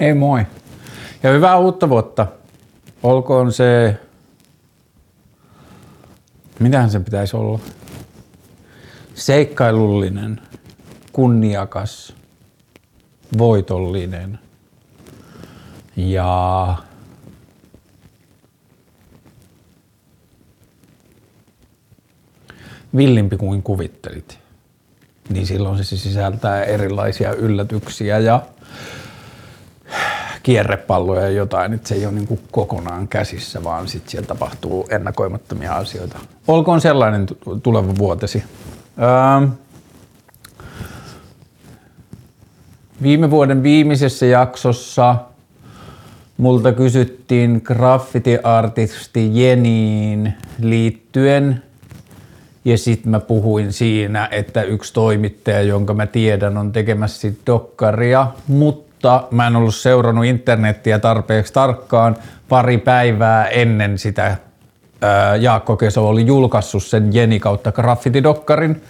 Ei 0.00 0.14
moi. 0.14 0.46
Ja 1.22 1.30
hyvää 1.30 1.58
uutta 1.58 1.88
vuotta. 1.88 2.26
Olkoon 3.02 3.52
se... 3.52 4.00
Mitähän 6.58 6.90
se 6.90 7.00
pitäisi 7.00 7.36
olla? 7.36 7.58
Seikkailullinen, 9.14 10.40
kunniakas, 11.12 12.14
voitollinen 13.38 14.38
ja 15.96 16.74
villimpi 22.96 23.36
kuin 23.36 23.62
kuvittelit. 23.62 24.38
Niin 25.28 25.46
silloin 25.46 25.84
se 25.84 25.96
sisältää 25.96 26.64
erilaisia 26.64 27.32
yllätyksiä 27.32 28.18
ja 28.18 28.42
kierrepalloja 30.48 31.20
ja 31.20 31.30
jotain, 31.30 31.72
että 31.72 31.88
se 31.88 31.94
ei 31.94 32.06
ole 32.06 32.14
niin 32.14 32.26
kuin 32.26 32.40
kokonaan 32.50 33.08
käsissä, 33.08 33.64
vaan 33.64 33.88
sitten 33.88 34.10
siellä 34.10 34.26
tapahtuu 34.26 34.86
ennakoimattomia 34.90 35.72
asioita. 35.72 36.18
Olkoon 36.46 36.80
sellainen 36.80 37.26
tuleva 37.62 37.96
vuotesi. 37.98 38.44
Öö, 38.98 39.48
viime 43.02 43.30
vuoden 43.30 43.62
viimeisessä 43.62 44.26
jaksossa 44.26 45.16
multa 46.36 46.72
kysyttiin 46.72 47.62
graffiti-artisti 47.64 49.30
Jeniin 49.42 50.34
liittyen 50.60 51.62
ja 52.64 52.78
sitten 52.78 53.10
mä 53.10 53.20
puhuin 53.20 53.72
siinä, 53.72 54.28
että 54.30 54.62
yksi 54.62 54.92
toimittaja, 54.92 55.62
jonka 55.62 55.94
mä 55.94 56.06
tiedän, 56.06 56.56
on 56.56 56.72
tekemässä 56.72 57.28
dokkaria, 57.46 58.26
mutta 58.46 58.87
mutta 58.98 59.28
mä 59.30 59.46
en 59.46 59.56
ollut 59.56 59.74
seurannut 59.74 60.24
internettiä 60.24 60.98
tarpeeksi 60.98 61.52
tarkkaan. 61.52 62.16
Pari 62.48 62.78
päivää 62.78 63.46
ennen 63.46 63.98
sitä 63.98 64.36
Jaakko 65.40 65.76
Keso 65.76 66.08
oli 66.08 66.26
julkaissut 66.26 66.82
sen 66.82 67.14
Jeni 67.14 67.40
kautta 67.40 67.72
graffitidokkarin. 67.72 68.82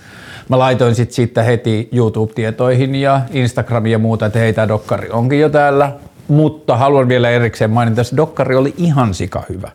Mä 0.48 0.58
laitoin 0.58 0.94
sit 0.94 1.12
siitä 1.12 1.42
heti 1.42 1.88
YouTube-tietoihin 1.92 2.94
ja 2.94 3.20
Instagramiin 3.30 3.92
ja 3.92 3.98
muuta, 3.98 4.26
että 4.26 4.38
hei 4.38 4.52
tää 4.52 4.68
dokkari 4.68 5.10
onkin 5.10 5.40
jo 5.40 5.48
täällä. 5.48 5.92
Mutta 6.28 6.76
haluan 6.76 7.08
vielä 7.08 7.30
erikseen 7.30 7.70
mainita, 7.70 8.00
että 8.00 8.16
dokkari 8.16 8.56
oli 8.56 8.74
ihan 8.76 9.14
sika 9.14 9.42
hyvä. 9.48 9.70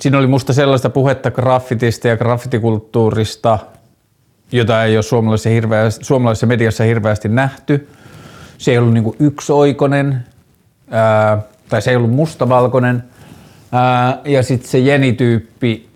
Siinä 0.00 0.18
oli 0.18 0.26
musta 0.26 0.52
sellaista 0.52 0.90
puhetta 0.90 1.30
graffitista 1.30 2.08
ja 2.08 2.16
graffitikulttuurista, 2.16 3.58
jota 4.52 4.84
ei 4.84 4.96
ole 4.96 5.02
suomalaisessa, 5.02 5.50
hirveästi, 5.50 6.04
suomalaisessa 6.04 6.46
mediassa 6.46 6.84
hirveästi 6.84 7.28
nähty– 7.28 7.88
se 8.58 8.70
ei 8.70 8.78
ollut 8.78 8.94
niin 8.94 9.16
yksioikoinen, 9.18 10.26
ää, 10.90 11.42
tai 11.68 11.82
se 11.82 11.90
ei 11.90 11.96
ollut 11.96 12.10
mustavalkoinen. 12.10 13.04
Ää, 13.72 14.20
ja 14.24 14.42
sitten 14.42 14.70
se 14.70 14.78
Jeni-tyyppi 14.78 15.88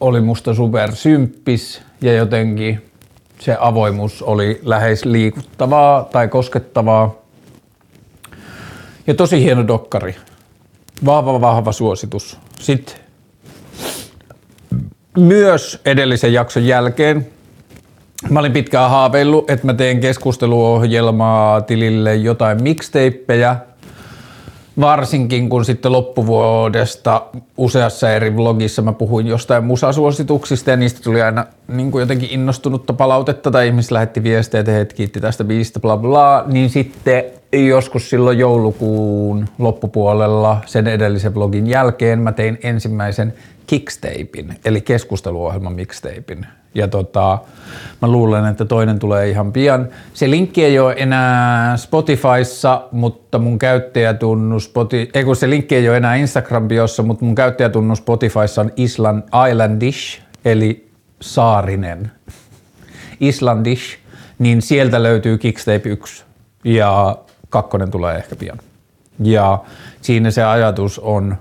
oli 0.00 0.20
musta 0.20 0.54
super 0.54 0.94
symppis 0.94 1.82
ja 2.00 2.12
jotenkin 2.12 2.90
se 3.38 3.56
avoimuus 3.60 4.22
oli 4.22 4.60
lähes 4.62 5.04
liikuttavaa 5.04 6.04
tai 6.04 6.28
koskettavaa. 6.28 7.14
Ja 9.06 9.14
tosi 9.14 9.42
hieno 9.42 9.66
dokkari. 9.66 10.16
Vahva, 11.04 11.40
vahva 11.40 11.72
suositus. 11.72 12.38
Sitten 12.60 12.96
myös 15.18 15.80
edellisen 15.84 16.32
jakson 16.32 16.66
jälkeen 16.66 17.26
Mä 18.30 18.40
olin 18.40 18.52
pitkään 18.52 18.90
haaveillut, 18.90 19.50
että 19.50 19.66
mä 19.66 19.74
teen 19.74 20.00
keskusteluohjelmaa 20.00 21.60
tilille 21.60 22.14
jotain 22.14 22.62
mixtapejä, 22.62 23.56
varsinkin 24.80 25.48
kun 25.48 25.64
sitten 25.64 25.92
loppuvuodesta 25.92 27.22
useassa 27.56 28.10
eri 28.10 28.36
vlogissa 28.36 28.82
mä 28.82 28.92
puhuin 28.92 29.26
jostain 29.26 29.64
musasuosituksista 29.64 30.70
ja 30.70 30.76
niistä 30.76 31.00
tuli 31.02 31.22
aina 31.22 31.46
niin 31.68 31.90
kuin 31.90 32.00
jotenkin 32.00 32.30
innostunutta 32.30 32.92
palautetta 32.92 33.50
tai 33.50 33.66
ihmiset 33.66 33.90
lähetti 33.90 34.22
viestejä, 34.22 34.60
että 34.60 34.72
he 34.72 34.84
kiitti 34.84 35.20
tästä 35.20 35.44
biisistä 35.44 35.80
bla 35.80 35.96
bla, 35.96 36.44
niin 36.46 36.70
sitten 36.70 37.24
joskus 37.52 38.10
silloin 38.10 38.38
joulukuun 38.38 39.48
loppupuolella 39.58 40.60
sen 40.66 40.86
edellisen 40.86 41.34
vlogin 41.34 41.66
jälkeen 41.66 42.18
mä 42.18 42.32
tein 42.32 42.58
ensimmäisen 42.62 43.34
kickstapin, 43.66 44.56
eli 44.64 44.80
keskusteluohjelman 44.80 45.72
mixtapin 45.72 46.46
ja 46.74 46.88
tota, 46.88 47.38
mä 48.02 48.08
luulen, 48.08 48.46
että 48.46 48.64
toinen 48.64 48.98
tulee 48.98 49.28
ihan 49.28 49.52
pian. 49.52 49.88
Se 50.14 50.30
linkki 50.30 50.64
ei 50.64 50.78
ole 50.78 50.94
enää 50.96 51.76
Spotifyssa, 51.76 52.82
mutta 52.92 53.38
mun 53.38 53.58
käyttäjätunnus, 53.58 54.64
Spotify, 54.64 55.10
ei 55.14 55.24
kun 55.24 55.36
se 55.36 55.50
linkki 55.50 55.76
ei 55.76 55.88
ole 55.88 55.96
enää 55.96 56.16
Instagram-biossa, 56.16 57.02
mutta 57.02 57.24
mun 57.24 57.34
käyttäjätunnus 57.34 57.98
Spotifyssa 57.98 58.60
on 58.60 58.72
Island, 58.76 59.22
Islandish, 59.50 60.20
eli 60.44 60.88
saarinen. 61.20 62.10
Islandish, 63.20 63.98
niin 64.38 64.62
sieltä 64.62 65.02
löytyy 65.02 65.38
Kickstape 65.38 65.88
1 65.88 66.24
ja 66.64 67.18
kakkonen 67.48 67.90
tulee 67.90 68.16
ehkä 68.16 68.36
pian. 68.36 68.58
Ja 69.18 69.58
siinä 70.00 70.30
se 70.30 70.44
ajatus 70.44 70.98
on, 70.98 71.36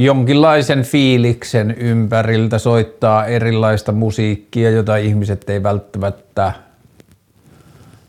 jonkinlaisen 0.00 0.82
fiiliksen 0.82 1.76
ympäriltä 1.78 2.58
soittaa 2.58 3.26
erilaista 3.26 3.92
musiikkia, 3.92 4.70
jota 4.70 4.96
ihmiset 4.96 5.50
ei 5.50 5.62
välttämättä 5.62 6.52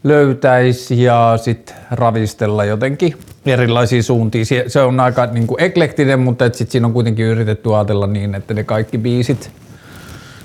löytäisi 0.04 1.04
ja 1.04 1.34
sitten 1.42 1.76
ravistella 1.92 2.66
jotenkin 2.66 3.18
erilaisiin 3.46 4.04
suuntiin. 4.04 4.46
Se 4.68 4.82
on 4.82 5.00
aika 5.00 5.26
niin 5.26 5.48
kuin 5.48 5.62
eklektinen, 5.62 6.20
mutta 6.20 6.46
et 6.46 6.56
sit 6.56 6.72
siinä 6.72 6.88
on 6.88 6.94
kuitenkin 6.94 7.26
yritetty 7.26 7.76
ajatella 7.76 8.08
niin, 8.08 8.36
että 8.36 8.54
ne 8.54 8.64
kaikki 8.64 8.98
biisit 8.98 9.52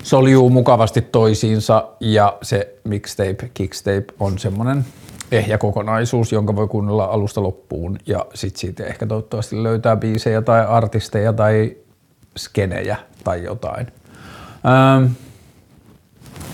soljuu 0.03 0.49
mukavasti 0.49 1.01
toisiinsa 1.01 1.87
ja 1.99 2.37
se 2.41 2.73
mixtape, 2.83 3.49
kickstape 3.53 4.05
on 4.19 4.39
semmoinen 4.39 4.85
ehjä 5.31 5.57
kokonaisuus, 5.57 6.31
jonka 6.31 6.55
voi 6.55 6.67
kuunnella 6.67 7.05
alusta 7.05 7.43
loppuun 7.43 7.97
ja 8.05 8.25
sitten 8.33 8.59
siitä 8.59 8.85
ehkä 8.85 9.05
toivottavasti 9.05 9.63
löytää 9.63 9.95
biisejä 9.95 10.41
tai 10.41 10.65
artisteja 10.65 11.33
tai 11.33 11.77
skenejä 12.37 12.97
tai 13.23 13.43
jotain. 13.43 13.87
Ähm, 14.65 15.11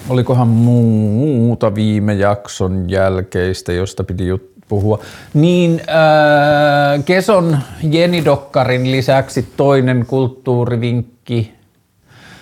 olikohan 0.09 0.47
muuta 0.47 1.75
viime 1.75 2.13
jakson 2.13 2.89
jälkeistä, 2.89 3.73
josta 3.73 4.03
piti 4.03 4.35
jut- 4.35 4.51
puhua. 4.67 4.99
Niin 5.33 5.81
äh, 5.81 7.05
Keson 7.05 7.57
Jeni 7.83 8.25
Dokkarin 8.25 8.91
lisäksi 8.91 9.47
toinen 9.57 10.05
kulttuurivinkki. 10.07 11.53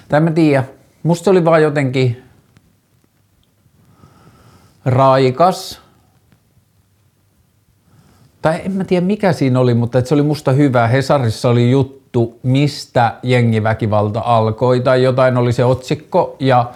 Tai 0.10 0.20
mä 0.20 0.32
tiedä. 0.32 0.64
Musta 1.04 1.24
se 1.24 1.30
oli 1.30 1.46
vaan 1.46 1.62
jotenkin 1.62 2.24
raikas 4.86 5.82
tai 8.42 8.62
en 8.66 8.72
mä 8.72 8.84
tiedä 8.84 9.06
mikä 9.06 9.34
siinä 9.34 9.60
oli, 9.60 9.74
mutta 9.74 10.02
se 10.02 10.14
oli 10.14 10.24
musta 10.24 10.52
hyvä. 10.52 10.88
Hesarissa 10.88 11.50
oli 11.50 11.72
juttu, 11.72 12.40
mistä 12.44 13.14
jengiväkivalta 13.24 14.22
alkoi 14.26 14.80
tai 14.80 15.04
jotain 15.04 15.38
oli 15.38 15.54
se 15.54 15.66
otsikko 15.66 16.36
ja 16.40 16.72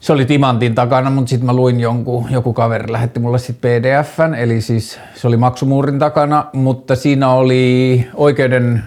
se 0.00 0.12
oli 0.12 0.24
timantin 0.24 0.74
takana, 0.74 1.10
mutta 1.10 1.28
sitten 1.28 1.46
mä 1.46 1.52
luin 1.52 1.80
jonkun, 1.80 2.26
joku 2.30 2.52
kaveri 2.52 2.92
lähetti 2.92 3.20
mulle 3.20 3.38
sitten 3.38 3.82
pdfn, 3.82 4.34
eli 4.34 4.60
siis 4.60 4.98
se 5.14 5.28
oli 5.28 5.36
maksumuurin 5.36 5.98
takana, 5.98 6.44
mutta 6.52 6.96
siinä 6.96 7.30
oli 7.30 8.06
oikeuden 8.14 8.82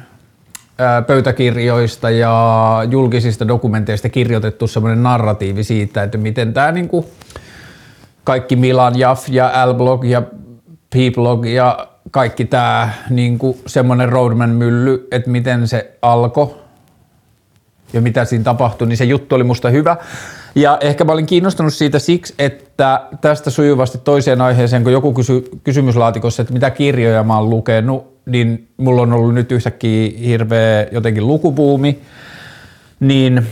pöytäkirjoista 1.07 2.09
ja 2.09 2.81
julkisista 2.89 3.47
dokumenteista 3.47 4.09
kirjoitettu 4.09 4.67
semmoinen 4.67 5.03
narratiivi 5.03 5.63
siitä, 5.63 6.03
että 6.03 6.17
miten 6.17 6.53
tämä 6.53 6.71
niinku 6.71 7.05
kaikki 8.23 8.55
Milan, 8.55 8.99
Jaff 8.99 9.29
ja 9.29 9.51
L-Blog 9.65 10.05
ja 10.05 10.21
P-blog 10.95 11.45
ja 11.45 11.87
kaikki 12.11 12.45
tämä 12.45 12.89
niin 13.09 13.39
semmoinen 13.67 14.09
roadman 14.09 14.49
mylly, 14.49 15.07
että 15.11 15.29
miten 15.29 15.67
se 15.67 15.91
alkoi 16.01 16.55
ja 17.93 18.01
mitä 18.01 18.25
siinä 18.25 18.43
tapahtui, 18.43 18.87
niin 18.87 18.97
se 18.97 19.05
juttu 19.05 19.35
oli 19.35 19.43
musta 19.43 19.69
hyvä. 19.69 19.97
Ja 20.55 20.77
ehkä 20.81 21.03
mä 21.03 21.11
olin 21.11 21.25
kiinnostunut 21.25 21.73
siitä 21.73 21.99
siksi, 21.99 22.33
että 22.39 23.01
tästä 23.21 23.49
sujuvasti 23.49 23.97
toiseen 23.97 24.41
aiheeseen, 24.41 24.83
kun 24.83 24.91
joku 24.91 25.13
kysy 25.13 25.49
kysymyslaatikossa, 25.63 26.41
että 26.41 26.53
mitä 26.53 26.69
kirjoja 26.69 27.23
mä 27.23 27.37
oon 27.37 27.49
lukenut, 27.49 28.15
niin 28.25 28.67
mulla 28.77 29.01
on 29.01 29.13
ollut 29.13 29.33
nyt 29.33 29.51
yhtäkkiä 29.51 30.11
hirveä 30.19 30.87
jotenkin 30.91 31.27
lukupuumi, 31.27 32.01
niin 32.99 33.47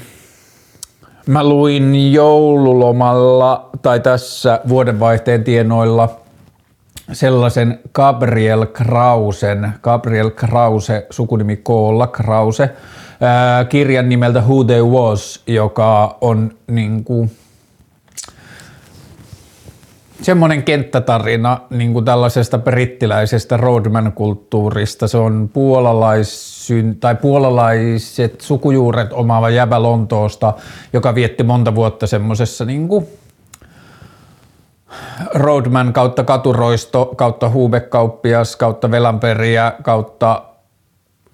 mä 1.27 1.43
luin 1.43 2.13
joululomalla 2.13 3.69
tai 3.81 3.99
tässä 3.99 4.59
vuodenvaihteen 4.67 5.43
tienoilla– 5.43 6.09
sellaisen 7.11 7.79
Gabriel 7.93 8.65
Krausen, 8.65 9.73
Gabriel 9.81 10.29
Krause, 10.29 11.07
sukunimi 11.09 11.55
Koolla 11.55 12.07
Krause, 12.07 12.69
kirjan 13.69 14.09
nimeltä 14.09 14.39
Who 14.39 14.63
They 14.63 14.83
Was, 14.83 15.43
joka 15.47 16.17
on 16.21 16.51
niin 16.67 17.03
kuin, 17.03 17.31
semmoinen 20.21 20.63
kenttätarina 20.63 21.59
niin 21.69 21.93
kuin 21.93 22.05
tällaisesta 22.05 22.57
brittiläisestä 22.57 23.57
roadman-kulttuurista. 23.57 25.07
Se 25.07 25.17
on 25.17 25.49
puolalaisyn, 25.53 26.97
tai 26.99 27.15
puolalaiset 27.15 28.41
sukujuuret 28.41 29.13
omaava 29.13 29.49
jäbä 29.49 29.83
Lontoosta, 29.83 30.53
joka 30.93 31.15
vietti 31.15 31.43
monta 31.43 31.75
vuotta 31.75 32.07
semmoisessa 32.07 32.65
niin 32.65 32.87
kuin 32.87 33.07
roadman 35.33 35.93
kautta 35.93 36.23
katuroisto, 36.23 37.05
kautta 37.05 37.49
huubekauppias, 37.49 38.55
kautta 38.55 38.91
velanperiä, 38.91 39.73
kautta 39.83 40.41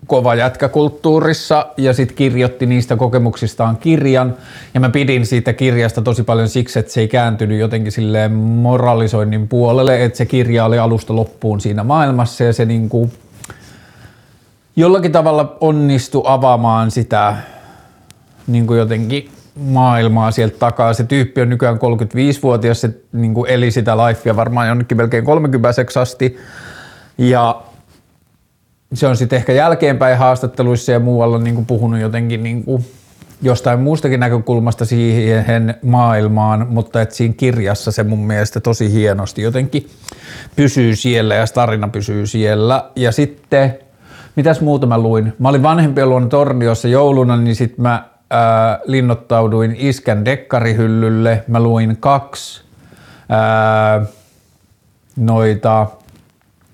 kova 0.08 0.36
jätkäkulttuurissa 0.36 1.66
ja 1.78 1.94
sitten 1.94 2.16
kirjoitti 2.16 2.66
niistä 2.66 2.96
kokemuksistaan 2.96 3.78
kirjan. 3.78 4.36
Ja 4.74 4.80
mä 4.80 4.90
pidin 4.90 5.26
siitä 5.26 5.54
kirjasta 5.54 6.02
tosi 6.02 6.24
paljon 6.24 6.50
siksi, 6.50 6.80
että 6.80 6.92
se 6.92 7.02
ei 7.02 7.08
kääntynyt 7.08 7.60
jotenkin 7.60 7.92
silleen 7.92 8.32
moralisoinnin 8.34 9.48
puolelle, 9.48 10.04
että 10.04 10.18
se 10.18 10.26
kirja 10.26 10.66
oli 10.66 10.80
alusta 10.80 11.16
loppuun 11.16 11.62
siinä 11.62 11.84
maailmassa 11.84 12.44
ja 12.44 12.54
se 12.54 12.66
niinku 12.66 13.12
jollakin 14.76 15.12
tavalla 15.12 15.58
onnistui 15.60 16.24
avaamaan 16.26 16.92
sitä 16.92 17.36
niinku 18.48 18.74
jotenkin 18.74 19.30
maailmaa 19.60 20.32
sieltä 20.32 20.58
takaa. 20.60 20.94
Se 20.94 21.04
tyyppi 21.04 21.42
on 21.42 21.50
nykyään 21.50 21.76
35-vuotias, 21.76 22.82
se 22.82 22.90
niinku 23.14 23.46
eli 23.46 23.72
sitä 23.72 23.98
lifea 23.98 24.36
varmaan 24.36 24.68
jonnekin 24.68 24.98
melkein 24.98 25.26
30 25.26 25.70
asti. 26.02 26.38
Ja 27.18 27.62
se 28.94 29.08
on 29.08 29.18
sitten 29.18 29.38
ehkä 29.38 29.54
jälkeenpäin 29.54 30.18
haastatteluissa 30.18 30.92
ja 30.92 31.00
muualla 31.00 31.40
niin 31.40 31.56
kuin 31.56 31.66
puhunut 31.66 32.00
jotenkin 32.00 32.44
niin 32.44 32.64
kuin 32.64 32.86
jostain 33.42 33.80
muustakin 33.80 34.20
näkökulmasta 34.20 34.86
siihen 34.86 35.76
maailmaan, 35.84 36.68
mutta 36.70 37.02
että 37.02 37.16
siinä 37.16 37.34
kirjassa 37.38 37.92
se 37.92 38.04
mun 38.04 38.28
mielestä 38.28 38.60
tosi 38.60 38.92
hienosti 38.92 39.42
jotenkin 39.42 39.90
pysyy 40.56 40.96
siellä 40.96 41.36
ja 41.36 41.46
tarina 41.54 41.88
pysyy 41.88 42.28
siellä. 42.28 42.90
Ja 42.96 43.12
sitten, 43.12 43.80
mitäs 44.36 44.62
muuta 44.62 44.88
mä 44.88 44.98
luin? 44.98 45.34
Mä 45.40 45.50
olin 45.50 45.64
vanhempien 45.64 46.10
luona 46.10 46.28
Torniossa 46.28 46.88
jouluna, 46.88 47.38
niin 47.38 47.56
sitten 47.56 47.82
mä 47.82 48.09
ää, 48.30 48.80
linnoittauduin 48.86 49.76
iskän 49.80 50.26
dekkarihyllylle. 50.26 51.44
Mä 51.48 51.60
luin 51.60 51.98
kaksi 51.98 52.62
ää, 53.30 54.06
noita 55.16 55.88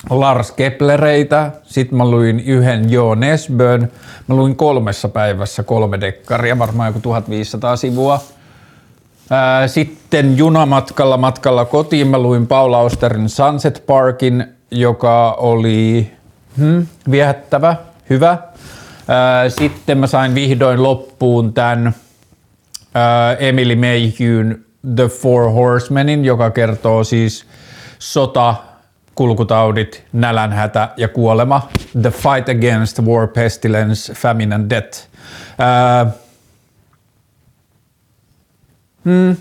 Lars 0.09 0.51
Keplereitä, 0.51 1.51
sitten 1.63 1.97
mä 1.97 2.05
luin 2.05 2.39
yhden 2.39 2.91
Jo 2.91 3.15
Nesbön, 3.15 3.91
mä 4.27 4.35
luin 4.35 4.55
kolmessa 4.55 5.09
päivässä 5.09 5.63
kolme 5.63 6.01
dekkaria, 6.01 6.59
varmaan 6.59 6.87
joku 6.87 6.99
1500 6.99 7.75
sivua. 7.75 8.19
sitten 9.67 10.37
junamatkalla 10.37 11.17
matkalla 11.17 11.65
kotiin 11.65 12.07
mä 12.07 12.19
luin 12.19 12.47
Paula 12.47 12.77
Austerin 12.77 13.29
Sunset 13.29 13.83
Parkin, 13.87 14.45
joka 14.71 15.31
oli 15.31 16.11
hmm, 16.57 16.87
viehättävä, 17.11 17.75
hyvä. 18.09 18.37
Sitten 19.49 19.97
mä 19.97 20.07
sain 20.07 20.35
vihdoin 20.35 20.83
loppuun 20.83 21.53
tämän 21.53 21.95
Emily 23.39 23.75
Mayhewn 23.75 24.55
The 24.95 25.07
Four 25.07 25.51
Horsemenin, 25.51 26.25
joka 26.25 26.51
kertoo 26.51 27.03
siis 27.03 27.45
sota 27.99 28.55
kulkutaudit, 29.15 30.03
nälänhätä 30.13 30.89
ja 30.97 31.07
kuolema. 31.07 31.69
The 32.01 32.11
Fight 32.11 32.49
Against 32.49 32.99
War, 33.01 33.27
Pestilence, 33.27 34.13
Famine 34.13 34.55
and 34.55 34.69
Death. 34.69 35.07
Hmm, 39.05 39.37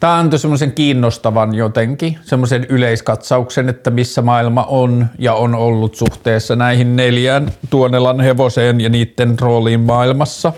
Tämä 0.00 0.18
antoi 0.18 0.38
semmoisen 0.38 0.72
kiinnostavan 0.72 1.54
jotenkin, 1.54 2.18
semmoisen 2.22 2.66
yleiskatsauksen, 2.68 3.68
että 3.68 3.90
missä 3.90 4.22
maailma 4.22 4.64
on 4.64 5.06
ja 5.18 5.34
on 5.34 5.54
ollut 5.54 5.94
suhteessa 5.94 6.56
näihin 6.56 6.96
neljään 6.96 7.52
Tuonelan 7.70 8.20
hevoseen 8.20 8.80
ja 8.80 8.88
niiden 8.88 9.38
rooliin 9.40 9.80
maailmassa. 9.80 10.52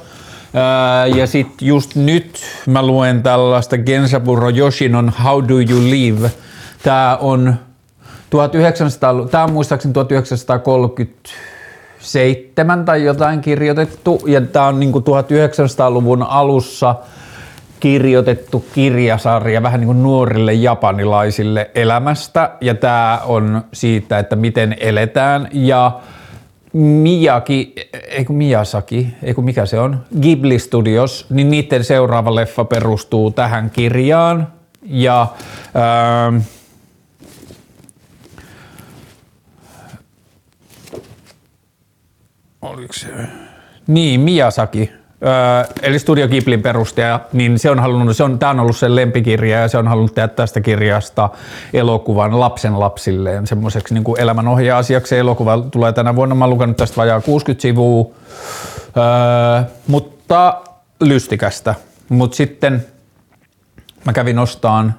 Ja 1.17 1.27
sitten 1.27 1.69
just 1.69 1.95
nyt 1.95 2.41
mä 2.67 2.87
luen 2.87 3.23
tällaista 3.23 3.79
Gensaburo 3.79 4.51
Yoshinon 4.51 5.13
How 5.25 5.43
Do 5.49 5.55
You 5.71 5.91
Live. 5.91 6.31
Tämä 6.83 7.19
on 7.21 7.55
1900, 8.31 9.15
tämä 9.31 9.45
on 9.45 9.53
muistaakseni 9.53 9.95
1937 9.95 12.85
tai 12.85 13.05
jotain 13.05 13.41
kirjoitettu, 13.41 14.23
ja 14.27 14.41
tämä 14.41 14.67
on 14.67 14.81
niin 14.81 14.95
1900-luvun 14.95 16.23
alussa 16.23 16.95
kirjoitettu 17.83 18.65
kirjasarja 18.75 19.63
vähän 19.63 19.81
niin 19.81 19.87
kuin 19.87 20.03
nuorille 20.03 20.53
japanilaisille 20.53 21.71
elämästä, 21.75 22.51
ja 22.61 22.75
tämä 22.75 23.21
on 23.25 23.65
siitä, 23.73 24.19
että 24.19 24.37
miten 24.37 24.77
eletään, 24.81 25.49
ja 25.53 26.01
Miyaki, 26.73 27.75
eikö 28.09 28.33
Miyasaki, 28.33 29.07
eikö 29.23 29.43
mikä 29.43 29.67
se 29.67 29.81
on, 29.81 30.05
Ghibli 30.21 30.59
Studios, 30.59 31.27
niin 31.31 31.51
niiden 31.51 31.85
seuraava 31.85 32.35
leffa 32.35 32.65
perustuu 32.65 33.31
tähän 33.31 33.71
kirjaan, 33.71 34.49
ja 34.83 35.27
äh, 35.77 36.43
oliko 42.63 42.93
se? 42.93 43.09
Niin, 43.87 44.21
Miyazaki, 44.21 44.91
öö, 45.25 45.65
eli 45.83 45.99
Studio 45.99 46.29
Ghiblin 46.29 46.63
perustaja, 46.63 47.21
niin 47.33 47.59
se 47.59 47.71
on 47.71 47.79
halunnut, 47.79 48.17
se 48.17 48.25
on, 48.25 48.39
tämä 48.39 48.51
on 48.51 48.61
ollut 48.61 48.77
sen 48.77 48.97
lempikirja 48.97 49.61
ja 49.61 49.69
se 49.69 49.79
on 49.79 49.89
halunnut 49.89 50.15
tehdä 50.15 50.29
tästä 50.29 50.61
kirjasta 50.61 51.31
elokuvan 51.73 52.41
lapsen 52.41 52.81
lapsilleen 52.81 53.47
semmoiseksi 53.47 53.95
niin 53.95 54.05
elämänohja-asiaksi. 54.19 55.19
Elokuva 55.19 55.59
tulee 55.71 55.93
tänä 55.93 56.17
vuonna, 56.17 56.35
mä 56.35 56.49
lukenut 56.49 56.77
tästä 56.77 56.97
vajaa 56.97 57.21
60 57.21 57.63
sivua, 57.63 58.07
öö, 58.97 59.63
mutta 59.87 60.61
lystikästä. 61.01 61.75
Mutta 62.09 62.37
sitten 62.37 62.87
mä 64.05 64.13
kävin 64.13 64.39
ostaan 64.39 64.95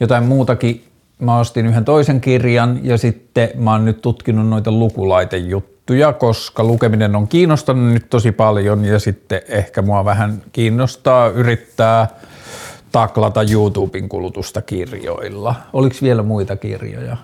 jotain 0.00 0.24
muutakin 0.24 0.84
mä 1.22 1.38
ostin 1.38 1.66
yhden 1.66 1.84
toisen 1.84 2.20
kirjan 2.20 2.80
ja 2.82 2.98
sitten 2.98 3.48
mä 3.56 3.72
oon 3.72 3.84
nyt 3.84 4.02
tutkinut 4.02 4.48
noita 4.48 4.72
lukulaitejuttuja 4.72 5.71
juttuja, 5.82 6.12
koska 6.12 6.64
lukeminen 6.64 7.16
on 7.16 7.28
kiinnostanut 7.28 7.92
nyt 7.92 8.10
tosi 8.10 8.32
paljon 8.32 8.84
ja 8.84 8.98
sitten 8.98 9.42
ehkä 9.48 9.82
mua 9.82 10.04
vähän 10.04 10.42
kiinnostaa 10.52 11.28
yrittää 11.28 12.08
taklata 12.92 13.42
YouTuben 13.42 14.08
kulutusta 14.08 14.62
kirjoilla. 14.62 15.54
Oliko 15.72 15.96
vielä 16.02 16.22
muita 16.22 16.56
kirjoja? 16.56 17.16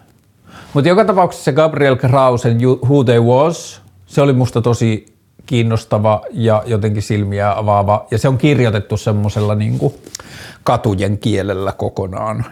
Mutta 0.75 0.89
joka 0.89 1.05
tapauksessa 1.05 1.45
se 1.45 1.53
Gabriel 1.53 1.97
Krausen 1.97 2.59
Who 2.85 3.05
They 3.05 3.21
Was, 3.21 3.83
se 4.07 4.23
oli 4.23 4.33
musta 4.33 4.63
tosi 4.63 5.07
kiinnostava 5.47 6.23
ja 6.31 6.63
jotenkin 6.67 7.03
silmiä 7.03 7.53
avaava. 7.59 8.07
Ja 8.11 8.19
se 8.19 8.29
on 8.29 8.39
kirjoitettu 8.39 8.97
semmoisella 8.97 9.55
niinku 9.55 9.95
katujen 10.65 11.19
kielellä 11.19 11.73
kokonaan. 11.73 12.45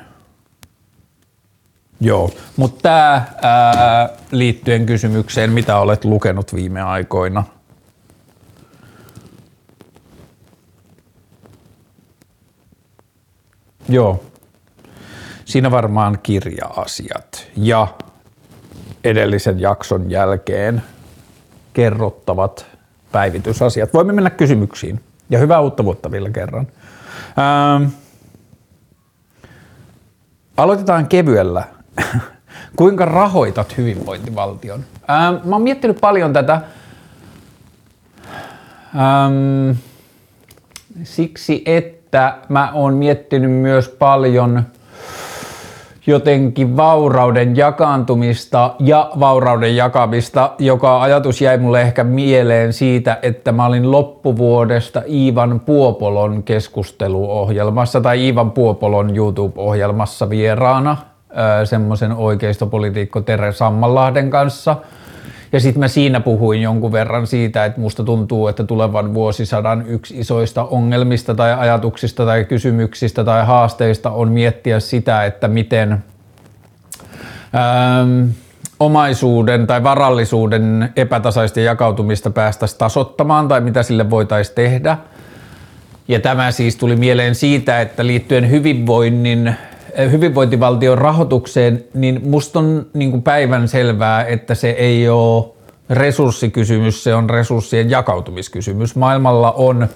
Joo, 2.01 2.31
mutta 2.57 2.79
tämä 2.83 3.25
liittyen 4.31 4.87
kysymykseen, 4.87 5.53
mitä 5.53 5.79
olet 5.79 6.05
lukenut 6.05 6.55
viime 6.55 6.83
aikoina? 6.83 7.45
Joo, 13.89 14.25
siinä 15.45 15.71
varmaan 15.71 16.19
kirja-asiat 16.23 17.47
ja 17.57 17.89
edellisen 19.05 19.61
jakson 19.61 20.11
jälkeen 20.11 20.83
kerrottavat 21.73 22.67
päivitysasiat. 23.13 23.95
Voimme 23.95 24.13
mennä 24.13 24.31
kysymyksiin 24.31 25.01
ja 25.31 25.39
hyvää 25.39 25.61
uutta 25.61 25.85
vuotta 25.85 26.11
vielä 26.11 26.31
kerran. 26.31 26.67
Ähm, 27.39 27.91
aloitetaan 30.57 31.07
kevyellä 31.07 31.65
Kuinka 32.77 33.05
rahoitat 33.05 33.77
hyvinvointivaltion? 33.77 34.85
Ähm, 35.11 35.49
mä 35.49 35.57
oon 35.57 35.63
miettinyt 35.63 36.01
paljon 36.01 36.33
tätä 36.33 36.61
ähm, 38.95 39.77
siksi, 41.03 41.63
että 41.67 42.37
mä 42.49 42.71
oon 42.73 42.95
miettinyt 42.95 43.51
myös 43.51 43.89
paljon 43.89 44.63
jotenkin 46.07 46.77
vaurauden 46.77 47.57
jakaantumista 47.57 48.75
ja 48.79 49.11
vaurauden 49.21 49.77
jakamista, 49.77 50.53
joka 50.59 51.03
ajatus 51.03 51.41
jäi 51.41 51.59
mulle 51.59 51.83
ehkä 51.83 52.05
mieleen 52.05 52.73
siitä, 52.73 53.19
että 53.23 53.53
mä 53.53 53.67
olin 53.67 53.91
loppuvuodesta 53.91 55.03
Iivan 55.09 55.61
Puopolon 55.61 56.43
keskusteluohjelmassa 56.43 58.01
tai 58.01 58.25
Iivan 58.25 58.51
Puopolon 58.51 59.17
YouTube-ohjelmassa 59.17 60.31
vieraana– 60.31 60.97
semmoisen 61.65 62.13
oikeistopolitiikko 62.13 63.21
Tere 63.21 63.53
Sammanlahden 63.53 64.31
kanssa. 64.31 64.77
Ja 65.53 65.61
sitten 65.61 65.81
mä 65.81 65.89
siinä 65.89 66.21
puhuin 66.21 66.63
jonkun 66.63 66.93
verran 66.93 67.27
siitä, 67.27 67.65
että 67.65 67.81
musta 67.81 68.05
tuntuu, 68.05 68.49
että 68.49 68.65
tulevan 68.65 69.15
vuosisadan 69.15 69.85
yksi 69.87 70.19
isoista 70.19 70.65
ongelmista 70.65 71.35
tai 71.35 71.55
ajatuksista 71.55 72.25
tai 72.25 72.45
kysymyksistä 72.45 73.25
tai 73.25 73.47
haasteista 73.47 74.11
on 74.11 74.33
miettiä 74.33 74.81
sitä, 74.81 75.25
että 75.25 75.49
miten 75.49 75.93
ähm, 77.55 78.29
omaisuuden 78.81 79.67
tai 79.67 79.83
varallisuuden 79.83 80.93
epätasaista 80.97 81.61
jakautumista 81.61 82.31
päästäisiin 82.31 82.79
tasottamaan 82.79 83.49
tai 83.49 83.61
mitä 83.61 83.83
sille 83.83 84.11
voitaisiin 84.11 84.55
tehdä. 84.55 84.99
Ja 86.09 86.21
tämä 86.21 86.51
siis 86.51 86.77
tuli 86.77 86.97
mieleen 86.97 87.35
siitä, 87.35 87.81
että 87.81 88.07
liittyen 88.07 88.51
hyvinvoinnin 88.51 89.57
hyvinvointivaltion 90.11 90.99
rahoitukseen, 90.99 91.85
niin 91.95 92.21
musta 92.25 92.59
on 92.59 92.87
niin 92.95 93.23
päivän 93.23 93.69
selvää, 93.69 94.25
että 94.25 94.55
se 94.55 94.71
ei 94.71 95.09
ole 95.09 95.45
resurssikysymys, 95.91 97.05
se 97.05 97.15
on 97.15 97.31
resurssien 97.31 97.91
jakautumiskysymys. 97.91 98.97
Maailmalla 98.97 99.53
on, 99.53 99.89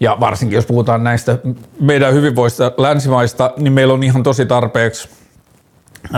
ja 0.00 0.16
varsinkin 0.20 0.56
jos 0.56 0.66
puhutaan 0.66 1.04
näistä 1.04 1.38
meidän 1.80 2.14
hyvinvoista 2.14 2.72
länsimaista, 2.76 3.50
niin 3.56 3.72
meillä 3.72 3.94
on 3.94 4.02
ihan 4.02 4.22
tosi 4.22 4.46
tarpeeksi 4.46 5.08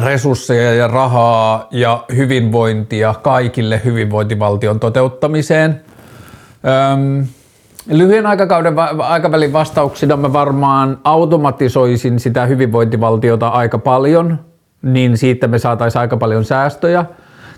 resursseja 0.05 0.75
ja 0.75 0.89
rahaa 0.89 1.69
ja 1.71 2.05
hyvinvointia 2.17 3.15
kaikille 3.23 3.81
hyvinvointivaltion 3.85 4.81
toteuttamiseen. 4.81 5.81
Öm, 6.93 7.27
Lyhyen 7.91 8.27
aikakauden 8.27 8.75
aikavälin 8.99 9.53
vastauksina 9.53 10.17
mä 10.17 10.33
varmaan 10.33 10.99
automatisoisin 11.05 12.21
sitä 12.21 12.47
hyvinvointivaltiota 12.47 13.49
aika 13.49 13.79
paljon, 13.79 14.39
niin 14.83 15.17
siitä 15.17 15.49
me 15.49 15.59
saataisiin 15.59 16.01
aika 16.01 16.17
paljon 16.17 16.45
säästöjä. 16.45 17.05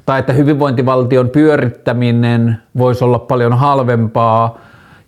Tai 0.06 0.20
että 0.20 0.32
hyvinvointivaltion 0.32 1.30
pyörittäminen 1.30 2.56
voisi 2.78 3.04
olla 3.04 3.18
paljon 3.18 3.52
halvempaa, 3.52 4.58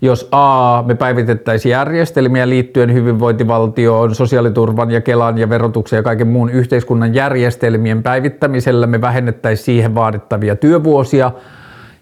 jos 0.00 0.28
A, 0.32 0.82
me 0.86 0.94
päivitettäisiin 0.94 1.70
järjestelmiä 1.70 2.48
liittyen 2.48 2.94
hyvinvointivaltioon, 2.94 4.14
sosiaaliturvan 4.14 4.90
ja 4.90 5.00
Kelan 5.00 5.38
ja 5.38 5.48
verotuksen 5.48 5.96
ja 5.96 6.02
kaiken 6.02 6.26
muun 6.26 6.50
yhteiskunnan 6.50 7.14
järjestelmien 7.14 8.02
päivittämisellä 8.02 8.86
me 8.86 9.00
vähennettäisiin 9.00 9.64
siihen 9.64 9.94
vaadittavia 9.94 10.56
työvuosia– 10.56 11.32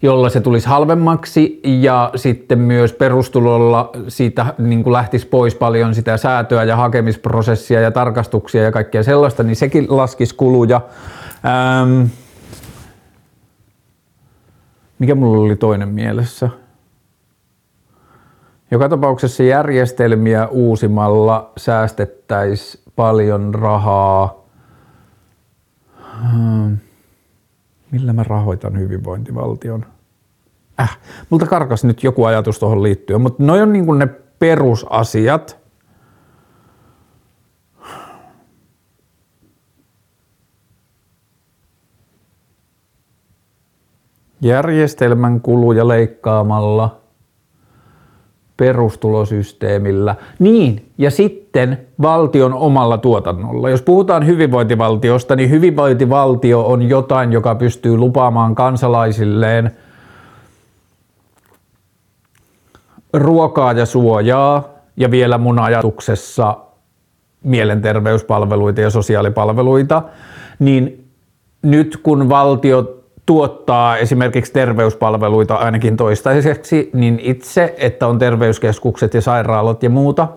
jolla 0.05 0.29
se 0.29 0.41
tulisi 0.41 0.69
halvemmaksi 0.69 1.61
ja 1.65 2.11
sitten 2.17 2.59
myös 2.59 2.93
perustulolla 2.93 3.91
siitä 4.09 4.55
niin 4.59 4.83
kuin 4.83 4.93
lähtisi 4.93 5.27
pois 5.27 5.55
paljon 5.55 5.95
sitä 5.95 6.17
säätöä 6.17 6.65
ja 6.65 6.77
hakemisprosessia 6.77 7.81
ja 7.81 7.91
tarkastuksia 7.91 8.63
ja 8.63 8.73
kaikkea 8.73 9.03
sellaista, 9.03 9.43
niin 9.43 9.57
sekin 9.57 9.87
laskisi 9.89 10.35
kuluja. 10.35 10.81
Ähm, 11.45 12.07
mikä 14.99 15.15
mulla 15.15 15.45
oli 15.45 15.57
toinen 15.57 15.89
mielessä? 15.89 16.49
Joka 18.71 18.89
tapauksessa 18.89 19.43
järjestelmiä 19.43 20.47
uusimalla 20.47 21.53
säästettäisiin 21.57 22.85
paljon 22.97 23.55
rahaa. 23.55 24.45
Ähm, 26.25 26.73
millä 27.91 28.13
mä 28.13 28.23
rahoitan 28.23 28.79
hyvinvointivaltion? 28.79 29.94
Äh, 30.81 30.99
multa 31.31 31.47
karkas 31.47 31.85
nyt 31.85 32.03
joku 32.03 32.25
ajatus 32.25 32.59
tuohon 32.59 32.83
liittyen, 32.83 33.21
mutta 33.21 33.43
noin 33.43 33.63
on 33.63 33.73
niin 33.73 33.99
ne 33.99 34.09
perusasiat. 34.39 35.65
Järjestelmän 44.41 45.41
kuluja 45.41 45.89
leikkaamalla, 45.89 47.01
perustulosysteemillä. 48.57 50.15
Niin, 50.39 50.93
ja 50.99 51.11
sitten 51.11 51.87
valtion 52.03 52.55
omalla 52.55 52.99
tuotannolla. 52.99 53.71
Jos 53.71 53.83
puhutaan 53.83 54.27
hyvinvointivaltiosta, 54.27 55.37
niin 55.37 55.51
hyvinvointivaltio 55.51 56.67
on 56.67 56.83
jotain, 56.83 57.33
joka 57.33 57.55
pystyy 57.55 57.97
lupaamaan 57.97 58.55
kansalaisilleen– 58.55 59.71
ruokaa 63.15 63.73
ja 63.73 63.87
suojaa. 63.87 64.75
Ja 64.97 65.11
vielä 65.11 65.39
mun 65.39 65.59
ajatuksessa 65.59 66.57
mielenterveyspalveluita 67.45 68.81
ja 68.81 68.91
sosiaalipalveluita, 68.91 70.03
niin 70.59 71.09
nyt 71.63 71.97
kun 72.03 72.29
valtio 72.29 73.05
tuottaa 73.27 73.97
esimerkiksi 73.97 74.53
terveyspalveluita 74.53 75.55
ainakin 75.55 75.97
toistaiseksi, 75.97 76.91
niin 76.93 77.21
itse, 77.23 77.75
että 77.79 78.07
on 78.07 78.19
terveyskeskukset 78.19 79.15
ja 79.15 79.21
sairaalat 79.21 79.83
ja 79.83 79.91
muuta. 79.91 80.29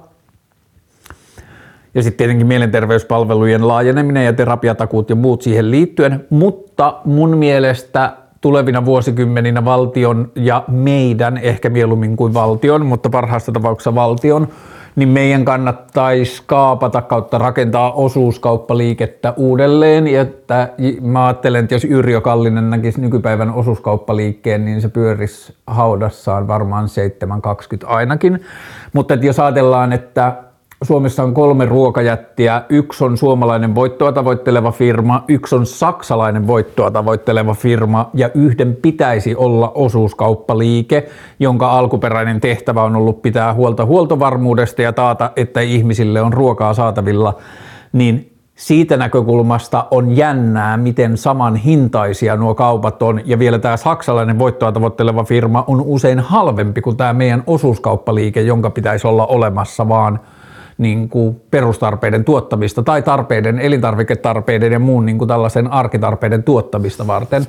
Ja 1.93 2.03
sitten 2.03 2.17
tietenkin 2.17 2.47
mielenterveyspalvelujen 2.47 3.67
laajeneminen 3.67 4.25
ja 4.25 4.33
terapiatakuut 4.33 5.09
ja 5.09 5.15
muut 5.15 5.41
siihen 5.41 5.71
liittyen, 5.71 6.25
mutta 6.29 7.01
mun 7.05 7.37
mielestä 7.37 8.13
tulevina 8.47 8.85
vuosikymmeninä 8.85 9.65
valtion 9.65 10.31
ja 10.35 10.63
meidän, 10.67 11.37
ehkä 11.37 11.69
mieluummin 11.69 12.17
kuin 12.17 12.33
valtion, 12.33 12.85
mutta 12.85 13.09
parhaassa 13.09 13.51
tapauksessa 13.51 13.95
valtion, 13.95 14.47
niin 14.95 15.09
meidän 15.09 15.45
kannattaisi 15.45 16.43
kaapata 16.45 17.01
kautta 17.01 17.37
rakentaa 17.37 17.91
osuuskauppaliikettä 17.91 19.33
uudelleen. 19.37 20.07
Ja 20.07 20.21
että 20.21 20.69
mä 21.01 21.25
ajattelen, 21.25 21.63
että 21.63 21.75
jos 21.75 21.85
Yrjö 21.85 22.21
Kallinen 22.21 22.69
näkisi 22.69 23.01
nykypäivän 23.01 23.53
osuuskauppaliikkeen, 23.53 24.65
niin 24.65 24.81
se 24.81 24.89
pyörisi 24.89 25.53
haudassaan 25.67 26.47
varmaan 26.47 26.87
7.20 27.81 27.87
ainakin. 27.87 28.41
Mutta 28.93 29.13
että 29.13 29.25
jos 29.25 29.39
ajatellaan, 29.39 29.93
että 29.93 30.33
Suomessa 30.83 31.23
on 31.23 31.33
kolme 31.33 31.65
ruokajättiä. 31.65 32.61
Yksi 32.69 33.03
on 33.03 33.17
suomalainen 33.17 33.75
voittoa 33.75 34.11
tavoitteleva 34.11 34.71
firma, 34.71 35.23
yksi 35.27 35.55
on 35.55 35.65
saksalainen 35.65 36.47
voittoa 36.47 36.91
tavoitteleva 36.91 37.53
firma 37.53 38.09
ja 38.13 38.29
yhden 38.33 38.77
pitäisi 38.81 39.35
olla 39.35 39.71
osuuskauppaliike, 39.75 41.07
jonka 41.39 41.71
alkuperäinen 41.71 42.41
tehtävä 42.41 42.83
on 42.83 42.95
ollut 42.95 43.21
pitää 43.21 43.53
huolta 43.53 43.85
huoltovarmuudesta 43.85 44.81
ja 44.81 44.93
taata, 44.93 45.31
että 45.35 45.61
ihmisille 45.61 46.21
on 46.21 46.33
ruokaa 46.33 46.73
saatavilla, 46.73 47.37
niin 47.93 48.33
siitä 48.55 48.97
näkökulmasta 48.97 49.85
on 49.91 50.17
jännää, 50.17 50.77
miten 50.77 51.17
saman 51.17 51.55
hintaisia 51.55 52.35
nuo 52.35 52.55
kaupat 52.55 53.01
on, 53.01 53.21
ja 53.25 53.39
vielä 53.39 53.59
tämä 53.59 53.77
saksalainen 53.77 54.39
voittoa 54.39 54.71
tavoitteleva 54.71 55.23
firma 55.23 55.63
on 55.67 55.81
usein 55.81 56.19
halvempi 56.19 56.81
kuin 56.81 56.97
tämä 56.97 57.13
meidän 57.13 57.43
osuuskauppaliike, 57.47 58.41
jonka 58.41 58.69
pitäisi 58.69 59.07
olla 59.07 59.25
olemassa 59.25 59.89
vaan– 59.89 60.19
niin 60.77 61.09
kuin 61.09 61.41
perustarpeiden 61.51 62.25
tuottamista 62.25 62.83
tai 62.83 63.01
tarpeiden, 63.01 63.59
elintarviketarpeiden 63.59 64.71
ja 64.71 64.79
muun 64.79 65.05
niin 65.05 65.17
kuin 65.17 65.27
tällaisen 65.27 65.71
arkitarpeiden 65.71 66.43
tuottamista 66.43 67.07
varten, 67.07 67.47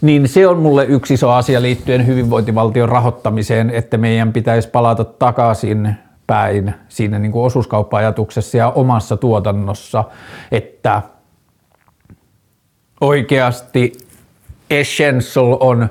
niin 0.00 0.28
se 0.28 0.46
on 0.46 0.58
mulle 0.58 0.84
yksi 0.84 1.14
iso 1.14 1.30
asia 1.30 1.62
liittyen 1.62 2.06
hyvinvointivaltion 2.06 2.88
rahoittamiseen, 2.88 3.70
että 3.70 3.98
meidän 3.98 4.32
pitäisi 4.32 4.68
palata 4.68 5.04
takaisin 5.04 5.94
päin 6.26 6.74
siinä 6.88 7.18
niin 7.18 7.32
kuin 7.32 7.44
osuuskauppa-ajatuksessa 7.44 8.56
ja 8.56 8.70
omassa 8.70 9.16
tuotannossa, 9.16 10.04
että 10.52 11.02
oikeasti 13.00 13.92
essential 14.70 15.56
on 15.60 15.88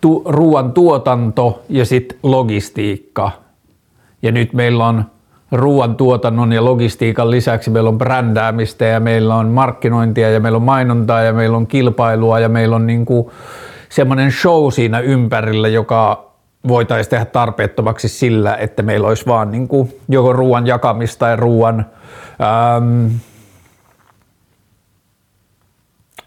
tu- 0.00 0.22
ruoan 0.26 0.72
tuotanto 0.72 1.64
ja 1.68 1.84
sitten 1.84 2.18
logistiikka. 2.22 3.30
Ja 4.22 4.32
nyt 4.32 4.52
meillä 4.52 4.86
on 4.86 5.04
ruoantuotannon 5.56 6.52
ja 6.52 6.64
logistiikan 6.64 7.30
lisäksi 7.30 7.70
meillä 7.70 7.88
on 7.88 7.98
brändäämistä 7.98 8.84
ja 8.84 9.00
meillä 9.00 9.34
on 9.34 9.48
markkinointia 9.48 10.30
ja 10.30 10.40
meillä 10.40 10.56
on 10.56 10.62
mainontaa 10.62 11.22
ja 11.22 11.32
meillä 11.32 11.56
on 11.56 11.66
kilpailua 11.66 12.40
ja 12.40 12.48
meillä 12.48 12.76
on 12.76 12.86
niin 12.86 13.06
kuin 13.06 13.30
semmoinen 13.88 14.32
show 14.32 14.70
siinä 14.70 15.00
ympärillä, 15.00 15.68
joka 15.68 16.30
voitaisiin 16.68 17.10
tehdä 17.10 17.24
tarpeettomaksi 17.24 18.08
sillä, 18.08 18.56
että 18.56 18.82
meillä 18.82 19.08
olisi 19.08 19.26
vaan 19.26 19.50
niin 19.50 19.68
kuin 19.68 20.00
joko 20.08 20.32
ruoan 20.32 20.66
jakamista 20.66 21.18
tai 21.18 21.36
ruoan 21.36 21.86
ähm, 22.40 23.06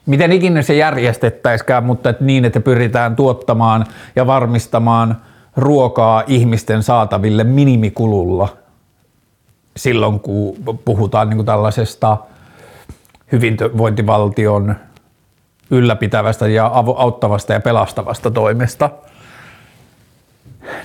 miten 0.06 0.32
ikinä 0.32 0.62
se 0.62 0.76
järjestettäisikään, 0.76 1.84
mutta 1.84 2.10
että 2.10 2.24
niin, 2.24 2.46
että 2.46 2.60
pyritään 2.60 3.16
tuottamaan 3.16 3.86
ja 4.16 4.28
varmistamaan 4.28 5.18
ruokaa 5.58 6.24
ihmisten 6.28 6.84
saataville 6.84 7.44
minimikululla– 7.44 8.50
silloin, 9.80 10.20
kun 10.20 10.56
puhutaan 10.86 11.30
niin 11.30 11.38
kuin 11.38 11.46
tällaisesta 11.46 12.18
hyvinvointivaltion 13.32 14.76
ylläpitävästä 15.72 16.48
ja 16.48 16.72
auttavasta 16.96 17.54
ja 17.54 17.60
pelastavasta 17.60 18.32
toimesta. 18.32 18.90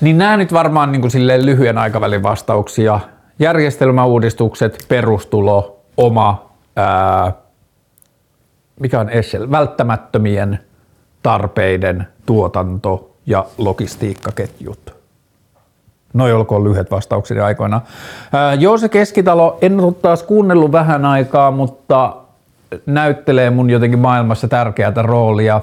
Niin 0.01 0.19
nämä 0.19 0.37
nyt 0.37 0.53
varmaan 0.53 0.93
niin 0.93 1.01
kuin 1.01 1.11
silleen 1.11 1.47
lyhyen 1.47 1.79
aikavälin 1.79 2.23
vastauksia. 2.23 3.01
Järjestelmäuudistukset, 3.39 4.85
perustulo, 4.89 5.81
oma, 5.97 6.51
ää, 6.77 7.33
mikä 8.81 9.01
on 9.01 9.11
Eschel, 9.11 9.51
välttämättömien 9.51 10.59
tarpeiden 11.23 12.09
tuotanto 12.27 13.17
ja 13.27 13.47
logistiikkaketjut. 13.59 14.94
Noi 16.15 16.33
olkoon 16.33 16.65
lyhyet 16.65 16.91
vastaukseni 16.91 17.41
aikoina. 17.41 17.81
Joo, 18.59 18.79
se 18.79 18.89
Keskitalo, 18.89 19.59
en 19.63 19.81
ole 19.81 19.93
taas 19.93 20.23
kuunnellut 20.23 20.73
vähän 20.73 21.05
aikaa, 21.05 21.51
mutta 21.51 22.17
näyttelee 22.87 23.51
mun 23.51 23.71
jotenkin 23.71 23.99
maailmassa 23.99 24.49
tärkeää 24.49 25.03
roolia. 25.03 25.61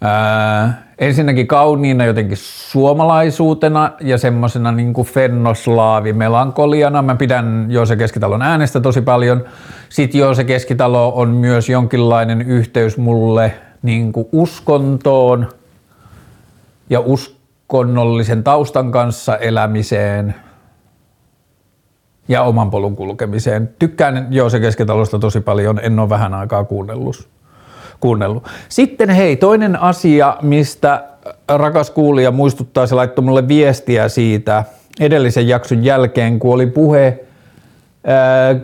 Ää, 0.00 0.82
ensinnäkin 0.98 1.46
kauniina 1.46 2.04
jotenkin 2.04 2.36
suomalaisuutena 2.40 3.90
ja 4.00 4.18
semmoisena 4.18 4.72
niin 4.72 4.92
kuin 4.92 5.06
fennoslaavi 5.06 6.12
melankoliana. 6.12 7.02
Mä 7.02 7.14
pidän 7.14 7.66
Joose 7.68 7.96
Keskitalon 7.96 8.42
äänestä 8.42 8.80
tosi 8.80 9.00
paljon. 9.00 9.44
Sitten 9.88 10.18
Joose 10.18 10.44
Keskitalo 10.44 11.12
on 11.14 11.28
myös 11.28 11.68
jonkinlainen 11.68 12.42
yhteys 12.42 12.96
mulle 12.96 13.54
niin 13.82 14.12
kuin 14.12 14.28
uskontoon 14.32 15.48
ja 16.90 17.00
uskonnollisen 17.66 18.44
taustan 18.44 18.92
kanssa 18.92 19.36
elämiseen 19.36 20.34
ja 22.28 22.42
oman 22.42 22.70
polun 22.70 22.96
kulkemiseen. 22.96 23.74
Tykkään 23.78 24.26
Joose 24.30 24.60
Keskitalosta 24.60 25.18
tosi 25.18 25.40
paljon, 25.40 25.80
en 25.82 25.98
ole 25.98 26.08
vähän 26.08 26.34
aikaa 26.34 26.64
kuunnellut 26.64 27.28
kuunnellut. 28.00 28.44
Sitten 28.68 29.10
hei, 29.10 29.36
toinen 29.36 29.80
asia, 29.80 30.36
mistä 30.42 31.04
rakas 31.48 31.90
kuulija 31.90 32.30
muistuttaa, 32.30 32.86
se 32.86 32.94
laittoi 32.94 33.24
mulle 33.24 33.48
viestiä 33.48 34.08
siitä 34.08 34.64
edellisen 35.00 35.48
jakson 35.48 35.84
jälkeen, 35.84 36.38
kun 36.38 36.54
oli 36.54 36.66
puhe 36.66 37.24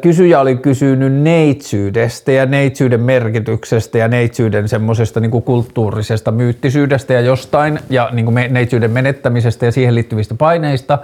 Kysyjä 0.01 0.41
oli 0.41 0.57
kysynyt 0.57 1.13
neitsyydestä 1.13 2.33
ja 2.33 2.47
neitsyyden 2.47 3.01
merkityksestä 3.01 3.99
ja 3.99 4.09
neitsyyden 4.09 4.69
semmoisesta 4.69 5.21
niin 5.21 5.31
kulttuurisesta 5.31 6.33
myyttisyydestä 6.33 7.13
ja 7.13 7.21
jostain 7.21 7.79
ja 7.91 8.09
niin 8.13 8.25
kuin 8.25 8.35
neitsyyden 8.51 8.91
menettämisestä 8.91 9.67
ja 9.67 9.73
siihen 9.73 9.95
liittyvistä 9.95 10.35
paineista. 10.35 10.99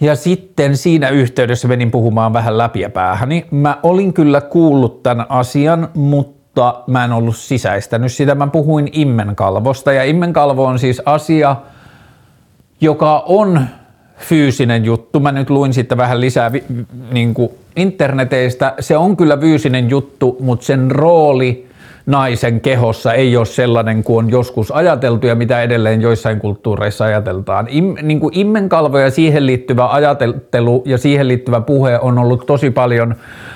Ja 0.00 0.16
sitten 0.16 0.76
siinä 0.76 1.08
yhteydessä 1.08 1.68
menin 1.68 1.90
puhumaan 1.90 2.32
vähän 2.32 2.58
läpiä 2.58 2.90
päähäni. 2.90 3.46
Mä 3.50 3.78
olin 3.82 4.12
kyllä 4.12 4.40
kuullut 4.40 5.02
tämän 5.02 5.26
asian, 5.28 5.88
mutta 5.94 6.82
mä 6.86 7.04
en 7.04 7.12
ollut 7.12 7.36
sisäistänyt 7.36 8.12
sitä. 8.12 8.34
Mä 8.34 8.46
puhuin 8.46 8.88
immenkalvosta 8.92 9.92
ja 9.92 10.04
immenkalvo 10.04 10.64
on 10.64 10.78
siis 10.78 11.02
asia, 11.04 11.56
joka 12.80 13.24
on 13.26 13.66
fyysinen 14.18 14.84
juttu. 14.84 15.20
Mä 15.20 15.32
nyt 15.32 15.50
luin 15.50 15.72
siitä 15.72 15.96
vähän 15.96 16.20
lisää 16.20 16.50
niin 17.12 17.34
kuin 17.34 17.50
interneteistä. 17.76 18.74
Se 18.80 18.96
on 18.96 19.16
kyllä 19.16 19.36
fyysinen 19.36 19.90
juttu, 19.90 20.36
mutta 20.40 20.66
sen 20.66 20.90
rooli 20.90 21.68
naisen 22.06 22.60
kehossa 22.60 23.12
ei 23.12 23.36
ole 23.36 23.46
sellainen 23.46 24.04
kuin 24.04 24.24
on 24.24 24.30
joskus 24.30 24.70
ajateltu 24.70 25.26
ja 25.26 25.34
mitä 25.34 25.62
edelleen 25.62 26.00
joissain 26.00 26.40
kulttuureissa 26.40 27.04
ajateltaan. 27.04 27.66
Im, 27.70 27.94
niin 28.02 28.20
kuin 28.20 28.38
immenkalvo 28.38 28.98
ja 28.98 29.10
siihen 29.10 29.46
liittyvä 29.46 29.88
ajatelu 29.88 30.82
ja 30.86 30.98
siihen 30.98 31.28
liittyvä 31.28 31.60
puhe 31.60 31.98
on 31.98 32.18
ollut 32.18 32.46
tosi 32.46 32.70
paljon 32.70 33.14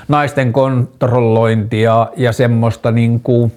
naisten 0.08 0.52
kontrollointia 0.52 2.06
ja 2.16 2.32
semmoista 2.32 2.90
niin 2.90 3.20
kuin 3.20 3.52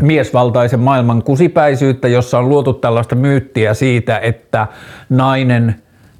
miesvaltaisen 0.00 0.80
maailman 0.80 1.22
kusipäisyyttä, 1.22 2.08
jossa 2.08 2.38
on 2.38 2.48
luotu 2.48 2.72
tällaista 2.72 3.14
myyttiä 3.14 3.74
siitä, 3.74 4.18
että 4.18 4.66
nainen 5.10 5.74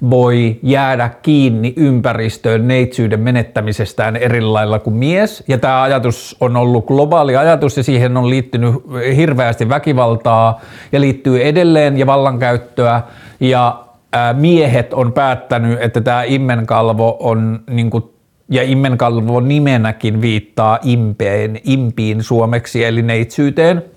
voi 0.09 0.59
jäädä 0.63 1.09
kiinni 1.21 1.73
ympäristöön 1.75 2.67
neitsyyden 2.67 3.19
menettämisestään 3.19 4.15
eri 4.15 4.41
lailla 4.41 4.79
kuin 4.79 4.95
mies. 4.95 5.43
Ja 5.47 5.57
tämä 5.57 5.81
ajatus 5.81 6.37
on 6.39 6.57
ollut 6.57 6.85
globaali 6.85 7.35
ajatus 7.35 7.77
ja 7.77 7.83
siihen 7.83 8.17
on 8.17 8.29
liittynyt 8.29 8.75
hirveästi 9.15 9.69
väkivaltaa 9.69 10.61
ja 10.91 11.01
liittyy 11.01 11.43
edelleen 11.43 11.97
ja 11.97 12.05
vallankäyttöä. 12.05 13.01
Ja 13.39 13.85
miehet 14.33 14.93
on 14.93 15.13
päättänyt, 15.13 15.81
että 15.81 16.01
tämä 16.01 16.23
immenkalvo 16.23 17.17
on 17.19 17.59
niin 17.69 17.89
kuin 17.89 18.03
ja 18.49 18.63
immenkalvo 18.63 19.39
nimenäkin 19.39 20.21
viittaa 20.21 20.79
impeen, 20.83 21.59
impiin 21.63 22.23
suomeksi 22.23 22.83
eli 22.83 23.01
neitsyyteen– 23.01 23.83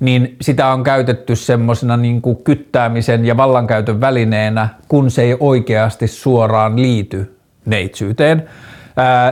niin 0.00 0.36
sitä 0.40 0.72
on 0.72 0.84
käytetty 0.84 1.36
semmoisena 1.36 1.96
niin 1.96 2.22
kyttäämisen 2.44 3.24
ja 3.24 3.36
vallankäytön 3.36 4.00
välineenä, 4.00 4.68
kun 4.88 5.10
se 5.10 5.22
ei 5.22 5.36
oikeasti 5.40 6.06
suoraan 6.08 6.82
liity 6.82 7.36
neitsyyteen. 7.66 8.48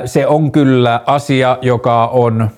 se 0.05 0.27
on 0.27 0.53
kyllä 0.53 1.01
asia, 1.07 1.59
joka 1.63 2.07
on 2.07 2.51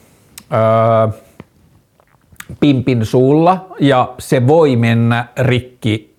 pimpin 2.60 3.06
suulla 3.06 3.66
ja 3.80 4.14
se 4.18 4.46
voi 4.46 4.76
mennä 4.76 5.24
rikki 5.38 6.09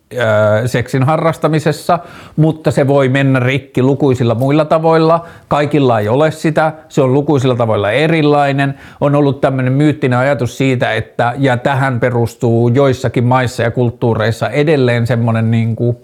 seksin 0.65 1.03
harrastamisessa, 1.03 1.99
mutta 2.35 2.71
se 2.71 2.87
voi 2.87 3.09
mennä 3.09 3.39
rikki 3.39 3.83
lukuisilla 3.83 4.35
muilla 4.35 4.65
tavoilla. 4.65 5.25
Kaikilla 5.47 5.99
ei 5.99 6.09
ole 6.09 6.31
sitä, 6.31 6.73
se 6.89 7.01
on 7.01 7.13
lukuisilla 7.13 7.55
tavoilla 7.55 7.91
erilainen. 7.91 8.73
On 9.01 9.15
ollut 9.15 9.41
tämmöinen 9.41 9.73
myyttinen 9.73 10.19
ajatus 10.19 10.57
siitä, 10.57 10.93
että 10.93 11.33
ja 11.37 11.57
tähän 11.57 11.99
perustuu 11.99 12.69
joissakin 12.69 13.23
maissa 13.23 13.63
ja 13.63 13.71
kulttuureissa 13.71 14.49
edelleen 14.49 15.07
semmoinen 15.07 15.51
niin 15.51 15.75
kuin 15.75 15.97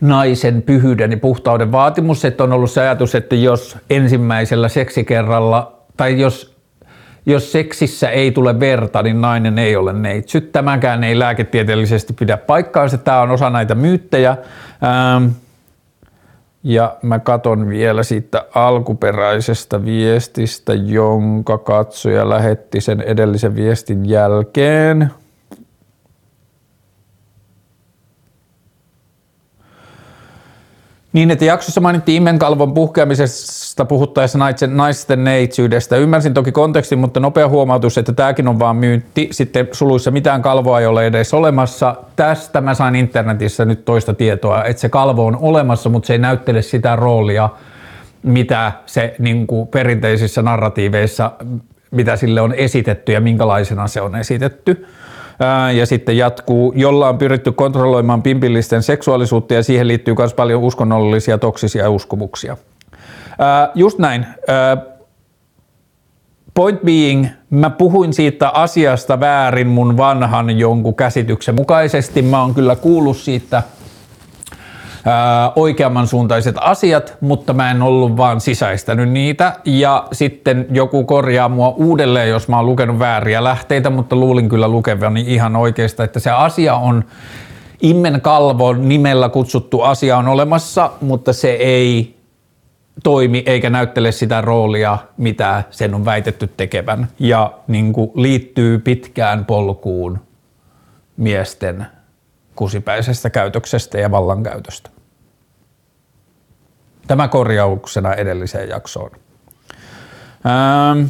naisen 0.00 0.62
pyhyyden 0.62 1.10
ja 1.10 1.16
puhtauden 1.16 1.72
vaatimus, 1.72 2.24
että 2.24 2.44
on 2.44 2.52
ollut 2.52 2.70
se 2.70 2.80
ajatus, 2.80 3.14
että 3.14 3.34
jos 3.34 3.76
ensimmäisellä 3.90 4.68
seksikerralla 4.68 5.72
tai 5.96 6.20
jos 6.20 6.51
jos 7.26 7.52
seksissä 7.52 8.10
ei 8.10 8.30
tule 8.30 8.60
verta, 8.60 9.02
niin 9.02 9.20
nainen 9.20 9.58
ei 9.58 9.76
ole 9.76 9.92
neitsyt. 9.92 10.52
Tämäkään 10.52 11.04
ei 11.04 11.18
lääketieteellisesti 11.18 12.12
pidä 12.12 12.36
paikkaansa. 12.36 12.98
Tämä 12.98 13.20
on 13.20 13.30
osa 13.30 13.50
näitä 13.50 13.74
myyttejä. 13.74 14.30
Ähm, 14.84 15.30
ja 16.64 16.96
mä 17.02 17.18
katon 17.18 17.68
vielä 17.68 18.02
siitä 18.02 18.44
alkuperäisestä 18.54 19.84
viestistä, 19.84 20.74
jonka 20.74 21.58
katsoja 21.58 22.28
lähetti 22.28 22.80
sen 22.80 23.00
edellisen 23.00 23.54
viestin 23.56 24.08
jälkeen. 24.08 25.10
Niin, 31.12 31.30
että 31.30 31.44
jaksossa 31.44 31.80
mainittiin 31.80 32.16
immenkalvon 32.16 32.74
puhkeamisesta 32.74 33.84
puhuttaessa 33.84 34.38
naisten, 34.38 34.76
naisten 34.76 35.24
neitsyydestä. 35.24 35.96
Ymmärsin 35.96 36.34
toki 36.34 36.52
kontekstin, 36.52 36.98
mutta 36.98 37.20
nopea 37.20 37.48
huomautus, 37.48 37.98
että 37.98 38.12
tämäkin 38.12 38.48
on 38.48 38.58
vaan 38.58 38.76
myynti. 38.76 39.28
Sitten 39.30 39.68
suluissa 39.72 40.10
mitään 40.10 40.42
kalvoa 40.42 40.80
ei 40.80 40.86
ole 40.86 41.06
edes 41.06 41.34
olemassa. 41.34 41.96
Tästä 42.16 42.60
mä 42.60 42.74
sain 42.74 42.94
internetissä 42.94 43.64
nyt 43.64 43.84
toista 43.84 44.14
tietoa, 44.14 44.64
että 44.64 44.80
se 44.80 44.88
kalvo 44.88 45.26
on 45.26 45.38
olemassa, 45.40 45.88
mutta 45.90 46.06
se 46.06 46.12
ei 46.12 46.18
näyttele 46.18 46.62
sitä 46.62 46.96
roolia, 46.96 47.50
mitä 48.22 48.72
se 48.86 49.14
niin 49.18 49.46
kuin 49.46 49.68
perinteisissä 49.68 50.42
narratiiveissa, 50.42 51.32
mitä 51.90 52.16
sille 52.16 52.40
on 52.40 52.54
esitetty 52.54 53.12
ja 53.12 53.20
minkälaisena 53.20 53.86
se 53.86 54.00
on 54.00 54.16
esitetty 54.16 54.86
ja 55.74 55.86
sitten 55.86 56.16
jatkuu, 56.16 56.72
jolla 56.76 57.08
on 57.08 57.18
pyritty 57.18 57.52
kontrolloimaan 57.52 58.22
pimpillisten 58.22 58.82
seksuaalisuutta 58.82 59.54
ja 59.54 59.62
siihen 59.62 59.88
liittyy 59.88 60.14
myös 60.18 60.34
paljon 60.34 60.62
uskonnollisia 60.62 61.38
toksisia 61.38 61.90
uskomuksia. 61.90 62.56
Just 63.74 63.98
näin. 63.98 64.26
Point 66.54 66.82
being, 66.82 67.26
mä 67.50 67.70
puhuin 67.70 68.12
siitä 68.12 68.48
asiasta 68.48 69.20
väärin 69.20 69.66
mun 69.66 69.96
vanhan 69.96 70.58
jonkun 70.58 70.94
käsityksen 70.94 71.54
mukaisesti. 71.54 72.22
Mä 72.22 72.40
oon 72.40 72.54
kyllä 72.54 72.76
kuullut 72.76 73.16
siitä 73.16 73.62
oikeamman 75.56 76.06
suuntaiset 76.06 76.56
asiat, 76.60 77.16
mutta 77.20 77.52
mä 77.52 77.70
en 77.70 77.82
ollut 77.82 78.16
vaan 78.16 78.40
sisäistänyt 78.40 79.08
niitä. 79.10 79.52
Ja 79.64 80.06
sitten 80.12 80.66
joku 80.70 81.04
korjaa 81.04 81.48
mua 81.48 81.68
uudelleen, 81.68 82.28
jos 82.28 82.48
mä 82.48 82.56
oon 82.56 82.66
lukenut 82.66 82.98
vääriä 82.98 83.44
lähteitä, 83.44 83.90
mutta 83.90 84.16
luulin 84.16 84.48
kyllä 84.48 84.68
lukevani 84.68 85.24
ihan 85.26 85.56
oikeasta, 85.56 86.04
että 86.04 86.20
se 86.20 86.30
asia 86.30 86.74
on 86.74 87.04
Immen 87.82 88.20
Kalvon 88.20 88.88
nimellä 88.88 89.28
kutsuttu 89.28 89.80
asia 89.80 90.16
on 90.16 90.28
olemassa, 90.28 90.90
mutta 91.00 91.32
se 91.32 91.50
ei 91.50 92.16
toimi 93.02 93.42
eikä 93.46 93.70
näyttele 93.70 94.12
sitä 94.12 94.40
roolia, 94.40 94.98
mitä 95.16 95.62
sen 95.70 95.94
on 95.94 96.04
väitetty 96.04 96.46
tekevän. 96.56 97.08
Ja 97.18 97.52
niin 97.68 97.92
kuin 97.92 98.10
liittyy 98.14 98.78
pitkään 98.78 99.44
polkuun 99.44 100.18
miesten 101.16 101.86
kusipäisestä 102.56 103.30
käytöksestä 103.30 103.98
ja 103.98 104.10
vallankäytöstä. 104.10 104.90
Tämä 107.06 107.28
korjauksena 107.28 108.14
edelliseen 108.14 108.68
jaksoon. 108.68 109.10
Ähm, 110.46 111.06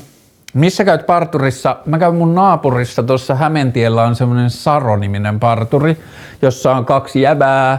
missä 0.54 0.84
käyt 0.84 1.06
parturissa? 1.06 1.76
Mä 1.86 1.98
käyn 1.98 2.14
mun 2.14 2.34
naapurissa 2.34 3.02
tuossa 3.02 3.34
Hämentiellä 3.34 4.02
on 4.02 4.16
semmoinen 4.16 4.50
Saro-niminen 4.50 5.40
parturi, 5.40 5.98
jossa 6.42 6.76
on 6.76 6.84
kaksi 6.84 7.20
jäbää. 7.20 7.78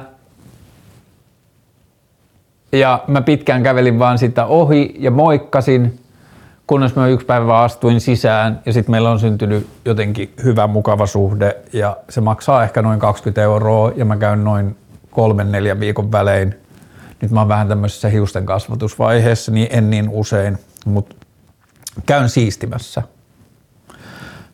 Ja 2.72 3.04
mä 3.08 3.22
pitkään 3.22 3.64
kävelin 3.64 4.00
vaan 4.00 4.18
sitä 4.18 4.46
ohi 4.46 4.96
ja 5.00 5.12
moikkasin, 5.12 6.00
kunnes 6.68 6.96
mä 6.96 7.08
yksi 7.08 7.26
päivä 7.26 7.60
astuin 7.60 8.02
sisään 8.02 8.62
ja 8.66 8.74
sitten 8.74 8.92
meillä 8.92 9.10
on 9.10 9.20
syntynyt 9.20 9.68
jotenkin 9.86 10.34
hyvä 10.44 10.68
mukava 10.68 11.06
suhde 11.06 11.58
ja 11.74 11.98
se 12.10 12.22
maksaa 12.22 12.64
ehkä 12.64 12.82
noin 12.82 13.00
20 13.00 13.42
euroa 13.42 13.92
ja 13.96 14.06
mä 14.06 14.18
käyn 14.18 14.44
noin 14.44 14.78
kolmen 15.12 15.52
neljän 15.52 15.80
viikon 15.80 16.12
välein. 16.12 16.56
Nyt 17.22 17.32
mä 17.32 17.40
oon 17.40 17.50
vähän 17.50 17.68
tämmöisessä 17.68 18.10
hiusten 18.10 18.46
kasvatusvaiheessa, 18.46 19.52
niin 19.52 19.68
en 19.72 19.90
niin 19.90 20.10
usein, 20.10 20.58
mutta 20.86 21.16
käyn 22.06 22.30
siistimässä. 22.30 23.04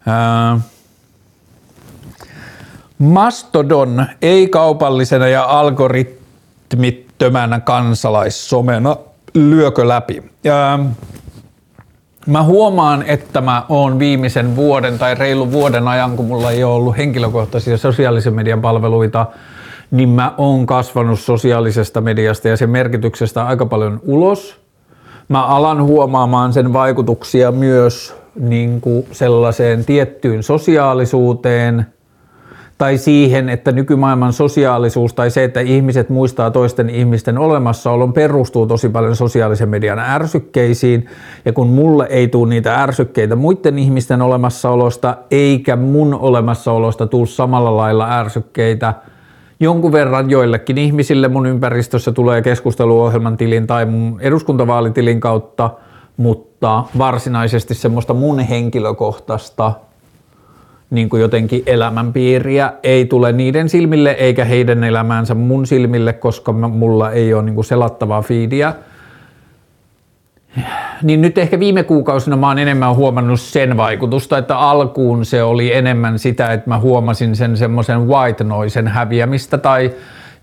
Ää, 0.08 0.60
Mastodon 2.98 4.06
ei-kaupallisena 4.22 5.28
ja 5.28 5.44
algoritmittömänä 5.44 7.60
kansalaissomena 7.60 8.98
lyökö 9.34 9.88
läpi? 9.88 10.32
Ja 10.44 10.80
mä 12.30 12.44
huomaan, 12.44 13.04
että 13.08 13.42
mä 13.42 13.64
oon 13.70 14.00
viimeisen 14.00 14.56
vuoden 14.56 15.00
tai 15.00 15.16
reilun 15.16 15.52
vuoden 15.52 15.88
ajan, 15.88 16.16
kun 16.16 16.26
mulla 16.26 16.52
ei 16.52 16.64
ole 16.64 16.74
ollut 16.74 16.98
henkilökohtaisia 16.98 17.78
sosiaalisen 17.78 18.34
median 18.34 18.62
palveluita, 18.62 19.26
niin 19.92 20.10
mä 20.10 20.34
oon 20.38 20.66
kasvanut 20.66 21.20
sosiaalisesta 21.20 22.02
mediasta 22.02 22.48
ja 22.48 22.58
sen 22.58 22.70
merkityksestä 22.70 23.46
aika 23.46 23.66
paljon 23.66 24.00
ulos. 24.04 24.60
Mä 25.28 25.46
alan 25.46 25.84
huomaamaan 25.84 26.54
sen 26.54 26.74
vaikutuksia 26.74 27.52
myös 27.52 28.16
niin 28.40 28.82
kuin 28.82 29.08
sellaiseen 29.12 29.86
tiettyyn 29.86 30.44
sosiaalisuuteen– 30.44 31.86
tai 32.80 32.98
siihen, 32.98 33.50
että 33.50 33.72
nykymaailman 33.72 34.34
sosiaalisuus 34.34 35.14
tai 35.14 35.32
se, 35.32 35.44
että 35.44 35.60
ihmiset 35.60 36.10
muistaa 36.10 36.52
toisten 36.52 36.90
ihmisten 36.90 37.38
olemassaolon, 37.38 38.14
perustuu 38.14 38.68
tosi 38.68 38.90
paljon 38.90 39.16
sosiaalisen 39.16 39.70
median 39.70 40.00
ärsykkeisiin. 40.00 41.06
Ja 41.46 41.54
kun 41.54 41.68
mulle 41.68 42.08
ei 42.10 42.28
tule 42.28 42.50
niitä 42.50 42.76
ärsykkeitä 42.76 43.36
muiden 43.36 43.80
ihmisten 43.80 44.22
olemassaolosta, 44.22 45.18
eikä 45.32 45.76
mun 45.76 46.14
olemassaolosta 46.14 47.08
tule 47.08 47.28
samalla 47.28 47.78
lailla 47.78 48.20
ärsykkeitä, 48.20 48.94
jonkun 49.60 49.92
verran 49.92 50.30
joillekin 50.30 50.78
ihmisille 50.78 51.28
mun 51.28 51.46
ympäristössä 51.46 52.12
tulee 52.12 52.42
keskusteluohjelman 52.42 53.38
tilin 53.38 53.68
tai 53.68 53.86
mun 53.86 54.18
eduskuntavaalitilin 54.22 55.20
kautta, 55.20 55.70
mutta 56.18 56.84
varsinaisesti 56.98 57.74
semmoista 57.74 58.14
mun 58.14 58.40
henkilökohtaista 58.40 59.74
niin 60.90 61.10
kuin 61.10 61.22
jotenkin 61.22 61.64
elämänpiiriä 61.66 62.74
ei 62.84 63.06
tule 63.06 63.32
niiden 63.32 63.70
silmille 63.70 64.12
eikä 64.12 64.46
heidän 64.46 64.84
elämäänsä 64.84 65.36
mun 65.36 65.68
silmille, 65.68 66.14
koska 66.14 66.52
mulla 66.52 67.12
ei 67.12 67.34
ole 67.34 67.44
niin 67.44 67.56
kuin 67.56 67.66
selattavaa 67.66 68.22
fiidiä. 68.22 68.74
Niin 71.04 71.22
nyt 71.22 71.38
ehkä 71.38 71.60
viime 71.60 71.84
kuukausina 71.84 72.36
mä 72.36 72.48
oon 72.48 72.60
enemmän 72.60 72.96
huomannut 72.96 73.42
sen 73.42 73.78
vaikutusta, 73.78 74.38
että 74.38 74.58
alkuun 74.58 75.26
se 75.26 75.44
oli 75.44 75.74
enemmän 75.74 76.20
sitä, 76.20 76.54
että 76.54 76.70
mä 76.70 76.80
huomasin 76.80 77.36
sen 77.36 77.58
semmoisen 77.58 78.08
white 78.08 78.44
noisen 78.44 78.88
häviämistä 78.88 79.58
tai 79.58 79.92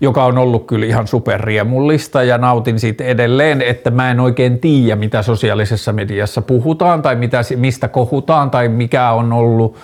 joka 0.01 0.25
on 0.25 0.37
ollut 0.37 0.67
kyllä 0.67 0.85
ihan 0.85 1.07
superriemullista 1.07 2.23
ja 2.23 2.37
nautin 2.37 2.79
siitä 2.79 3.03
edelleen, 3.03 3.61
että 3.61 3.91
mä 3.91 4.11
en 4.11 4.19
oikein 4.19 4.59
tiedä, 4.59 4.95
mitä 4.95 5.21
sosiaalisessa 5.21 5.93
mediassa 5.93 6.41
puhutaan 6.41 7.01
tai 7.01 7.15
mitä, 7.15 7.41
mistä 7.55 7.87
kohutaan 7.87 8.51
tai 8.51 8.69
mikä 8.69 9.11
on 9.11 9.33
ollut 9.33 9.75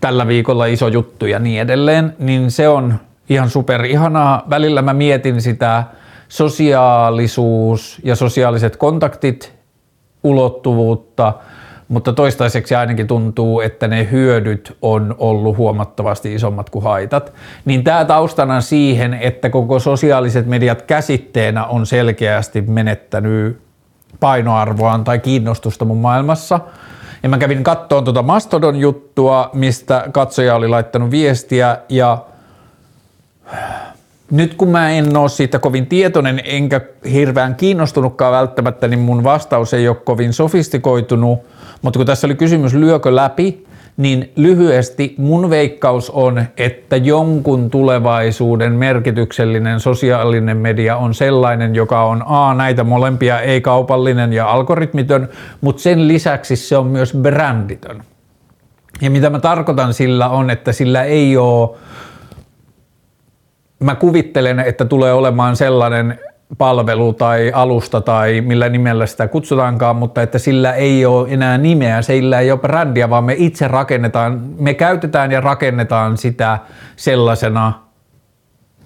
tällä 0.00 0.26
viikolla 0.26 0.66
iso 0.66 0.88
juttu 0.88 1.26
ja 1.26 1.38
niin 1.38 1.60
edelleen, 1.60 2.16
niin 2.18 2.50
se 2.50 2.68
on 2.68 2.94
ihan 3.28 3.50
super 3.50 3.84
ihanaa. 3.84 4.42
Välillä 4.50 4.82
mä 4.82 4.92
mietin 4.92 5.42
sitä 5.42 5.84
sosiaalisuus 6.28 8.00
ja 8.04 8.16
sosiaaliset 8.16 8.76
kontaktit 8.76 9.52
ulottuvuutta– 10.24 11.32
mutta 11.90 12.12
toistaiseksi 12.12 12.74
ainakin 12.74 13.06
tuntuu, 13.06 13.60
että 13.60 13.88
ne 13.88 14.08
hyödyt 14.10 14.76
on 14.82 15.14
ollut 15.18 15.56
huomattavasti 15.56 16.34
isommat 16.34 16.70
kuin 16.70 16.82
haitat. 16.82 17.32
Niin 17.64 17.84
tämä 17.84 18.04
taustana 18.04 18.60
siihen, 18.60 19.14
että 19.14 19.50
koko 19.50 19.78
sosiaaliset 19.78 20.46
mediat 20.46 20.82
käsitteenä 20.82 21.64
on 21.64 21.86
selkeästi 21.86 22.60
menettänyt 22.60 23.60
painoarvoaan 24.20 25.04
tai 25.04 25.18
kiinnostusta 25.18 25.84
mun 25.84 25.96
maailmassa. 25.96 26.60
Ja 27.22 27.28
mä 27.28 27.38
kävin 27.38 27.64
kattoon 27.64 28.04
tuota 28.04 28.22
Mastodon 28.22 28.76
juttua, 28.76 29.50
mistä 29.52 30.04
katsoja 30.12 30.54
oli 30.54 30.68
laittanut 30.68 31.10
viestiä 31.10 31.78
ja 31.88 32.18
nyt 34.30 34.54
kun 34.54 34.68
mä 34.68 34.90
en 34.90 35.16
ole 35.16 35.28
siitä 35.28 35.58
kovin 35.58 35.86
tietoinen 35.86 36.40
enkä 36.44 36.80
hirveän 37.12 37.54
kiinnostunutkaan 37.54 38.32
välttämättä, 38.32 38.88
niin 38.88 39.00
mun 39.00 39.24
vastaus 39.24 39.74
ei 39.74 39.88
ole 39.88 39.96
kovin 39.96 40.32
sofistikoitunut– 40.32 41.38
mutta 41.82 41.98
kun 41.98 42.06
tässä 42.06 42.26
oli 42.26 42.34
kysymys 42.34 42.74
lyökö 42.74 43.16
läpi, 43.16 43.66
niin 43.96 44.32
lyhyesti 44.36 45.14
mun 45.18 45.50
veikkaus 45.50 46.10
on, 46.10 46.44
että 46.56 46.96
jonkun 46.96 47.70
tulevaisuuden 47.70 48.72
merkityksellinen 48.72 49.80
sosiaalinen 49.80 50.56
media 50.56 50.96
on 50.96 51.14
sellainen, 51.14 51.74
joka 51.74 52.04
on 52.04 52.22
A, 52.26 52.54
näitä 52.54 52.84
molempia, 52.84 53.40
ei-kaupallinen 53.40 54.32
ja 54.32 54.50
algoritmitön, 54.50 55.28
mutta 55.60 55.82
sen 55.82 56.08
lisäksi 56.08 56.56
se 56.56 56.76
on 56.76 56.86
myös 56.86 57.14
bränditön. 57.14 58.02
Ja 59.00 59.10
mitä 59.10 59.30
mä 59.30 59.38
tarkoitan 59.38 59.94
sillä 59.94 60.28
on, 60.28 60.50
että 60.50 60.72
sillä 60.72 61.04
ei 61.04 61.36
ole, 61.36 61.70
mä 63.80 63.94
kuvittelen, 63.94 64.60
että 64.60 64.84
tulee 64.84 65.12
olemaan 65.12 65.56
sellainen 65.56 66.18
palvelu 66.58 67.12
tai 67.12 67.52
alusta 67.54 68.00
tai 68.00 68.40
millä 68.40 68.68
nimellä 68.68 69.06
sitä 69.06 69.28
kutsutaankaan, 69.28 69.96
mutta 69.96 70.22
että 70.22 70.38
sillä 70.38 70.72
ei 70.72 71.06
ole 71.06 71.28
enää 71.30 71.58
nimeä, 71.58 72.02
sillä 72.02 72.40
ei 72.40 72.50
ole 72.50 72.60
brändiä, 72.60 73.10
vaan 73.10 73.24
me 73.24 73.34
itse 73.38 73.68
rakennetaan, 73.68 74.40
me 74.58 74.74
käytetään 74.74 75.32
ja 75.32 75.40
rakennetaan 75.40 76.16
sitä 76.16 76.58
sellaisena 76.96 77.72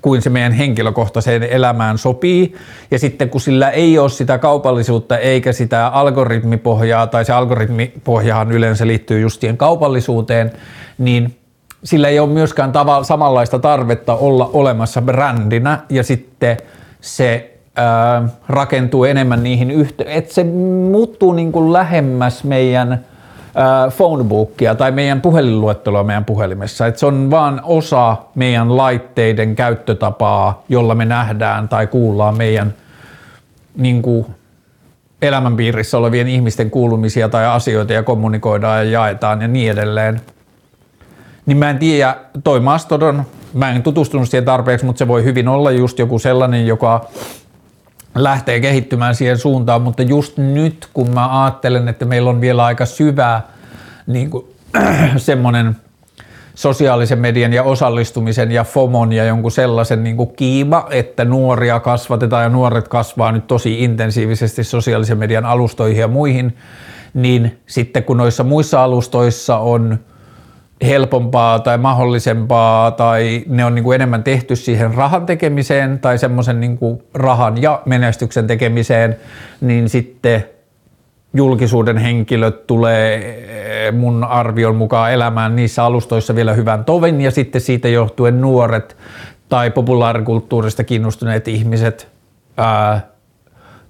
kuin 0.02 0.22
se 0.22 0.30
meidän 0.30 0.52
henkilökohtaiseen 0.52 1.42
elämään 1.42 1.98
sopii. 1.98 2.54
Ja 2.90 2.98
sitten 2.98 3.30
kun 3.30 3.40
sillä 3.40 3.70
ei 3.70 3.98
ole 3.98 4.08
sitä 4.08 4.38
kaupallisuutta 4.38 5.18
eikä 5.18 5.52
sitä 5.52 5.86
algoritmipohjaa, 5.86 7.06
tai 7.06 7.24
se 7.24 7.32
algoritmipohjahan 7.32 8.52
yleensä 8.52 8.86
liittyy 8.86 9.20
just 9.20 9.40
siihen 9.40 9.56
kaupallisuuteen, 9.56 10.52
niin 10.98 11.38
sillä 11.84 12.08
ei 12.08 12.18
ole 12.18 12.28
myöskään 12.28 12.72
tavalla 12.72 13.04
samanlaista 13.04 13.58
tarvetta 13.58 14.14
olla 14.14 14.50
olemassa 14.52 15.02
brändinä 15.02 15.78
ja 15.88 16.02
sitten 16.02 16.56
se 17.00 17.53
ää, 17.76 18.28
rakentuu 18.48 19.04
enemmän 19.04 19.42
niihin 19.42 19.70
yhteyksiin, 19.70 20.18
että 20.18 20.34
se 20.34 20.44
muuttuu 20.90 21.32
niin 21.32 21.52
kuin 21.52 21.72
lähemmäs 21.72 22.44
meidän 22.44 23.04
ää, 23.54 23.90
phonebookia 23.90 24.74
tai 24.74 24.92
meidän 24.92 25.20
puhelinluetteloa 25.20 26.04
meidän 26.04 26.24
puhelimessa. 26.24 26.86
Että 26.86 27.00
se 27.00 27.06
on 27.06 27.30
vaan 27.30 27.60
osa 27.64 28.16
meidän 28.34 28.76
laitteiden 28.76 29.56
käyttötapaa, 29.56 30.62
jolla 30.68 30.94
me 30.94 31.04
nähdään 31.04 31.68
tai 31.68 31.86
kuullaan 31.86 32.36
meidän 32.36 32.74
niin 33.76 34.02
kuin, 34.02 34.26
elämänpiirissä 35.22 35.98
olevien 35.98 36.28
ihmisten 36.28 36.70
kuulumisia 36.70 37.28
tai 37.28 37.46
asioita 37.46 37.92
ja 37.92 38.02
kommunikoidaan 38.02 38.78
ja 38.78 38.92
jaetaan 38.92 39.42
ja 39.42 39.48
niin 39.48 39.72
edelleen. 39.72 40.20
Niin 41.46 41.56
mä 41.56 41.70
en 41.70 41.78
tiedä, 41.78 42.16
toi 42.44 42.60
Mastodon, 42.60 43.24
mä 43.54 43.70
en 43.70 43.82
tutustunut 43.82 44.28
siihen 44.28 44.44
tarpeeksi, 44.44 44.86
mutta 44.86 44.98
se 44.98 45.08
voi 45.08 45.24
hyvin 45.24 45.48
olla 45.48 45.70
just 45.70 45.98
joku 45.98 46.18
sellainen, 46.18 46.66
joka 46.66 47.08
lähtee 48.14 48.60
kehittymään 48.60 49.14
siihen 49.14 49.38
suuntaan, 49.38 49.82
mutta 49.82 50.02
just 50.02 50.38
nyt 50.38 50.88
kun 50.94 51.10
mä 51.10 51.42
ajattelen, 51.42 51.88
että 51.88 52.04
meillä 52.04 52.30
on 52.30 52.40
vielä 52.40 52.64
aika 52.64 52.86
syvä 52.86 53.40
niin 54.06 54.30
kuin, 54.30 54.46
semmoinen 55.16 55.76
sosiaalisen 56.54 57.18
median 57.18 57.52
ja 57.52 57.62
osallistumisen 57.62 58.52
ja 58.52 58.64
FOMon 58.64 59.12
ja 59.12 59.24
jonkun 59.24 59.50
sellaisen 59.50 60.04
niin 60.04 60.16
kuin 60.16 60.36
kiima, 60.36 60.86
että 60.90 61.24
nuoria 61.24 61.80
kasvatetaan 61.80 62.42
ja 62.42 62.48
nuoret 62.48 62.88
kasvaa 62.88 63.32
nyt 63.32 63.46
tosi 63.46 63.84
intensiivisesti 63.84 64.64
sosiaalisen 64.64 65.18
median 65.18 65.46
alustoihin 65.46 66.00
ja 66.00 66.08
muihin, 66.08 66.56
niin 67.14 67.58
sitten 67.66 68.04
kun 68.04 68.16
noissa 68.16 68.44
muissa 68.44 68.84
alustoissa 68.84 69.58
on– 69.58 69.98
helpompaa 70.82 71.58
tai 71.58 71.78
mahdollisempaa 71.78 72.90
tai 72.90 73.44
ne 73.48 73.64
on 73.64 73.74
niin 73.74 73.84
kuin 73.84 73.94
enemmän 73.94 74.24
tehty 74.24 74.56
siihen 74.56 74.94
rahan 74.94 75.26
tekemiseen 75.26 75.98
tai 75.98 76.18
semmoisen 76.18 76.60
niin 76.60 76.78
kuin 76.78 77.02
rahan 77.14 77.62
ja 77.62 77.82
menestyksen 77.86 78.46
tekemiseen, 78.46 79.16
niin 79.60 79.88
sitten 79.88 80.44
julkisuuden 81.34 81.98
henkilöt 81.98 82.66
tulee 82.66 83.38
mun 83.92 84.24
arvion 84.24 84.76
mukaan 84.76 85.12
elämään 85.12 85.56
niissä 85.56 85.84
alustoissa 85.84 86.34
vielä 86.34 86.52
hyvän 86.52 86.84
tovin 86.84 87.20
ja 87.20 87.30
sitten 87.30 87.60
siitä 87.60 87.88
johtuen 87.88 88.40
nuoret 88.40 88.96
tai 89.48 89.70
populaarikulttuurista 89.70 90.84
kiinnostuneet 90.84 91.48
ihmiset 91.48 92.08
ää, 92.56 93.00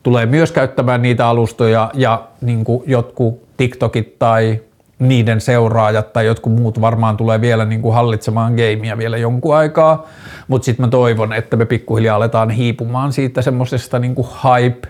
tulee 0.02 0.26
myös 0.26 0.52
käyttämään 0.52 1.02
niitä 1.02 1.26
alustoja 1.26 1.90
ja 1.94 2.28
niin 2.40 2.64
kuin 2.64 2.82
jotkut 2.86 3.44
TikTokit 3.56 4.18
tai 4.18 4.60
niiden 4.98 5.40
seuraajat 5.40 6.12
tai 6.12 6.26
jotkut 6.26 6.52
muut 6.52 6.80
varmaan 6.80 7.16
tulee 7.16 7.40
vielä 7.40 7.64
niin 7.64 7.82
kuin 7.82 7.94
hallitsemaan 7.94 8.52
gameia 8.52 8.98
vielä 8.98 9.16
jonkun 9.16 9.56
aikaa, 9.56 10.06
mutta 10.48 10.64
sitten 10.64 10.86
mä 10.86 10.90
toivon, 10.90 11.32
että 11.32 11.56
me 11.56 11.66
pikkuhiljaa 11.66 12.16
aletaan 12.16 12.50
hiipumaan 12.50 13.12
siitä 13.12 13.42
semmoisesta 13.42 13.98
niin 13.98 14.14
hype 14.16 14.88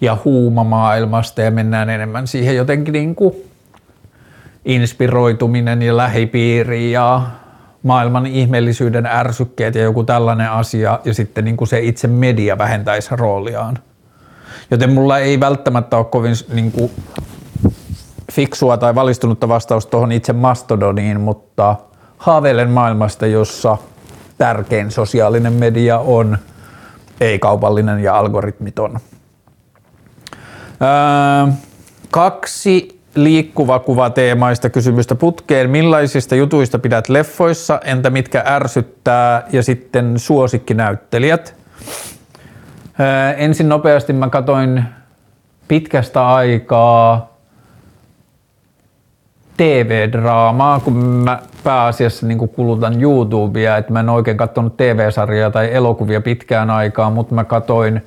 ja 0.00 0.18
huumamaailmasta 0.24 1.42
ja 1.42 1.50
mennään 1.50 1.90
enemmän 1.90 2.26
siihen 2.26 2.56
jotenkin 2.56 2.92
niin 2.92 3.14
kuin 3.14 3.34
inspiroituminen 4.64 5.82
ja 5.82 5.96
lähipiiri 5.96 6.92
ja 6.92 7.22
maailman 7.82 8.26
ihmeellisyyden 8.26 9.06
ärsykkeet 9.06 9.74
ja 9.74 9.82
joku 9.82 10.04
tällainen 10.04 10.50
asia 10.50 11.00
ja 11.04 11.14
sitten 11.14 11.44
niin 11.44 11.56
kuin 11.56 11.68
se 11.68 11.80
itse 11.80 12.08
media 12.08 12.58
vähentäisi 12.58 13.16
rooliaan. 13.16 13.78
Joten 14.70 14.92
mulla 14.92 15.18
ei 15.18 15.40
välttämättä 15.40 15.96
ole 15.96 16.04
kovin 16.04 16.34
niin 16.52 16.72
kuin 16.72 16.90
fiksua 18.32 18.76
tai 18.76 18.94
valistunutta 18.94 19.48
vastausta 19.48 19.90
tuohon 19.90 20.12
itse 20.12 20.32
Mastodoniin, 20.32 21.20
mutta 21.20 21.76
haaveilen 22.18 22.70
maailmasta, 22.70 23.26
jossa 23.26 23.76
tärkein 24.38 24.90
sosiaalinen 24.90 25.52
media 25.52 25.98
on 25.98 26.38
ei-kaupallinen 27.20 28.00
ja 28.00 28.18
algoritmiton. 28.18 29.00
Öö, 30.82 31.52
kaksi 32.10 33.00
liikkuva 33.14 33.78
kuva 33.78 34.10
teemaista 34.10 34.70
kysymystä 34.70 35.14
putkeen. 35.14 35.70
Millaisista 35.70 36.34
jutuista 36.34 36.78
pidät 36.78 37.08
leffoissa, 37.08 37.80
entä 37.84 38.10
mitkä 38.10 38.42
ärsyttää 38.46 39.46
ja 39.52 39.62
sitten 39.62 40.18
suosikkinäyttelijät? 40.18 41.54
Öö, 43.00 43.32
ensin 43.32 43.68
nopeasti 43.68 44.12
mä 44.12 44.28
katoin 44.28 44.84
pitkästä 45.68 46.28
aikaa 46.28 47.29
TV-draamaa, 49.60 50.80
kun 50.80 50.96
mä 50.96 51.38
pääasiassa 51.64 52.26
niin 52.26 52.38
kulutan 52.38 53.02
YouTubea, 53.02 53.76
että 53.76 53.92
mä 53.92 54.00
en 54.00 54.08
oikein 54.08 54.36
katsonut 54.36 54.76
TV-sarjaa 54.76 55.50
tai 55.50 55.74
elokuvia 55.74 56.20
pitkään 56.20 56.70
aikaa, 56.70 57.10
mutta 57.10 57.34
mä 57.34 57.44
katoin 57.44 58.02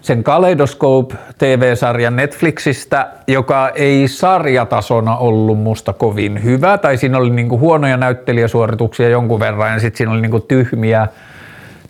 sen 0.00 0.24
Kaleidoscope 0.24 1.14
TV-sarjan 1.38 2.16
Netflixistä, 2.16 3.08
joka 3.28 3.68
ei 3.68 4.08
sarjatasona 4.08 5.16
ollut 5.16 5.58
musta 5.58 5.92
kovin 5.92 6.44
hyvä, 6.44 6.78
tai 6.78 6.96
siinä 6.96 7.18
oli 7.18 7.30
niinku 7.30 7.58
huonoja 7.58 7.96
näyttelijäsuorituksia 7.96 9.08
jonkun 9.08 9.40
verran, 9.40 9.72
ja 9.72 9.80
sitten 9.80 9.98
siinä 9.98 10.12
oli 10.12 10.20
niinku 10.20 10.40
tyhmiä 10.40 11.08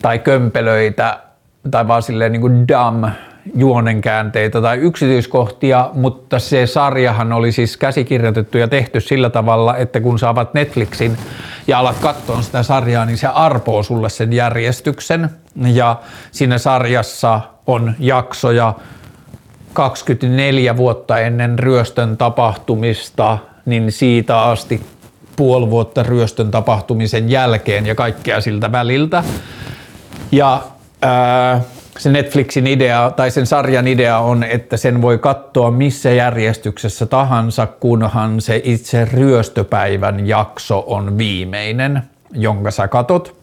tai 0.02 0.18
kömpelöitä, 0.18 1.18
tai 1.70 1.88
vaan 1.88 2.02
silleen 2.02 2.32
niinku 2.32 2.50
dumb 2.50 3.04
juonenkäänteitä 3.54 4.60
tai 4.62 4.76
yksityiskohtia, 4.76 5.90
mutta 5.92 6.38
se 6.38 6.66
sarjahan 6.66 7.32
oli 7.32 7.52
siis 7.52 7.76
käsikirjoitettu 7.76 8.58
ja 8.58 8.68
tehty 8.68 9.00
sillä 9.00 9.30
tavalla, 9.30 9.76
että 9.76 10.00
kun 10.00 10.18
saavat 10.18 10.54
Netflixin 10.54 11.16
ja 11.66 11.78
alat 11.78 11.96
katsoa 12.00 12.42
sitä 12.42 12.62
sarjaa, 12.62 13.04
niin 13.04 13.18
se 13.18 13.26
arpoo 13.26 13.82
sulle 13.82 14.08
sen 14.08 14.32
järjestyksen. 14.32 15.30
Ja 15.66 15.96
siinä 16.30 16.58
sarjassa 16.58 17.40
on 17.66 17.94
jaksoja 17.98 18.74
24 19.72 20.76
vuotta 20.76 21.18
ennen 21.18 21.58
ryöstön 21.58 22.16
tapahtumista, 22.16 23.38
niin 23.66 23.92
siitä 23.92 24.42
asti 24.42 24.80
puoli 25.36 25.70
vuotta 25.70 26.02
ryöstön 26.02 26.50
tapahtumisen 26.50 27.30
jälkeen 27.30 27.86
ja 27.86 27.94
kaikkea 27.94 28.40
siltä 28.40 28.72
väliltä. 28.72 29.24
Ja 30.32 30.62
ää, 31.02 31.60
se 31.98 32.10
Netflixin 32.10 32.66
idea 32.66 33.12
tai 33.16 33.30
sen 33.30 33.46
sarjan 33.46 33.88
idea 33.88 34.18
on, 34.18 34.44
että 34.44 34.76
sen 34.76 35.02
voi 35.02 35.18
katsoa 35.18 35.70
missä 35.70 36.10
järjestyksessä 36.10 37.06
tahansa, 37.06 37.66
kunhan 37.66 38.40
se 38.40 38.60
itse 38.64 39.04
ryöstöpäivän 39.04 40.26
jakso 40.26 40.84
on 40.86 41.18
viimeinen, 41.18 42.02
jonka 42.32 42.70
sä 42.70 42.88
katot. 42.88 43.36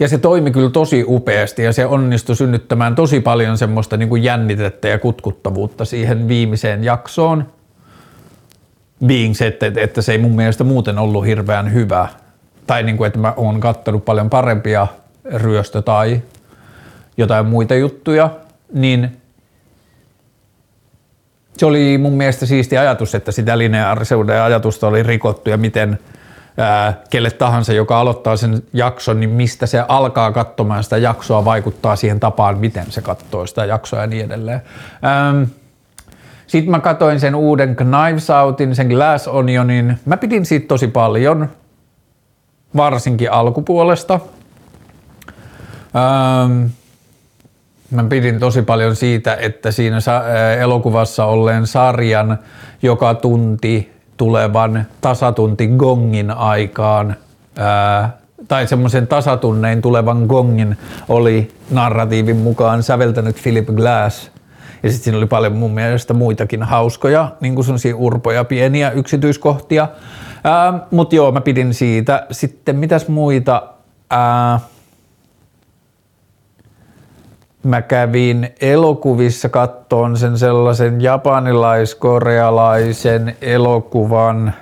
Ja 0.00 0.08
se 0.08 0.18
toimi 0.18 0.50
kyllä 0.50 0.70
tosi 0.70 1.04
upeasti 1.06 1.62
ja 1.62 1.72
se 1.72 1.86
onnistui 1.86 2.36
synnyttämään 2.36 2.94
tosi 2.94 3.20
paljon 3.20 3.58
semmoista 3.58 3.96
niin 3.96 4.08
kuin 4.08 4.22
jännitettä 4.22 4.88
ja 4.88 4.98
kutkuttavuutta 4.98 5.84
siihen 5.84 6.28
viimeiseen 6.28 6.84
jaksoon. 6.84 7.46
Being 9.06 9.34
se, 9.34 9.46
että, 9.46 9.72
että 9.76 10.02
se 10.02 10.12
ei 10.12 10.18
mun 10.18 10.36
mielestä 10.36 10.64
muuten 10.64 10.98
ollut 10.98 11.26
hirveän 11.26 11.72
hyvä. 11.72 12.08
Tai 12.66 12.82
niin 12.82 12.96
kuin, 12.96 13.06
että 13.06 13.18
mä 13.18 13.32
oon 13.36 13.60
kattonut 13.60 14.04
paljon 14.04 14.30
parempia 14.30 14.86
ryöstö- 15.34 15.82
tai 15.82 16.22
jotain 17.18 17.46
muita 17.46 17.74
juttuja, 17.74 18.30
niin 18.72 19.18
se 21.56 21.66
oli 21.66 21.98
mun 21.98 22.12
mielestä 22.12 22.46
siisti 22.46 22.78
ajatus, 22.78 23.14
että 23.14 23.32
sitä 23.32 23.58
lineaarisuuden 23.58 24.42
ajatusta 24.42 24.86
oli 24.86 25.02
rikottu 25.02 25.50
ja 25.50 25.56
miten 25.56 25.98
ää, 26.58 27.02
kelle 27.10 27.30
tahansa, 27.30 27.72
joka 27.72 28.00
aloittaa 28.00 28.36
sen 28.36 28.62
jakson, 28.72 29.20
niin 29.20 29.30
mistä 29.30 29.66
se 29.66 29.84
alkaa 29.88 30.32
katsomaan 30.32 30.84
sitä 30.84 30.96
jaksoa, 30.96 31.44
vaikuttaa 31.44 31.96
siihen 31.96 32.20
tapaan, 32.20 32.58
miten 32.58 32.86
se 32.88 33.02
katsoo 33.02 33.46
sitä 33.46 33.64
jaksoa 33.64 34.00
ja 34.00 34.06
niin 34.06 34.26
edelleen. 34.26 34.62
Ähm, 35.04 35.42
sitten 36.46 36.70
mä 36.70 36.80
katsoin 36.80 37.20
sen 37.20 37.34
uuden 37.34 37.76
Knives 37.76 38.30
Outin, 38.30 38.74
sen 38.74 38.86
Glass 38.86 39.28
Onionin. 39.28 39.98
Mä 40.04 40.16
pidin 40.16 40.46
siitä 40.46 40.68
tosi 40.68 40.88
paljon, 40.88 41.48
varsinkin 42.76 43.32
alkupuolesta. 43.32 44.20
Ähm, 45.96 46.64
Mä 47.90 48.04
pidin 48.04 48.40
tosi 48.40 48.62
paljon 48.62 48.96
siitä, 48.96 49.34
että 49.34 49.70
siinä 49.70 49.98
elokuvassa 50.60 51.24
olleen 51.24 51.66
sarjan 51.66 52.38
joka 52.82 53.14
tunti 53.14 53.92
tulevan 54.16 54.86
tasatunti 55.00 55.66
gongin 55.66 56.30
aikaan 56.30 57.16
ää, 57.58 58.16
tai 58.48 58.66
semmoisen 58.66 59.06
tasatunnein 59.06 59.82
tulevan 59.82 60.24
gongin 60.28 60.78
oli 61.08 61.52
narratiivin 61.70 62.36
mukaan 62.36 62.82
säveltänyt 62.82 63.42
Philip 63.42 63.66
Glass. 63.66 64.30
Ja 64.82 64.90
sitten 64.90 65.04
siinä 65.04 65.18
oli 65.18 65.26
paljon 65.26 65.56
mun 65.56 65.70
mielestä 65.70 66.14
muitakin 66.14 66.62
hauskoja, 66.62 67.32
niin 67.40 67.54
kuin 67.54 67.66
urpoja, 67.94 68.44
pieniä 68.44 68.90
yksityiskohtia. 68.90 69.88
Mutta 70.90 71.14
joo, 71.14 71.32
mä 71.32 71.40
pidin 71.40 71.74
siitä. 71.74 72.26
Sitten 72.30 72.76
mitäs 72.76 73.08
muita? 73.08 73.62
Ää, 74.10 74.60
mä 77.68 77.82
kävin 77.82 78.50
elokuvissa 78.60 79.48
kattoon 79.48 80.16
sen 80.16 80.38
sellaisen 80.38 81.00
japanilais-korealaisen 81.00 83.36
elokuvan, 83.40 84.54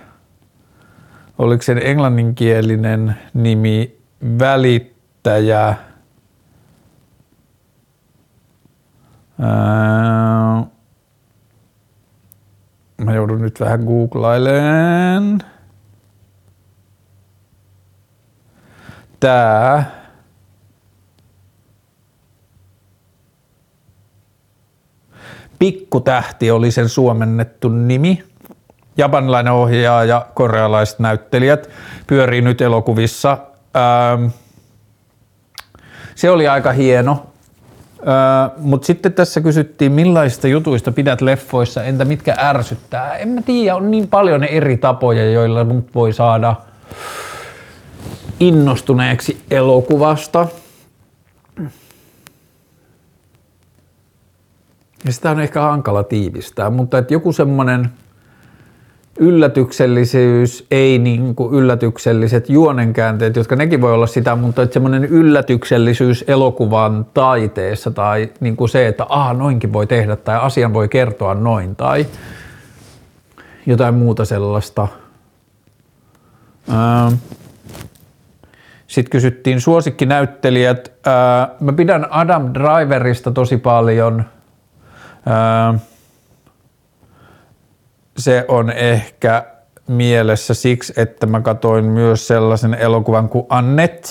oliko 1.39 1.63
sen 1.63 1.81
englanninkielinen 1.85 3.17
nimi 3.35 3.97
Välittäjä. 4.39 5.75
Ää, 9.41 10.65
mä 13.05 13.15
joudun 13.15 13.43
nyt 13.43 13.61
vähän 13.61 13.81
googlailemaan. 13.81 15.43
Tää 19.21 20.06
Pikkutähti 25.59 26.51
oli 26.51 26.71
sen 26.71 26.89
suomennettu 26.89 27.69
nimi. 27.69 28.23
Japanilainen 28.97 29.53
ohjaaja 29.53 30.05
ja 30.05 30.27
korealaiset 30.35 30.99
näyttelijät 30.99 31.71
pyörii 32.07 32.41
nyt 32.41 32.61
elokuvissa. 32.61 33.39
Ähm, 33.77 34.27
se 36.15 36.31
oli 36.31 36.49
aika 36.49 36.73
hieno. 36.73 37.27
Öö, 38.01 38.15
Mutta 38.59 38.87
sitten 38.87 39.13
tässä 39.13 39.41
kysyttiin, 39.41 39.93
millaisista 39.93 40.49
jutuista 40.49 40.93
pidät 40.93 41.21
leffoissa, 41.21 41.85
entä 41.85 42.05
mitkä 42.05 42.35
ärsyttää. 42.39 43.17
En 43.17 43.29
mä 43.29 43.43
tiedä, 43.43 43.77
on 43.77 43.91
niin 43.91 44.09
paljon 44.09 44.45
eri 44.45 44.77
tapoja, 44.77 45.31
joilla 45.31 45.65
mut 45.65 45.95
voi 45.95 46.13
saada 46.13 46.57
innostuneeksi 48.41 49.41
elokuvasta. 49.51 50.47
Sitä 55.13 55.31
on 55.31 55.41
ehkä 55.41 55.61
hankala 55.61 56.05
tiivistää, 56.05 56.71
mutta 56.71 56.99
että 56.99 57.15
joku 57.15 57.33
semmoinen 57.33 57.91
yllätyksellisyys, 59.19 60.67
ei 60.71 60.99
niin 60.99 61.35
kuin 61.35 61.55
yllätykselliset 61.55 62.51
juonenkäänteet, 62.51 63.37
jotka 63.37 63.57
nekin 63.57 63.81
voi 63.81 63.93
olla 63.93 64.07
sitä, 64.07 64.37
mutta 64.37 64.63
että 64.63 64.75
semmoinen 64.75 65.05
yllätyksellisyys 65.05 66.25
elokuvan 66.29 67.07
taiteessa 67.15 67.91
tai 67.91 68.31
niin 68.41 68.57
kuin 68.57 68.69
se, 68.69 68.87
että 68.87 69.07
aha, 69.09 69.33
noinkin 69.33 69.73
voi 69.73 69.87
tehdä 69.87 70.17
tai 70.17 70.37
asian 70.37 70.75
voi 70.75 70.89
kertoa 70.89 71.35
noin 71.35 71.77
tai 71.77 72.07
jotain 73.67 73.95
muuta 73.95 74.25
sellaista. 74.25 74.89
Sitten 78.87 79.11
kysyttiin 79.11 79.61
suosikkinäyttelijät. 79.61 80.93
Mä 81.61 81.73
pidän 81.73 82.07
Adam 82.11 82.55
Driverista 82.55 83.31
tosi 83.31 83.57
paljon– 83.57 84.25
se 88.19 88.45
on 88.49 88.71
ehkä 88.71 89.45
mielessä 89.89 90.55
siksi, 90.55 90.93
että 90.97 91.27
mä 91.27 91.41
katoin 91.41 91.85
myös 91.85 92.29
sellaisen 92.29 92.75
elokuvan 92.75 93.29
kuin 93.29 93.47
Annette, 93.49 94.09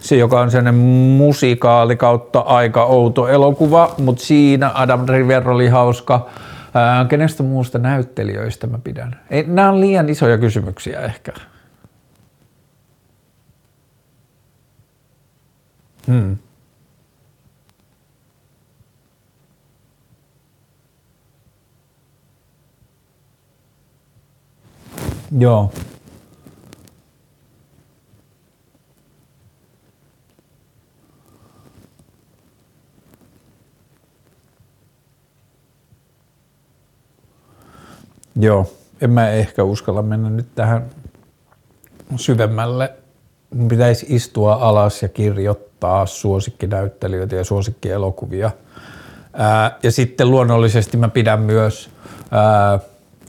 se 0.00 0.16
joka 0.16 0.40
on 0.40 0.50
sellainen 0.50 0.80
musikaali 1.16 1.96
kautta 1.96 2.38
aika 2.38 2.84
outo 2.84 3.28
elokuva, 3.28 3.94
mutta 3.98 4.24
siinä 4.24 4.70
Adam 4.74 5.06
Driver 5.06 5.48
oli 5.48 5.68
hauska. 5.68 6.28
Ää, 6.74 7.04
kenestä 7.04 7.42
muusta 7.42 7.78
näyttelijöistä 7.78 8.66
mä 8.66 8.78
pidän? 8.84 9.20
Ei, 9.30 9.44
nämä 9.46 9.68
on 9.68 9.80
liian 9.80 10.08
isoja 10.08 10.38
kysymyksiä 10.38 11.00
ehkä. 11.00 11.32
Hmm. 16.06 16.36
Joo. 25.38 25.72
Joo, 38.36 38.72
en 39.00 39.10
mä 39.10 39.30
ehkä 39.30 39.62
uskalla 39.64 40.02
mennä 40.02 40.30
nyt 40.30 40.46
tähän 40.54 40.90
syvemmälle. 42.16 42.92
Mun 43.54 43.68
pitäisi 43.68 44.06
istua 44.08 44.54
alas 44.54 45.02
ja 45.02 45.08
kirjoittaa 45.08 46.06
suosikkinäyttelijöitä 46.06 47.36
ja 47.36 47.44
suosikkielokuvia. 47.44 48.50
Ää, 49.32 49.78
ja 49.82 49.92
sitten 49.92 50.30
luonnollisesti 50.30 50.96
mä 50.96 51.08
pidän 51.08 51.40
myös 51.40 51.90
ää, 52.30 52.78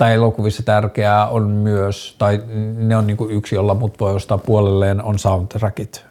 tai 0.02 0.14
elokuvissa 0.14 0.64
tärkeää 0.64 1.28
on 1.28 1.44
myös, 1.48 2.16
tai 2.18 2.42
ne 2.78 2.98
on 2.98 3.08
niinku 3.08 3.28
yksi, 3.30 3.56
jolla 3.56 3.74
mut 3.74 4.00
voi 4.00 4.14
ostaa 4.14 4.38
puolelleen, 4.38 5.04
on 5.04 5.20
soundtrackit. 5.20 6.06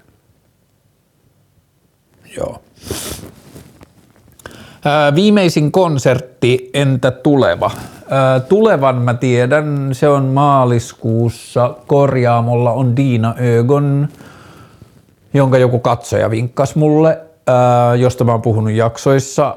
Joo. 2.36 2.62
Ää, 4.84 5.14
viimeisin 5.14 5.72
konsertti, 5.72 6.70
entä 6.74 7.10
tuleva? 7.10 7.70
Ää, 8.10 8.40
tulevan 8.40 8.96
mä 8.96 9.14
tiedän, 9.14 9.88
se 9.92 10.08
on 10.08 10.24
maaliskuussa. 10.24 11.74
Korjaamolla 11.86 12.72
on 12.72 12.96
Diina 12.96 13.34
Ögon, 13.58 14.08
jonka 15.34 15.58
joku 15.58 15.78
katsoja 15.78 16.30
vinkkas 16.30 16.76
mulle, 16.76 17.20
ää, 17.46 17.94
josta 17.94 18.24
mä 18.24 18.32
oon 18.32 18.42
puhunut 18.42 18.72
jaksoissa. 18.72 19.56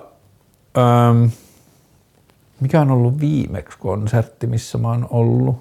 Ää, 0.75 1.13
mikä 2.59 2.81
on 2.81 2.91
ollut 2.91 3.19
viimeksi 3.19 3.77
konsertti, 3.77 4.47
missä 4.47 4.77
mä 4.77 4.87
oon 4.87 5.07
ollut? 5.09 5.55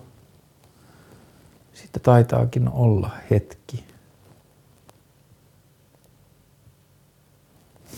Sitten 1.74 2.02
taitaakin 2.02 2.68
olla 2.68 3.11
hetki. 3.31 3.85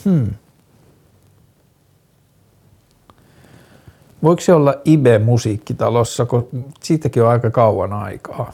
Hmm. 0.05 0.35
Voiko 4.23 4.41
se 4.41 4.55
olla 4.55 4.75
Ibe 4.85 5.19
musiikkitalossa, 5.19 6.27
kun 6.27 6.49
siitäkin 6.83 7.23
on 7.23 7.29
aika 7.29 7.51
kauan 7.51 7.93
aikaa. 7.93 8.53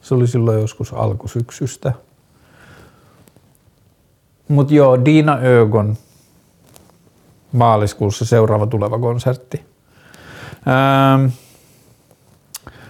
Se 0.00 0.14
oli 0.14 0.26
silloin 0.26 0.60
joskus 0.60 0.92
alkusyksystä. 0.92 1.92
Mutta 4.48 4.74
joo, 4.74 5.04
Diina 5.04 5.38
Ögon 5.42 5.96
maaliskuussa 7.52 8.24
seuraava 8.24 8.66
tuleva 8.66 8.98
konsertti. 8.98 9.64
Ähm, 10.68 11.26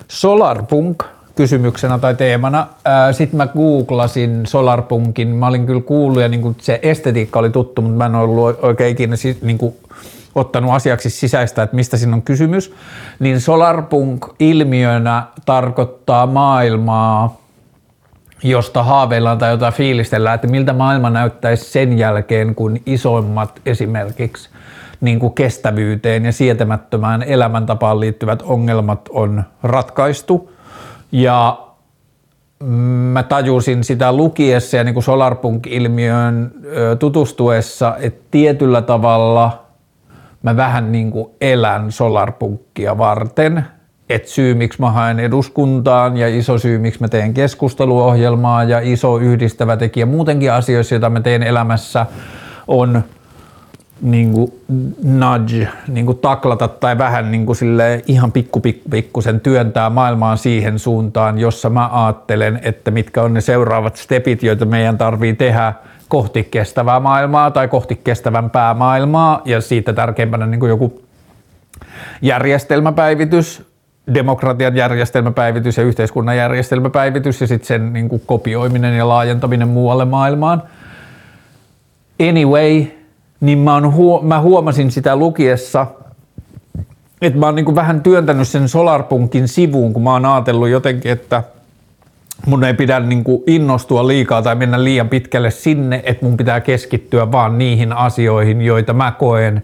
Solarpunk 0.09 1.05
kysymyksenä 1.35 1.99
tai 1.99 2.15
teemana. 2.15 2.61
Äh, 2.61 3.15
Sitten 3.17 3.37
mä 3.37 3.47
googlasin 3.47 4.47
Solarpunkin. 4.47 5.29
Mä 5.29 5.47
olin 5.47 5.67
kyllä 5.67 5.81
kuullut 5.81 6.23
ja 6.23 6.29
niin 6.29 6.57
se 6.61 6.81
estetiikka 6.83 7.39
oli 7.39 7.51
tuttu, 7.51 7.83
mutta 7.83 7.97
mä 7.97 8.07
en 8.07 8.15
ollut 8.15 8.59
oikein 8.63 8.93
ikinä 8.93 9.17
niin 9.43 9.59
kuin, 9.59 9.75
ottanut 10.35 10.73
asiaksi 10.73 11.11
sisäistä, 11.11 11.63
että 11.63 11.77
mistä 11.77 11.97
siinä 11.97 12.17
on 12.17 12.23
kysymys. 12.23 12.75
Niin 13.19 13.41
Solarpunk 13.41 14.27
ilmiönä 14.41 15.23
tarkoittaa 15.47 16.27
maailmaa, 16.27 17.41
josta 18.43 18.83
haaveillaan 18.83 19.39
tai 19.39 19.51
jota 19.51 19.71
fiilistellään, 19.71 20.35
että 20.35 20.47
miltä 20.47 20.73
maailma 20.73 21.11
näyttäisi 21.11 21.65
sen 21.71 21.99
jälkeen, 21.99 22.55
kun 22.55 22.77
isoimmat 22.87 23.61
esimerkiksi 23.67 24.49
niin 25.01 25.19
kuin 25.19 25.33
kestävyyteen 25.33 26.25
ja 26.25 26.33
sietämättömään 26.33 27.23
elämäntapaan 27.23 28.01
liittyvät 28.01 28.43
ongelmat 28.43 29.09
on 29.11 29.45
ratkaistu. 29.63 30.53
Ja 31.13 31.59
mä 33.13 33.23
tajusin 33.23 33.85
sitä 33.85 34.13
lukiessa 34.13 34.77
ja 34.77 34.85
niin 34.85 34.95
kuin 34.95 35.05
Solarpunk-ilmiöön 35.05 36.53
tutustuessa, 36.99 37.97
että 38.01 38.25
tietyllä 38.31 38.83
tavalla 38.83 39.65
mä 40.43 40.57
vähän 40.57 40.93
niin 40.93 41.11
kuin 41.11 41.31
elän 41.41 41.93
Solarpunkia 41.93 42.99
varten– 42.99 43.65
et 44.09 44.29
syy, 44.29 44.55
miksi 44.55 44.81
mä 44.81 44.91
haen 44.91 45.21
eduskuntaan 45.21 46.17
ja 46.17 46.29
iso 46.29 46.59
syy, 46.59 46.79
miksi 46.79 47.01
mä 47.01 47.09
teen 47.09 47.35
keskusteluohjelmaa 47.35 48.65
ja 48.65 48.81
iso 48.83 49.19
yhdistävä 49.19 49.77
tekijä 49.77 50.07
muutenkin 50.07 50.53
asioissa, 50.53 50.95
joita 50.95 51.11
mä 51.11 51.21
teen 51.21 51.43
elämässä, 51.43 52.07
on 52.67 53.05
niin 54.03 54.33
kuin 54.33 54.53
nudge, 55.03 55.69
niin 55.89 56.07
kuin 56.07 56.19
taklata 56.19 56.69
tai 56.69 56.99
vähän 56.99 57.31
niin 57.31 57.47
kuin 57.47 57.57
sille 57.57 58.03
ihan 58.07 58.33
pikku, 58.33 58.61
pikku, 58.61 58.89
pikkusen 58.91 59.41
työntää 59.41 59.91
maailmaan 59.91 60.39
siihen 60.39 60.79
suuntaan, 60.79 61.39
jossa 61.39 61.71
mä 61.71 61.89
ajattelen, 61.93 62.61
että 62.63 62.91
mitkä 62.91 63.23
on 63.23 63.35
ne 63.35 63.41
seuraavat 63.41 63.97
stepit, 63.97 64.43
joita 64.43 64.65
meidän 64.65 64.99
tarvii 64.99 65.35
tehdä 65.35 65.73
kohti 66.09 66.49
kestävää 66.51 67.01
maailmaa 67.01 67.51
tai 67.51 67.69
kohti 67.69 68.01
kestävämpää 68.05 68.75
maailmaa 68.75 69.43
ja 69.45 69.61
siitä 69.61 69.93
tärkeimpänä 69.93 70.47
niin 70.47 70.61
kuin 70.61 70.71
joku 70.71 71.03
järjestelmäpäivitys, 72.23 73.68
demokratian 74.15 74.77
järjestelmäpäivitys 74.77 75.77
ja 75.77 75.83
yhteiskunnan 75.83 76.37
järjestelmäpäivitys 76.37 77.41
ja 77.41 77.47
sitten 77.47 77.67
sen 77.67 77.93
niin 77.93 78.09
kuin 78.09 78.23
kopioiminen 78.27 78.97
ja 78.97 79.09
laajentaminen 79.09 79.69
muualle 79.69 80.05
maailmaan. 80.05 80.63
Anyway, 82.29 82.85
niin 83.41 83.59
mä, 83.59 83.81
huo- 83.81 84.23
mä 84.23 84.41
huomasin 84.41 84.91
sitä 84.91 85.17
lukiessa, 85.17 85.87
että 87.23 87.39
mä 87.39 87.47
oon 87.47 87.55
niin 87.55 87.65
kuin 87.65 87.75
vähän 87.75 88.01
työntänyt 88.01 88.49
sen 88.49 88.69
Solarpunkin 88.69 89.49
sivuun, 89.49 89.93
kun 89.93 90.03
mä 90.03 90.13
oon 90.13 90.27
ajatellut 90.27 90.69
jotenkin, 90.69 91.13
että 91.13 91.43
mun 92.47 92.65
ei 92.65 92.75
pidä 92.75 93.01
niin 93.01 93.25
kuin 93.25 93.43
innostua 93.47 94.07
liikaa 94.07 94.43
tai 94.43 94.55
mennä 94.55 94.85
liian 94.85 95.09
pitkälle 95.09 95.51
sinne, 95.51 96.03
että 96.05 96.25
mun 96.27 96.37
pitää 96.37 96.61
keskittyä 96.61 97.33
vaan 97.33 97.59
niihin 97.59 97.93
asioihin, 97.93 98.63
joita 98.63 98.93
mä 98.93 99.13
koen, 99.19 99.63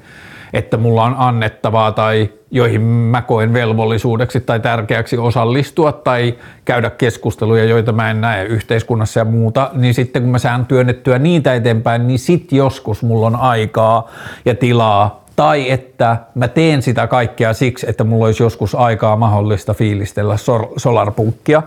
että 0.55 0.77
mulla 0.77 1.03
on 1.03 1.15
annettavaa 1.19 1.93
tai 1.93 2.31
joihin 2.51 2.81
mä 2.81 3.23
koen 3.23 3.53
velvollisuudeksi 3.53 4.41
tai 4.41 4.61
tärkeäksi 4.61 5.19
osallistua 5.19 5.93
tai 5.93 6.35
käydä 6.65 6.91
keskusteluja, 6.91 7.65
joita 7.65 7.93
mä 7.93 8.11
en 8.11 8.21
näe 8.21 8.45
yhteiskunnassa 8.45 9.21
ja 9.21 9.25
muuta, 9.25 9.71
niin 9.73 9.95
sitten 9.95 10.23
kun 10.23 10.31
mä 10.31 10.39
saan 10.39 10.67
työnnettyä 10.67 11.19
niitä 11.19 11.55
eteenpäin, 11.55 12.07
niin 12.07 12.19
sit 12.19 12.53
joskus 12.53 13.03
mulla 13.03 13.27
on 13.27 13.37
aikaa 13.37 14.11
ja 14.45 14.55
tilaa 14.55 15.25
tai 15.37 15.71
että 15.71 16.17
mä 16.35 16.49
teen 16.49 16.83
sitä 16.83 17.07
kaikkea 17.07 17.53
siksi, 17.53 17.87
että 17.91 18.05
mulla 18.05 18.25
olisi 18.25 18.43
joskus 18.43 18.75
aikaa 18.75 19.17
mahdollista 19.17 19.75
fiilistellä 19.75 20.37
solarpunkkia 20.77 21.63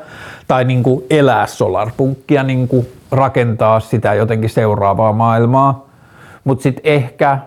tai 0.48 0.66
niin 0.66 0.84
kuin 0.84 1.04
elää 1.10 1.48
solarpunkkia, 1.48 2.44
niin 2.44 2.68
kuin 2.68 2.88
rakentaa 3.12 3.80
sitä 3.80 4.14
jotenkin 4.14 4.50
seuraavaa 4.50 5.14
maailmaa. 5.14 5.88
Mutta 6.44 6.64
sitten 6.64 6.82
ehkä 6.86 7.40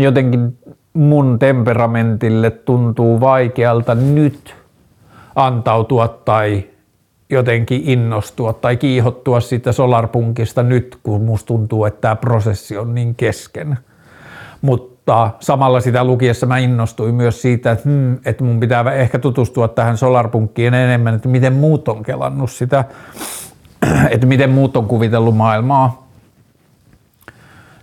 jotenkin 0.00 0.58
mun 0.92 1.38
temperamentille 1.38 2.50
tuntuu 2.50 3.20
vaikealta 3.20 3.94
nyt 3.94 4.54
antautua 5.34 6.08
tai 6.08 6.64
jotenkin 7.30 7.82
innostua 7.84 8.52
tai 8.52 8.76
kiihottua 8.76 9.40
siitä 9.40 9.72
solarpunkista 9.72 10.62
nyt, 10.62 10.98
kun 11.02 11.22
musta 11.22 11.46
tuntuu, 11.46 11.84
että 11.84 12.00
tämä 12.00 12.16
prosessi 12.16 12.76
on 12.76 12.94
niin 12.94 13.14
kesken. 13.14 13.78
Mutta 14.62 15.30
samalla 15.40 15.80
sitä 15.80 16.04
lukiessa 16.04 16.46
mä 16.46 16.58
innostuin 16.58 17.14
myös 17.14 17.42
siitä, 17.42 17.70
että, 17.70 17.88
hmm, 17.88 18.18
että 18.24 18.44
mun 18.44 18.60
pitää 18.60 18.92
ehkä 18.92 19.18
tutustua 19.18 19.68
tähän 19.68 19.96
solarpunkkiin 19.96 20.74
enemmän, 20.74 21.14
että 21.14 21.28
miten 21.28 21.52
muut 21.52 21.88
on 21.88 22.02
kelannut 22.02 22.50
sitä, 22.50 22.84
että 24.10 24.26
miten 24.26 24.50
muut 24.50 24.76
on 24.76 24.86
kuvitellut 24.86 25.36
maailmaa 25.36 26.08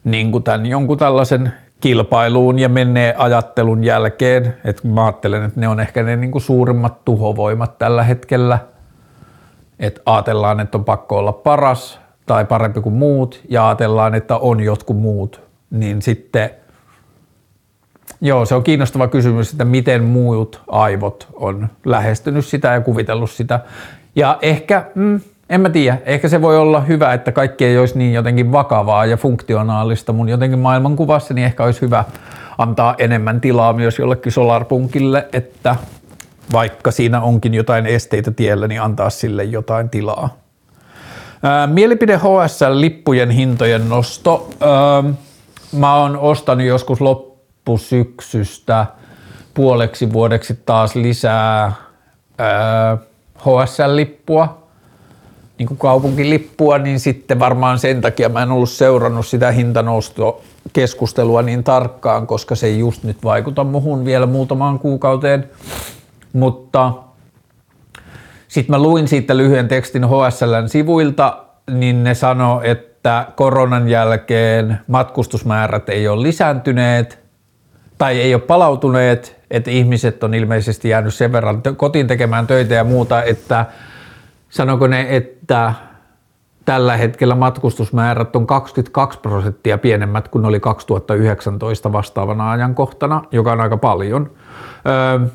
niin 0.04 0.32
kuin 0.32 0.44
tämän 0.44 0.66
jonkun 0.66 0.98
tällaisen 0.98 1.54
kilpailuun 1.86 2.60
ja 2.60 2.70
menneen 2.70 3.20
ajattelun 3.20 3.84
jälkeen, 3.84 4.58
että 4.64 4.88
mä 4.88 5.06
ajattelen, 5.06 5.44
että 5.44 5.60
ne 5.60 5.68
on 5.68 5.80
ehkä 5.80 6.04
ne 6.04 6.16
niin 6.16 6.32
kuin 6.32 6.42
suurimmat 6.42 7.06
tuhovoimat 7.06 7.78
tällä 7.78 8.04
hetkellä, 8.04 8.60
että 9.80 10.02
ajatellaan, 10.06 10.60
että 10.60 10.78
on 10.78 10.86
pakko 10.86 11.18
olla 11.18 11.32
paras 11.32 12.00
tai 12.26 12.46
parempi 12.46 12.82
kuin 12.82 12.96
muut 12.96 13.42
ja 13.50 13.68
ajatellaan, 13.68 14.16
että 14.16 14.38
on 14.38 14.60
jotkut 14.60 14.98
muut, 14.98 15.42
niin 15.72 16.02
sitten 16.02 16.50
Joo, 18.22 18.46
se 18.46 18.56
on 18.56 18.64
kiinnostava 18.64 19.08
kysymys, 19.08 19.52
että 19.52 19.66
miten 19.66 20.04
muut 20.04 20.62
aivot 20.68 21.28
on 21.34 21.70
lähestynyt 21.86 22.46
sitä 22.46 22.68
ja 22.68 22.82
kuvitellut 22.82 23.32
sitä. 23.32 23.60
Ja 24.16 24.38
ehkä, 24.42 24.86
mm, 24.96 25.20
en 25.50 25.62
mä 25.62 25.70
tiedä, 25.70 25.98
ehkä 26.06 26.30
se 26.30 26.42
voi 26.42 26.58
olla 26.58 26.82
hyvä, 26.82 27.14
että 27.14 27.32
kaikki 27.32 27.66
ei 27.66 27.78
olisi 27.78 27.98
niin 27.98 28.14
jotenkin 28.14 28.52
vakavaa 28.52 29.06
ja 29.06 29.18
funktionaalista 29.18 30.14
mun 30.14 30.30
jotenkin 30.30 30.60
maailmankuvassa, 30.60 31.34
niin 31.34 31.46
ehkä 31.46 31.64
olisi 31.64 31.82
hyvä 31.82 32.04
antaa 32.58 32.96
enemmän 32.98 33.42
tilaa 33.42 33.74
myös 33.74 34.00
jollekin 34.00 34.32
solarpunkille, 34.32 35.28
että 35.34 35.76
vaikka 36.52 36.92
siinä 36.92 37.22
onkin 37.22 37.54
jotain 37.54 37.86
esteitä 37.86 38.32
tiellä, 38.32 38.68
niin 38.68 38.82
antaa 38.82 39.10
sille 39.10 39.44
jotain 39.44 39.90
tilaa. 39.90 40.38
Mielipide 41.68 42.18
HSL-lippujen 42.18 43.30
hintojen 43.32 43.90
nosto. 43.90 44.50
Mä 45.72 45.96
oon 45.96 46.18
ostanut 46.18 46.66
joskus 46.66 47.02
loppusyksystä 47.02 48.86
puoleksi 49.54 50.14
vuodeksi 50.14 50.62
taas 50.66 50.96
lisää 50.96 51.72
ää, 52.38 52.98
HSL-lippua, 53.40 54.65
niin 55.58 55.68
kuin 55.68 55.78
kaupunkilippua, 55.78 56.78
niin 56.78 57.00
sitten 57.00 57.40
varmaan 57.40 57.80
sen 57.80 58.02
takia 58.02 58.30
mä 58.30 58.44
en 58.44 58.52
ollut 58.52 58.70
seurannut 58.70 59.28
sitä 59.28 59.52
hintanoustokeskustelua 59.52 61.42
niin 61.42 61.64
tarkkaan, 61.64 62.28
koska 62.28 62.56
se 62.56 62.68
ei 62.68 62.80
just 62.80 63.04
nyt 63.04 63.18
vaikuta 63.24 63.64
muhun 63.64 64.06
vielä 64.06 64.26
muutamaan 64.26 64.80
kuukauteen. 64.80 65.50
Mutta 66.34 66.94
sitten 68.48 68.76
mä 68.76 68.84
luin 68.84 69.08
siitä 69.08 69.38
lyhyen 69.38 69.68
tekstin 69.68 70.06
HSLn 70.06 70.70
sivuilta, 70.70 71.38
niin 71.72 72.04
ne 72.04 72.14
sano, 72.14 72.62
että 72.64 73.26
koronan 73.36 73.90
jälkeen 73.90 74.80
matkustusmäärät 74.88 75.90
ei 75.90 76.08
ole 76.08 76.24
lisääntyneet 76.24 77.20
tai 77.98 78.22
ei 78.22 78.34
ole 78.34 78.42
palautuneet, 78.42 79.36
että 79.52 79.72
ihmiset 79.72 80.24
on 80.24 80.34
ilmeisesti 80.34 80.90
jäänyt 80.90 81.14
sen 81.14 81.32
verran 81.32 81.62
kotiin 81.78 82.08
tekemään 82.08 82.48
töitä 82.48 82.74
ja 82.74 82.84
muuta, 82.84 83.24
että 83.24 83.66
sanoko 84.50 84.88
ne, 84.88 85.06
että 85.10 85.74
tällä 86.66 86.98
hetkellä 86.98 87.36
matkustusmäärät 87.36 88.36
on 88.36 88.48
22 88.48 89.20
prosenttia 89.20 89.78
pienemmät 89.78 90.28
kuin 90.28 90.46
oli 90.46 90.60
2019 90.60 91.92
vastaavana 91.92 92.52
ajankohtana, 92.52 93.24
joka 93.32 93.52
on 93.52 93.62
aika 93.62 93.78
paljon. 93.78 94.32
Öö, 94.88 95.28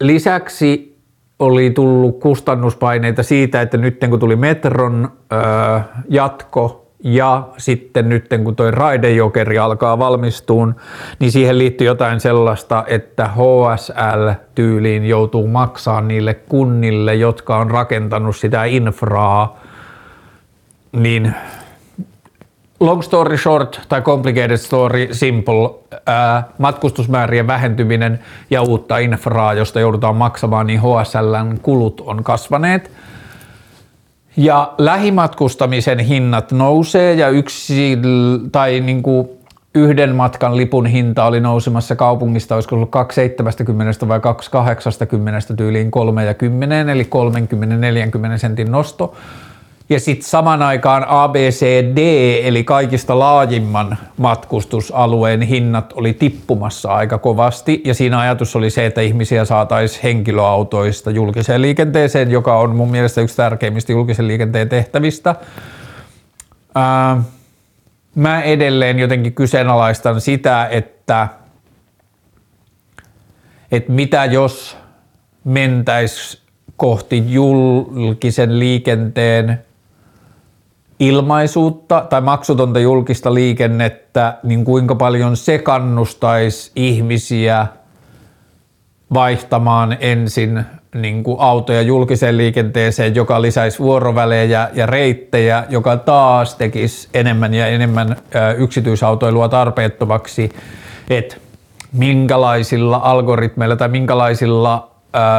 lisäksi 0.00 0.98
oli 1.38 1.70
tullut 1.70 2.20
kustannuspaineita 2.20 3.22
siitä, 3.22 3.60
että 3.60 3.76
nyt 3.76 3.98
kun 4.10 4.20
tuli 4.20 4.36
metron 4.36 5.12
öö, 5.32 5.80
jatko 6.08 6.83
ja 7.04 7.48
sitten 7.58 8.08
nyt 8.08 8.26
kun 8.44 8.56
toi 8.56 8.70
raidejokeri 8.70 9.58
alkaa 9.58 9.98
valmistuun, 9.98 10.74
niin 11.18 11.32
siihen 11.32 11.58
liittyy 11.58 11.86
jotain 11.86 12.20
sellaista, 12.20 12.84
että 12.86 13.30
HSL-tyyliin 13.36 15.04
joutuu 15.06 15.48
maksaa 15.48 16.00
niille 16.00 16.34
kunnille, 16.34 17.14
jotka 17.14 17.56
on 17.56 17.70
rakentanut 17.70 18.36
sitä 18.36 18.64
infraa, 18.64 19.60
niin 20.92 21.34
long 22.80 23.02
story 23.02 23.36
short 23.36 23.80
tai 23.88 24.02
complicated 24.02 24.56
story 24.56 25.08
simple, 25.12 25.70
ää, 26.06 26.48
matkustusmäärien 26.58 27.46
vähentyminen 27.46 28.20
ja 28.50 28.62
uutta 28.62 28.98
infraa, 28.98 29.54
josta 29.54 29.80
joudutaan 29.80 30.16
maksamaan, 30.16 30.66
niin 30.66 30.80
HSLn 30.80 31.58
kulut 31.62 32.00
on 32.00 32.24
kasvaneet– 32.24 32.90
ja 34.36 34.74
lähimatkustamisen 34.78 35.98
hinnat 35.98 36.52
nousee 36.52 37.14
ja 37.14 37.28
yksi 37.28 37.98
tai 38.52 38.80
niin 38.80 39.02
kuin 39.02 39.28
yhden 39.74 40.16
matkan 40.16 40.56
lipun 40.56 40.86
hinta 40.86 41.24
oli 41.24 41.40
nousemassa 41.40 41.96
kaupungista, 41.96 42.54
olisiko 42.54 42.76
ollut 42.76 42.90
270 42.90 44.08
vai 44.08 44.20
280 44.20 45.54
tyyliin 45.56 45.90
30, 45.90 46.92
eli 46.92 47.08
30-40 48.34 48.38
sentin 48.38 48.72
nosto. 48.72 49.14
Ja 49.88 50.00
sitten 50.00 50.28
saman 50.28 50.62
aikaan 50.62 51.04
ABCD, 51.08 51.98
eli 52.44 52.64
kaikista 52.64 53.18
laajimman 53.18 53.98
matkustusalueen 54.16 55.42
hinnat 55.42 55.92
oli 55.92 56.12
tippumassa 56.12 56.92
aika 56.92 57.18
kovasti. 57.18 57.82
Ja 57.84 57.94
siinä 57.94 58.18
ajatus 58.18 58.56
oli 58.56 58.70
se, 58.70 58.86
että 58.86 59.00
ihmisiä 59.00 59.44
saataisiin 59.44 60.02
henkilöautoista 60.02 61.10
julkiseen 61.10 61.62
liikenteeseen, 61.62 62.30
joka 62.30 62.58
on 62.58 62.76
mun 62.76 62.90
mielestä 62.90 63.20
yksi 63.20 63.36
tärkeimmistä 63.36 63.92
julkisen 63.92 64.28
liikenteen 64.28 64.68
tehtävistä. 64.68 65.34
Ää, 66.74 67.22
mä 68.14 68.42
edelleen 68.42 68.98
jotenkin 68.98 69.32
kyseenalaistan 69.32 70.20
sitä, 70.20 70.68
että, 70.70 71.28
että 73.72 73.92
mitä 73.92 74.24
jos 74.24 74.76
mentäisi 75.44 76.38
kohti 76.76 77.24
julkisen 77.26 78.58
liikenteen 78.58 79.64
ilmaisuutta 81.00 82.06
tai 82.10 82.20
maksutonta 82.20 82.80
julkista 82.80 83.34
liikennettä, 83.34 84.34
niin 84.42 84.64
kuinka 84.64 84.94
paljon 84.94 85.36
se 85.36 85.58
kannustaisi 85.58 86.72
ihmisiä 86.76 87.66
vaihtamaan 89.14 89.96
ensin 90.00 90.64
niin 90.94 91.24
kuin 91.24 91.40
autoja 91.40 91.82
julkiseen 91.82 92.36
liikenteeseen, 92.36 93.14
joka 93.14 93.42
lisäisi 93.42 93.78
vuorovälejä 93.78 94.70
ja 94.74 94.86
reittejä, 94.86 95.64
joka 95.68 95.96
taas 95.96 96.54
tekisi 96.54 97.08
enemmän 97.14 97.54
ja 97.54 97.66
enemmän 97.66 98.16
yksityisautoilua 98.56 99.48
tarpeettomaksi, 99.48 100.50
että 101.10 101.36
minkälaisilla 101.92 102.96
algoritmeilla 102.96 103.76
tai 103.76 103.88
minkälaisilla 103.88 104.90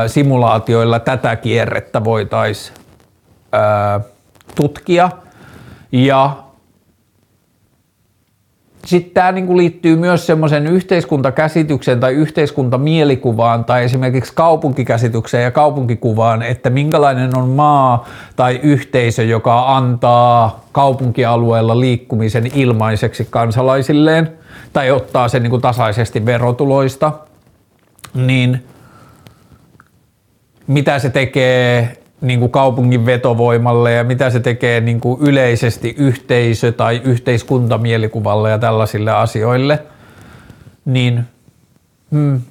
simulaatioilla 0.08 1.00
tätä 1.00 1.36
kierrettä 1.36 2.04
voitaisiin 2.04 2.78
tutkia– 4.56 5.10
ja 5.92 6.46
sitten 8.86 9.14
tämä 9.14 9.32
niinku 9.32 9.58
liittyy 9.58 9.96
myös 9.96 10.28
semmoisen 10.28 10.68
yhteiskuntakäsitykseen 10.68 12.00
tai 12.00 12.14
yhteiskuntamielikuvaan 12.14 13.66
tai 13.66 13.84
esimerkiksi 13.84 14.34
kaupunkikäsitykseen 14.36 15.44
ja 15.44 15.52
kaupunkikuvaan, 15.52 16.42
että 16.42 16.70
minkälainen 16.70 17.38
on 17.38 17.50
maa 17.50 18.06
tai 18.36 18.60
yhteisö, 18.64 19.24
joka 19.24 19.76
antaa 19.78 20.66
kaupunkialueella 20.72 21.80
liikkumisen 21.80 22.52
ilmaiseksi 22.56 23.28
kansalaisilleen 23.30 24.32
tai 24.74 24.92
ottaa 24.92 25.28
sen 25.28 25.44
niinku 25.44 25.60
tasaisesti 25.60 26.26
verotuloista, 26.26 27.12
niin 28.14 28.66
mitä 30.68 31.00
se 31.00 31.10
tekee 31.10 31.98
niin 32.22 32.40
kuin 32.40 32.52
kaupungin 32.52 33.06
vetovoimalle 33.06 33.92
ja 33.92 34.04
mitä 34.04 34.30
se 34.30 34.40
tekee 34.40 34.82
niin 34.82 35.00
kuin 35.00 35.22
yleisesti 35.22 35.96
yhteisö- 35.98 36.72
tai 36.72 37.02
yhteiskuntamielikuvalle 37.04 38.50
ja 38.50 38.60
tällaisille 38.60 39.12
asioille, 39.12 39.80
niin 40.86 41.24
hmm, 42.12 42.42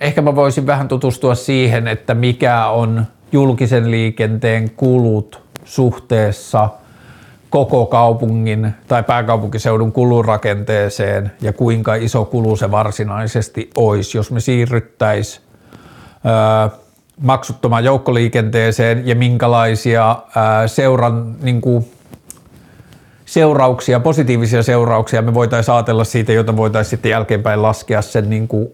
ehkä 0.00 0.22
mä 0.22 0.36
voisin 0.36 0.66
vähän 0.66 0.88
tutustua 0.88 1.34
siihen, 1.34 1.88
että 1.88 2.14
mikä 2.14 2.66
on 2.66 3.06
julkisen 3.32 3.90
liikenteen 3.90 4.70
kulut 4.70 5.42
suhteessa 5.64 6.68
koko 7.50 7.86
kaupungin 7.86 8.74
tai 8.88 9.02
pääkaupunkiseudun 9.02 9.92
kulurakenteeseen 9.92 11.32
ja 11.40 11.52
kuinka 11.52 11.94
iso 11.94 12.24
kulu 12.24 12.56
se 12.56 12.70
varsinaisesti 12.70 13.70
olisi, 13.76 14.18
jos 14.18 14.30
me 14.30 14.40
siirryttäisiin 14.40 15.42
maksuttomaan 17.20 17.84
joukkoliikenteeseen 17.84 19.06
ja 19.06 19.14
minkälaisia 19.14 20.16
seuran, 20.66 21.36
niin 21.42 21.60
kuin, 21.60 21.90
seurauksia, 23.26 24.00
positiivisia 24.00 24.62
seurauksia 24.62 25.22
me 25.22 25.34
voitaisiin 25.34 25.74
ajatella 25.74 26.04
siitä, 26.04 26.32
jota 26.32 26.56
voitaisiin 26.56 26.90
sitten 26.90 27.10
jälkeenpäin 27.10 27.62
laskea 27.62 28.02
sen 28.02 28.30
niin 28.30 28.48
kuin, 28.48 28.68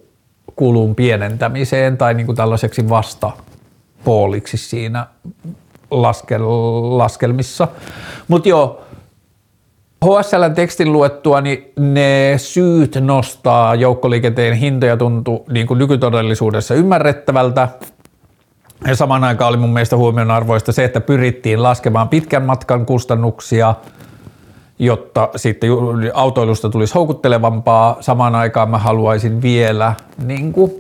kulun 0.57 0.95
pienentämiseen 0.95 1.99
tai 1.99 2.15
niin 2.15 2.27
kuin 2.27 2.37
tällaiseksi 2.37 2.89
vastapuoliksi 2.89 4.57
siinä 4.57 5.07
laskel, 5.91 6.43
laskelmissa. 6.99 7.69
Mutta 8.29 8.49
joo, 8.49 8.83
HSLn 10.05 10.55
tekstin 10.55 10.93
luettua, 10.93 11.41
niin 11.41 11.73
ne 11.79 12.35
syyt 12.37 12.97
nostaa 13.01 13.75
joukkoliikenteen 13.75 14.55
hintoja 14.55 14.97
tuntuu 14.97 15.47
niin 15.51 15.67
nykytodellisuudessa 15.75 16.75
ymmärrettävältä. 16.75 17.69
Ja 18.87 18.97
samaan 18.97 19.25
aikaan 19.25 19.49
oli 19.49 19.57
mun 19.57 19.73
mielestä 19.73 19.97
huomionarvoista 19.97 20.73
se, 20.73 20.85
että 20.85 21.01
pyrittiin 21.01 21.63
laskemaan 21.63 22.09
pitkän 22.09 22.43
matkan 22.43 22.87
kustannuksia, 22.87 23.75
jotta 24.79 25.29
sitten 25.37 25.71
autoilusta 26.15 26.71
tulisi 26.71 26.95
houkuttelevampaa. 26.95 27.97
Samaan 28.01 28.35
aikaan 28.35 28.71
mä 28.71 28.79
haluaisin 28.79 29.43
vielä 29.43 29.95
niin 30.25 30.53
kuin, 30.53 30.73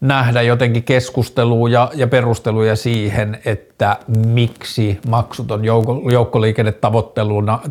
nähdä 0.00 0.42
jotenkin 0.42 0.82
keskusteluja 0.82 1.90
ja 1.94 2.06
perusteluja 2.06 2.76
siihen, 2.76 3.38
että 3.44 3.96
miksi 4.26 5.00
maksuton 5.08 5.64
joukkoliikenne 6.12 6.72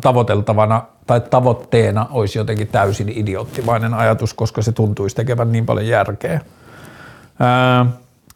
tavoiteltavana 0.00 0.82
tai 1.06 1.20
tavoitteena 1.20 2.06
olisi 2.10 2.38
jotenkin 2.38 2.68
täysin 2.68 3.08
idioottimainen 3.08 3.94
ajatus, 3.94 4.34
koska 4.34 4.62
se 4.62 4.72
tuntuisi 4.72 5.16
tekevän 5.16 5.52
niin 5.52 5.66
paljon 5.66 5.86
järkeä. 5.86 6.40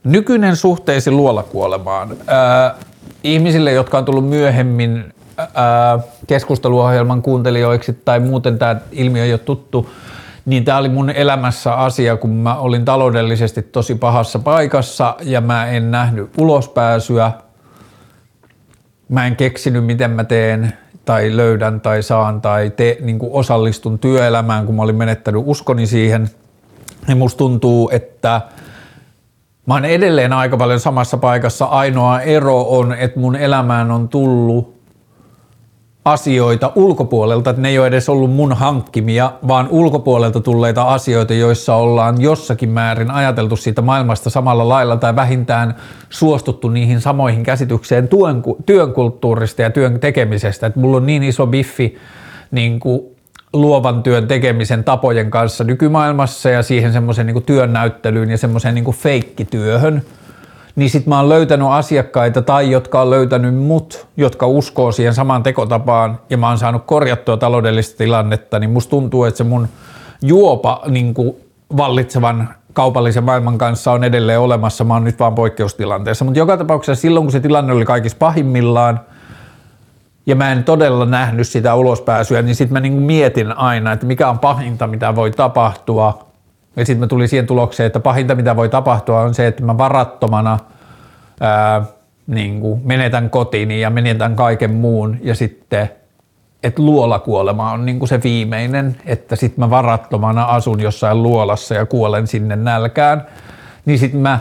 Nykyinen 0.07 0.57
suhteesi 0.57 1.11
luolakuolemaan. 1.11 2.17
Ää, 2.27 2.75
ihmisille, 3.25 3.73
jotka 3.73 3.99
on 3.99 4.05
tullut 4.05 4.29
myöhemmin 4.29 5.15
ää, 5.37 5.99
keskusteluohjelman 6.27 7.23
kuuntelijoiksi 7.23 7.93
tai 8.05 8.21
muuten 8.21 8.59
tämä 8.59 8.77
ilmiö 8.93 9.25
ei 9.25 9.33
ole 9.33 9.39
tuttu, 9.39 9.91
niin 10.45 10.65
tämä 10.65 10.79
oli 10.79 10.89
mun 10.89 11.11
elämässä 11.11 11.75
asia, 11.75 12.17
kun 12.17 12.31
mä 12.31 12.57
olin 12.57 12.85
taloudellisesti 12.85 13.63
tosi 13.63 13.95
pahassa 13.95 14.39
paikassa 14.39 15.17
ja 15.23 15.41
mä 15.41 15.67
en 15.67 15.91
nähnyt 15.91 16.31
ulospääsyä. 16.39 17.33
Mä 19.09 19.27
en 19.27 19.37
keksinyt, 19.37 19.85
miten 19.85 20.11
mä 20.11 20.25
teen 20.25 20.73
tai 21.05 21.37
löydän 21.37 21.81
tai 21.81 22.03
saan 22.03 22.41
tai 22.41 22.71
te, 22.71 22.99
niin 23.01 23.19
kuin 23.19 23.33
osallistun 23.33 23.99
työelämään, 23.99 24.67
kun 24.67 24.75
mä 24.75 24.83
olin 24.83 24.97
menettänyt 24.97 25.43
uskoni 25.45 25.87
siihen. 25.87 26.31
Ja 27.09 27.17
musta 27.17 27.39
tuntuu, 27.39 27.91
että 27.93 28.41
mä 29.67 29.75
oon 29.75 29.85
edelleen 29.85 30.33
aika 30.33 30.57
paljon 30.57 30.81
samassa 30.81 31.17
paikassa. 31.17 31.65
Ainoa 31.65 32.21
ero 32.21 32.63
on, 32.63 32.93
että 32.93 33.21
mun 33.21 33.37
elämään 33.37 33.91
on 33.91 34.09
tullut 34.09 34.77
asioita 36.05 36.73
ulkopuolelta, 36.75 37.51
että 37.51 37.63
ne 37.63 37.69
ei 37.69 37.79
ole 37.79 37.87
edes 37.87 38.09
ollut 38.09 38.31
mun 38.31 38.53
hankkimia, 38.53 39.33
vaan 39.49 39.69
ulkopuolelta 39.71 40.41
tulleita 40.41 40.83
asioita, 40.83 41.35
joissa 41.35 41.75
ollaan 41.75 42.21
jossakin 42.21 42.71
määrin 42.71 43.11
ajateltu 43.11 43.57
siitä 43.57 43.83
maailmasta 43.83 44.31
samalla 44.31 44.69
lailla 44.69 44.97
tai 44.97 45.17
vähintään 45.17 45.75
suostuttu 46.11 46.69
niihin 46.69 47.01
samoihin 47.01 47.43
käsitykseen 47.43 48.09
työn, 48.09 48.43
työn 48.67 48.93
kulttuurista 48.93 49.63
ja 49.63 49.71
työn 49.71 50.01
tekemisestä. 50.01 50.67
Että 50.67 50.81
mulla 50.81 50.97
on 50.97 51.07
niin 51.07 51.23
iso 51.23 51.47
biffi 51.47 51.99
niin 52.51 52.81
kuin 52.81 53.16
luovan 53.61 54.03
työn 54.03 54.29
tekemisen 54.29 54.85
tapojen 54.85 55.31
kanssa 55.31 55.65
nykymaailmassa 55.65 56.51
ja 56.51 56.63
siihen 56.63 56.93
semmoisen 56.93 57.27
niin 57.27 57.43
työn 57.43 57.73
näyttelyyn 57.73 58.31
ja 58.31 58.39
semmoiseen 58.39 58.75
niin 58.75 58.95
feikkityöhön– 58.95 60.03
niin 60.77 60.91
sit 60.91 61.07
mä 61.07 61.17
oon 61.17 61.29
löytänyt 61.29 61.69
asiakkaita 61.71 62.43
tai 62.43 62.71
jotka 62.71 63.03
on 63.03 63.11
löytänyt 63.11 63.55
mut, 63.55 64.07
jotka 64.17 64.47
uskoo 64.47 64.93
siihen 64.93 65.15
samaan 65.15 65.43
tekotapaan 65.43 66.19
ja 66.31 66.37
mä 66.37 66.49
oon 66.49 66.59
saanut 66.59 66.83
korjattua 66.87 67.37
taloudellista 67.37 67.99
tilannetta, 67.99 68.59
niin 68.59 68.71
musta 68.71 68.91
tuntuu, 68.91 69.25
että 69.25 69.39
se 69.39 69.45
mun 69.45 69.69
juopa 70.23 70.83
niin 70.89 71.15
vallitsevan 71.77 72.49
kaupallisen 72.73 73.25
maailman 73.25 73.59
kanssa 73.59 73.93
on 73.93 74.05
edelleen 74.05 74.41
olemassa, 74.41 74.85
mä 74.85 74.95
oon 74.95 75.05
nyt 75.05 75.21
vaan 75.21 75.35
poikkeustilanteessa, 75.35 76.25
mutta 76.25 76.39
joka 76.39 76.57
tapauksessa 76.57 77.03
silloin, 77.03 77.27
kun 77.27 77.33
se 77.33 77.41
tilanne 77.41 77.73
oli 77.73 77.85
kaikissa 77.85 78.19
pahimmillaan, 78.19 79.01
ja 80.27 80.35
mä 80.35 80.53
en 80.53 80.65
todella 80.65 81.05
nähnyt 81.05 81.49
sitä 81.49 81.75
ulospääsyä, 81.75 82.43
niin 82.43 82.55
sitten 82.55 82.73
mä 82.73 82.81
niin 82.81 83.03
mietin 83.03 83.59
aina, 83.59 83.93
että 83.93 84.07
mikä 84.07 84.29
on 84.29 84.39
pahinta, 84.39 84.87
mitä 84.87 85.15
voi 85.15 85.31
tapahtua, 85.31 86.27
ja 86.77 86.87
sitten 86.87 87.01
mä 87.01 87.07
tulin 87.07 87.29
siihen 87.29 87.47
tulokseen, 87.47 87.87
että 87.87 88.01
pahinta 88.01 88.35
mitä 88.35 88.57
voi 88.57 88.69
tapahtua 88.69 89.21
on 89.21 89.35
se, 89.35 89.47
että 89.47 89.65
mä 89.65 89.79
varattomana 89.79 90.59
ää, 91.41 91.83
niin 92.27 92.61
kuin 92.61 92.81
menetän 92.85 93.31
kotini 93.31 93.81
ja 93.81 93.91
menetän 93.91 94.37
kaiken 94.37 94.71
muun. 94.71 95.19
Ja 95.23 95.35
sitten 95.35 95.91
että 96.63 96.83
luolakuolema 96.83 97.73
on 97.73 97.87
niin 97.87 97.99
kuin 97.99 98.09
se 98.09 98.23
viimeinen, 98.23 98.97
että 99.07 99.37
sitten 99.37 99.65
mä 99.65 99.71
varattomana 99.71 100.45
asun 100.45 100.81
jossain 100.81 101.23
luolassa 101.23 101.75
ja 101.75 101.87
kuolen 101.87 102.27
sinne 102.27 102.57
nälkään, 102.57 103.27
niin 103.85 103.99
sitten 103.99 104.21
mä 104.21 104.41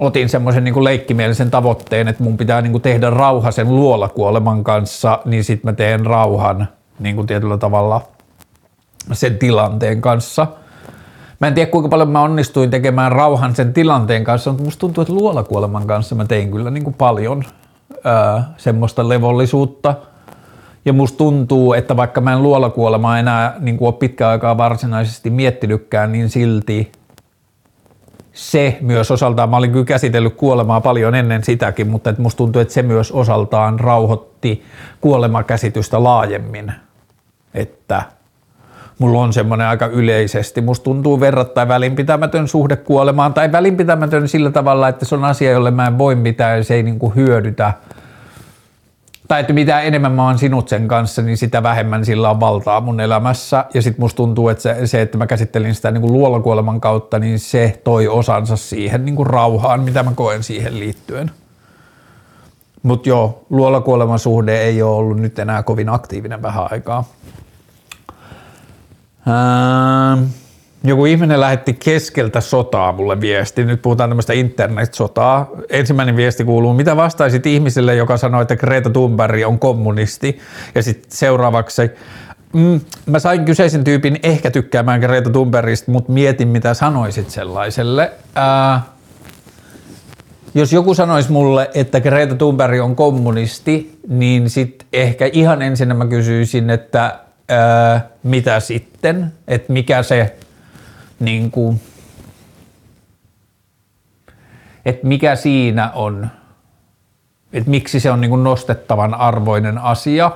otin 0.00 0.28
semmoisen 0.28 0.64
niin 0.64 0.84
leikkimielisen 0.84 1.50
tavoitteen, 1.50 2.08
että 2.08 2.22
mun 2.22 2.36
pitää 2.36 2.62
niin 2.62 2.72
kuin 2.72 2.82
tehdä 2.82 3.10
rauha 3.10 3.50
sen 3.50 3.76
luolakuoleman 3.76 4.64
kanssa, 4.64 5.18
niin 5.24 5.44
sitten 5.44 5.70
mä 5.70 5.76
teen 5.76 6.06
rauhan 6.06 6.68
niin 6.98 7.16
kuin 7.16 7.26
tietyllä 7.26 7.58
tavalla 7.58 8.02
sen 9.12 9.38
tilanteen 9.38 10.00
kanssa– 10.00 10.46
Mä 11.40 11.46
en 11.46 11.54
tiedä 11.54 11.70
kuinka 11.70 11.88
paljon 11.88 12.10
mä 12.10 12.22
onnistuin 12.22 12.70
tekemään 12.70 13.12
rauhan 13.12 13.56
sen 13.56 13.72
tilanteen 13.72 14.24
kanssa, 14.24 14.50
mutta 14.50 14.64
musta 14.64 14.80
tuntuu, 14.80 15.02
että 15.02 15.14
luolakuoleman 15.14 15.86
kanssa 15.86 16.14
mä 16.14 16.24
tein 16.24 16.50
kyllä 16.50 16.70
niin 16.70 16.84
kuin 16.84 16.94
paljon 16.94 17.44
ää, 18.04 18.54
semmoista 18.56 19.08
levollisuutta. 19.08 19.94
Ja 20.84 20.92
musta 20.92 21.18
tuntuu, 21.18 21.72
että 21.72 21.96
vaikka 21.96 22.20
mä 22.20 22.32
en 22.32 22.42
luolakuolemaa 22.42 23.18
enää 23.18 23.54
niin 23.58 23.76
kuin 23.78 23.86
ole 23.86 23.94
pitkään 23.94 24.30
aikaa 24.30 24.56
varsinaisesti 24.56 25.30
miettinytkään, 25.30 26.12
niin 26.12 26.30
silti 26.30 26.92
se 28.32 28.78
myös 28.80 29.10
osaltaan, 29.10 29.50
mä 29.50 29.56
olin 29.56 29.72
kyllä 29.72 29.84
käsitellyt 29.84 30.34
kuolemaa 30.34 30.80
paljon 30.80 31.14
ennen 31.14 31.44
sitäkin, 31.44 31.88
mutta 31.88 32.10
että 32.10 32.22
musta 32.22 32.38
tuntuu, 32.38 32.62
että 32.62 32.74
se 32.74 32.82
myös 32.82 33.12
osaltaan 33.12 33.80
rauhoitti 33.80 34.64
kuolemakäsitystä 35.00 36.04
laajemmin. 36.04 36.72
Että 37.54 38.02
mulla 38.98 39.20
on 39.20 39.32
semmoinen 39.32 39.66
aika 39.66 39.86
yleisesti. 39.86 40.60
Musta 40.60 40.84
tuntuu 40.84 41.20
verrattain 41.20 41.68
välinpitämätön 41.68 42.48
suhde 42.48 42.76
kuolemaan 42.76 43.34
tai 43.34 43.52
välinpitämätön 43.52 44.28
sillä 44.28 44.50
tavalla, 44.50 44.88
että 44.88 45.04
se 45.04 45.14
on 45.14 45.24
asia, 45.24 45.50
jolle 45.50 45.70
mä 45.70 45.86
en 45.86 45.98
voi 45.98 46.14
mitään 46.14 46.56
ja 46.56 46.64
se 46.64 46.74
ei 46.74 46.82
niinku 46.82 47.12
hyödytä. 47.16 47.72
Tai 49.30 49.40
että 49.40 49.52
mitä 49.52 49.80
enemmän 49.80 50.12
mä 50.12 50.24
oon 50.24 50.38
sinut 50.38 50.68
sen 50.68 50.88
kanssa, 50.88 51.22
niin 51.22 51.36
sitä 51.36 51.62
vähemmän 51.62 52.04
sillä 52.04 52.30
on 52.30 52.40
valtaa 52.40 52.80
mun 52.80 53.00
elämässä. 53.00 53.64
Ja 53.74 53.82
sit 53.82 53.98
musta 53.98 54.16
tuntuu, 54.16 54.48
että 54.48 54.62
se, 54.62 54.86
se 54.86 55.02
että 55.02 55.18
mä 55.18 55.26
käsittelin 55.26 55.74
sitä 55.74 55.90
niinku 55.90 56.12
luolakuoleman 56.12 56.80
kautta, 56.80 57.18
niin 57.18 57.38
se 57.38 57.80
toi 57.84 58.08
osansa 58.08 58.56
siihen 58.56 59.04
niinku 59.04 59.24
rauhaan, 59.24 59.80
mitä 59.80 60.02
mä 60.02 60.12
koen 60.14 60.42
siihen 60.42 60.78
liittyen. 60.78 61.30
Mutta 62.82 63.08
joo, 63.08 63.44
luolakuoleman 63.50 64.18
suhde 64.18 64.60
ei 64.60 64.82
ole 64.82 64.96
ollut 64.96 65.18
nyt 65.18 65.38
enää 65.38 65.62
kovin 65.62 65.88
aktiivinen 65.88 66.42
vähän 66.42 66.68
aikaa. 66.70 67.04
Ähm, 69.28 70.24
joku 70.84 71.04
ihminen 71.04 71.40
lähetti 71.40 71.72
keskeltä 71.72 72.40
sotaa 72.40 72.92
mulle 72.92 73.20
viesti. 73.20 73.64
Nyt 73.64 73.82
puhutaan 73.82 74.10
tämmöistä 74.10 74.32
internet-sotaa. 74.32 75.50
Ensimmäinen 75.70 76.16
viesti 76.16 76.44
kuuluu, 76.44 76.74
mitä 76.74 76.96
vastaisit 76.96 77.46
ihmiselle, 77.46 77.94
joka 77.94 78.16
sanoi, 78.16 78.42
että 78.42 78.56
Greta 78.56 78.90
Thunberg 78.90 79.46
on 79.46 79.58
kommunisti? 79.58 80.38
Ja 80.74 80.82
sitten 80.82 81.10
seuraavaksi, 81.12 81.90
mm, 82.52 82.80
mä 83.06 83.18
sain 83.18 83.44
kyseisen 83.44 83.84
tyypin 83.84 84.18
ehkä 84.22 84.50
tykkäämään 84.50 85.00
Greta 85.00 85.30
Thunbergista, 85.30 85.90
mutta 85.90 86.12
mietin, 86.12 86.48
mitä 86.48 86.74
sanoisit 86.74 87.30
sellaiselle. 87.30 88.12
Äh, 88.74 88.82
jos 90.54 90.72
joku 90.72 90.94
sanoisi 90.94 91.32
mulle, 91.32 91.70
että 91.74 92.00
Greta 92.00 92.34
Thunberg 92.34 92.80
on 92.80 92.96
kommunisti, 92.96 93.98
niin 94.08 94.50
sitten 94.50 94.88
ehkä 94.92 95.30
ihan 95.32 95.62
ensin 95.62 95.96
mä 95.96 96.06
kysyisin, 96.06 96.70
että 96.70 97.20
Öö, 97.50 97.98
mitä 98.22 98.60
sitten, 98.60 99.32
että 99.48 99.72
mikä 99.72 100.02
se 100.02 100.34
niin 101.20 101.50
kuin, 101.50 101.80
että 104.84 105.06
mikä 105.06 105.36
siinä 105.36 105.90
on, 105.90 106.28
että 107.52 107.70
miksi 107.70 108.00
se 108.00 108.10
on 108.10 108.20
niin 108.20 108.30
kuin 108.30 108.44
nostettavan 108.44 109.14
arvoinen 109.14 109.78
asia, 109.78 110.30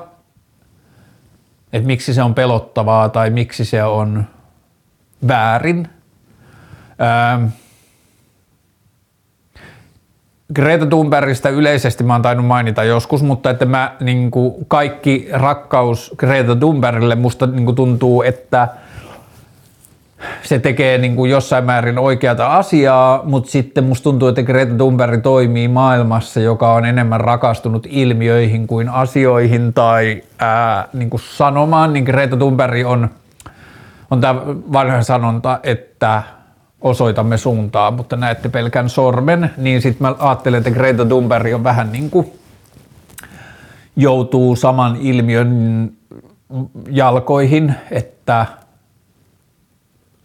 että 1.73 1.87
miksi 1.87 2.15
se 2.15 2.23
on 2.23 2.35
pelottavaa 2.35 3.09
tai 3.09 3.31
miksi 3.31 3.65
se 3.65 3.85
on 3.85 4.25
väärin. 5.29 5.89
Öö, 7.01 7.49
Greta 10.55 10.87
Thunbergista 10.87 11.49
yleisesti 11.49 12.05
mä 12.05 12.15
oon 12.15 12.23
tainnut 12.23 12.47
mainita 12.47 12.85
joskus, 12.85 13.23
mutta 13.23 13.51
että 13.51 13.65
mä 13.65 13.97
niin 14.01 14.31
kuin 14.31 14.55
kaikki 14.69 15.29
rakkaus 15.33 16.15
Greta 16.17 16.57
Thunbergille 16.57 17.15
musta 17.15 17.47
niin 17.47 17.65
kuin 17.65 17.75
tuntuu, 17.75 18.23
että 18.23 18.69
se 20.43 20.59
tekee 20.59 20.99
niin 20.99 21.17
kuin 21.17 21.31
jossain 21.31 21.65
määrin 21.65 21.99
oikeata 21.99 22.47
asiaa, 22.47 23.23
mutta 23.25 23.51
sitten 23.51 23.85
musta 23.85 24.05
tuntuu, 24.05 24.29
että 24.29 24.43
Greta 24.43 24.75
Thunberg 24.75 25.23
toimii 25.23 25.69
maailmassa, 25.69 26.41
joka 26.41 26.73
on 26.73 26.85
enemmän 26.85 27.21
rakastunut 27.21 27.87
ilmiöihin 27.91 28.67
kuin 28.67 28.89
asioihin 28.89 29.73
tai 29.73 30.23
ää, 30.39 30.89
niin 30.93 31.11
kuin 31.11 31.21
sanomaan, 31.21 31.93
niin 31.93 32.05
Greta 32.05 32.37
Thunberg 32.37 32.87
on, 32.87 33.11
on 34.11 34.21
tämä 34.21 34.41
vanha 34.47 35.03
sanonta, 35.03 35.61
että 35.63 36.23
osoitamme 36.81 37.37
suuntaa, 37.37 37.91
mutta 37.91 38.17
näette 38.17 38.49
pelkän 38.49 38.89
sormen, 38.89 39.51
niin 39.57 39.83
sitten 39.83 40.07
mä 40.07 40.15
ajattelen, 40.19 40.59
että 40.59 40.71
Greta 40.71 41.05
Thunberg 41.05 41.55
on 41.55 41.65
vähän 41.65 41.93
niin 41.93 42.11
kuin 42.11 42.33
joutuu 43.97 44.57
saman 44.57 44.97
ilmiön 45.01 45.91
jalkoihin, 46.91 47.75
että 47.91 48.47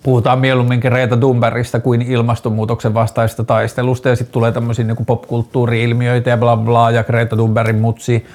puhutaan 0.04 0.39
mieluummin 0.39 0.80
Greta 0.80 1.18
Thunbergista 1.18 1.80
kuin 1.80 2.02
ilmastonmuutoksen 2.02 2.93
vastaista 2.93 3.43
taistelusta 3.43 4.10
ja 4.10 4.16
sitten 4.16 4.34
tulee 4.34 4.52
tämmöisiä 4.52 4.86
niin 4.86 5.06
popkulttuuri-ilmiöitä 5.06 6.30
ja 6.30 6.38
bla 6.38 6.58
bla 6.58 6.91
ja 6.91 7.04
Greta 7.04 7.36
Thunbergin 7.36 7.82
mutsi 7.82 8.26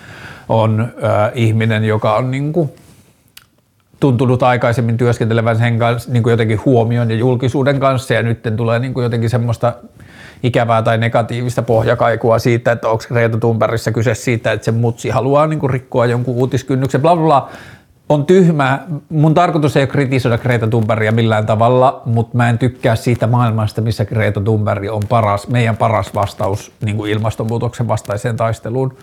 on 0.49 0.81
äh, 0.81 1.31
ihminen, 1.35 1.85
joka 1.85 2.17
on 2.17 2.31
niin 2.31 2.53
kuin 2.53 2.71
tuntunut 4.01 4.43
aikaisemmin 4.43 4.97
työskentelevän 4.97 5.59
sen 5.59 5.79
kanssa 5.79 6.13
niin 6.13 6.23
kuin 6.23 6.31
jotenkin 6.31 6.61
huomion 6.65 7.11
ja 7.11 7.17
julkisuuden 7.17 7.81
kanssa 7.81 8.15
ja 8.15 8.23
nyt 8.23 8.39
tulee 8.57 8.79
niin 8.79 8.95
kuin 8.95 9.05
jotenkin 9.05 9.31
semmoista 9.31 9.73
ikävää 10.43 10.83
tai 10.83 10.99
negatiivista 10.99 11.63
pohjakaikua 11.63 12.39
siitä, 12.39 12.73
että 12.73 12.89
onko 12.89 13.05
Greta 13.09 13.39
Thunbergissa 13.39 13.93
kyse 13.93 14.15
siitä, 14.15 14.53
että 14.53 14.65
se 14.65 14.71
mutsi 14.71 15.09
haluaa 15.09 15.47
niin 15.47 15.61
kuin 15.61 15.71
rikkoa 15.71 16.07
jonkun 16.07 16.35
uutiskynnyksen, 16.35 17.03
bla 17.03 17.17
bla 17.17 17.25
bla. 17.25 17.51
On 18.09 18.27
tyhmä. 18.27 18.79
Mun 19.09 19.35
tarkoitus 19.35 19.77
ei 19.77 19.83
ole 19.83 19.87
kritisoida 19.87 20.39
Greta 20.39 20.67
Thunbergia 20.67 21.13
millään 21.13 21.47
tavalla, 21.47 22.03
mutta 22.05 22.37
mä 22.37 22.49
en 22.49 22.59
tykkää 22.59 22.97
siitä 22.97 23.27
maailmasta, 23.27 23.81
missä 23.81 24.05
Greta 24.05 24.41
Thunberg 24.41 24.85
on 24.91 25.03
paras, 25.09 25.49
meidän 25.49 25.77
paras 25.77 26.15
vastaus 26.15 26.73
niin 26.85 26.97
kuin 26.97 27.11
ilmastonmuutoksen 27.11 27.89
vastaiseen 27.89 28.37
taisteluun. 28.37 28.97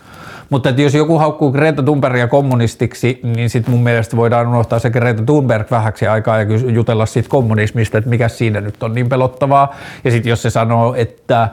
Mutta 0.50 0.68
että 0.68 0.82
jos 0.82 0.94
joku 0.94 1.18
haukkuu 1.18 1.52
Greta 1.52 1.82
Thunbergia 1.82 2.28
kommunistiksi, 2.28 3.20
niin 3.22 3.50
sitten 3.50 3.74
mun 3.74 3.82
mielestä 3.82 4.16
voidaan 4.16 4.46
unohtaa 4.46 4.78
se 4.78 4.90
Greta 4.90 5.22
Thunberg 5.22 5.70
vähäksi 5.70 6.06
aikaa 6.06 6.38
ja 6.38 6.46
jutella 6.72 7.06
siitä 7.06 7.28
kommunismista, 7.28 7.98
että 7.98 8.10
mikä 8.10 8.28
siinä 8.28 8.60
nyt 8.60 8.82
on 8.82 8.94
niin 8.94 9.08
pelottavaa. 9.08 9.74
Ja 10.04 10.10
sitten 10.10 10.30
jos 10.30 10.42
se 10.42 10.50
sanoo, 10.50 10.94
että 10.94 11.48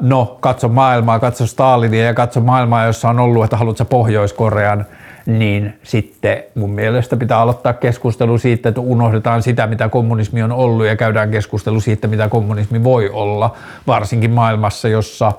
no 0.00 0.36
katso 0.40 0.68
maailmaa, 0.68 1.18
katso 1.18 1.46
Stalinia 1.46 2.04
ja 2.04 2.14
katso 2.14 2.40
maailmaa, 2.40 2.84
jossa 2.84 3.08
on 3.08 3.20
ollut, 3.20 3.44
että 3.44 3.56
haluatko 3.56 3.84
Pohjois-Korean, 3.84 4.86
niin 5.26 5.74
sitten 5.82 6.42
mun 6.54 6.70
mielestä 6.70 7.16
pitää 7.16 7.38
aloittaa 7.38 7.72
keskustelu 7.72 8.38
siitä, 8.38 8.68
että 8.68 8.80
unohdetaan 8.80 9.42
sitä, 9.42 9.66
mitä 9.66 9.88
kommunismi 9.88 10.42
on 10.42 10.52
ollut 10.52 10.86
ja 10.86 10.96
käydään 10.96 11.30
keskustelu 11.30 11.80
siitä, 11.80 12.08
mitä 12.08 12.28
kommunismi 12.28 12.84
voi 12.84 13.10
olla, 13.10 13.54
varsinkin 13.86 14.30
maailmassa, 14.30 14.88
jossa 14.88 15.32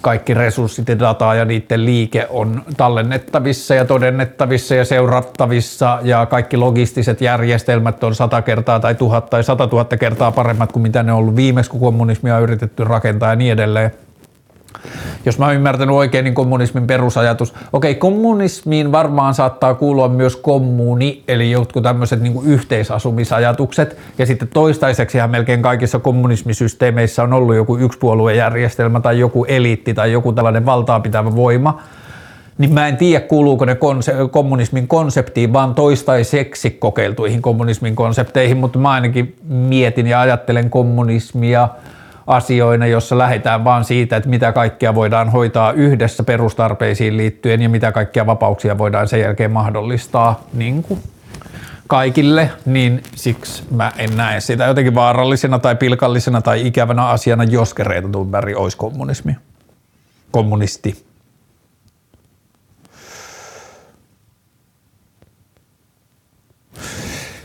kaikki 0.00 0.34
resurssit 0.34 0.88
ja 0.88 0.98
data 0.98 1.34
ja 1.34 1.44
niiden 1.44 1.84
liike 1.84 2.26
on 2.30 2.62
tallennettavissa 2.76 3.74
ja 3.74 3.84
todennettavissa 3.84 4.74
ja 4.74 4.84
seurattavissa 4.84 5.98
ja 6.02 6.26
kaikki 6.26 6.56
logistiset 6.56 7.20
järjestelmät 7.20 8.04
on 8.04 8.14
sata 8.14 8.42
kertaa 8.42 8.80
tai 8.80 8.94
tuhat 8.94 9.30
tai 9.30 9.44
sata 9.44 9.66
tuhatta 9.66 9.96
kertaa 9.96 10.32
paremmat 10.32 10.72
kuin 10.72 10.82
mitä 10.82 11.02
ne 11.02 11.12
on 11.12 11.18
ollut 11.18 11.36
viimeksi, 11.36 11.70
kun 11.70 11.80
kommunismia 11.80 12.36
on 12.36 12.42
yritetty 12.42 12.84
rakentaa 12.84 13.30
ja 13.30 13.36
niin 13.36 13.52
edelleen 13.52 13.90
jos 15.26 15.38
mä 15.38 15.52
ymmärtänyt 15.52 15.96
oikein, 15.96 16.24
niin 16.24 16.34
kommunismin 16.34 16.86
perusajatus. 16.86 17.54
Okei, 17.72 17.94
kommunismiin 17.94 18.92
varmaan 18.92 19.34
saattaa 19.34 19.74
kuulua 19.74 20.08
myös 20.08 20.36
kommuni, 20.36 21.22
eli 21.28 21.50
jotkut 21.50 21.82
tämmöiset 21.82 22.20
niin 22.20 22.40
yhteisasumisajatukset. 22.44 23.96
Ja 24.18 24.26
sitten 24.26 24.48
toistaiseksi 24.48 25.18
ihan 25.18 25.30
melkein 25.30 25.62
kaikissa 25.62 25.98
kommunismisysteemeissä 25.98 27.22
on 27.22 27.32
ollut 27.32 27.56
joku 27.56 27.76
yksipuoluejärjestelmä 27.76 29.00
tai 29.00 29.18
joku 29.18 29.44
eliitti 29.44 29.94
tai 29.94 30.12
joku 30.12 30.32
tällainen 30.32 30.66
valtaa 30.66 31.00
pitävä 31.00 31.36
voima. 31.36 31.82
Niin 32.58 32.72
mä 32.72 32.88
en 32.88 32.96
tiedä, 32.96 33.26
kuuluuko 33.26 33.64
ne 33.64 33.74
konse- 33.74 34.28
kommunismin 34.30 34.88
konseptiin, 34.88 35.52
vaan 35.52 35.74
toistaiseksi 35.74 36.70
kokeiltuihin 36.70 37.42
kommunismin 37.42 37.96
konsepteihin, 37.96 38.56
mutta 38.56 38.78
mä 38.78 38.90
ainakin 38.90 39.36
mietin 39.48 40.06
ja 40.06 40.20
ajattelen 40.20 40.70
kommunismia– 40.70 41.68
asioina, 42.26 42.86
jossa 42.86 43.18
lähdetään 43.18 43.64
vaan 43.64 43.84
siitä, 43.84 44.16
että 44.16 44.28
mitä 44.28 44.52
kaikkea 44.52 44.94
voidaan 44.94 45.30
hoitaa 45.30 45.72
yhdessä 45.72 46.22
perustarpeisiin 46.22 47.16
liittyen 47.16 47.62
ja 47.62 47.68
mitä 47.68 47.92
kaikkia 47.92 48.26
vapauksia 48.26 48.78
voidaan 48.78 49.08
sen 49.08 49.20
jälkeen 49.20 49.50
mahdollistaa 49.50 50.44
niin 50.52 50.82
kuin 50.82 51.00
kaikille, 51.86 52.50
niin 52.64 53.02
siksi 53.14 53.62
mä 53.70 53.92
en 53.98 54.16
näe 54.16 54.40
sitä 54.40 54.64
jotenkin 54.64 54.94
vaarallisena 54.94 55.58
tai 55.58 55.76
pilkallisena 55.76 56.42
tai 56.42 56.66
ikävänä 56.66 57.06
asiana, 57.08 57.44
jos 57.44 57.74
Greta 57.74 58.08
Thunberg 58.08 58.56
olisi 58.56 58.76
kommunismi. 58.76 59.36
Kommunisti. 60.30 61.04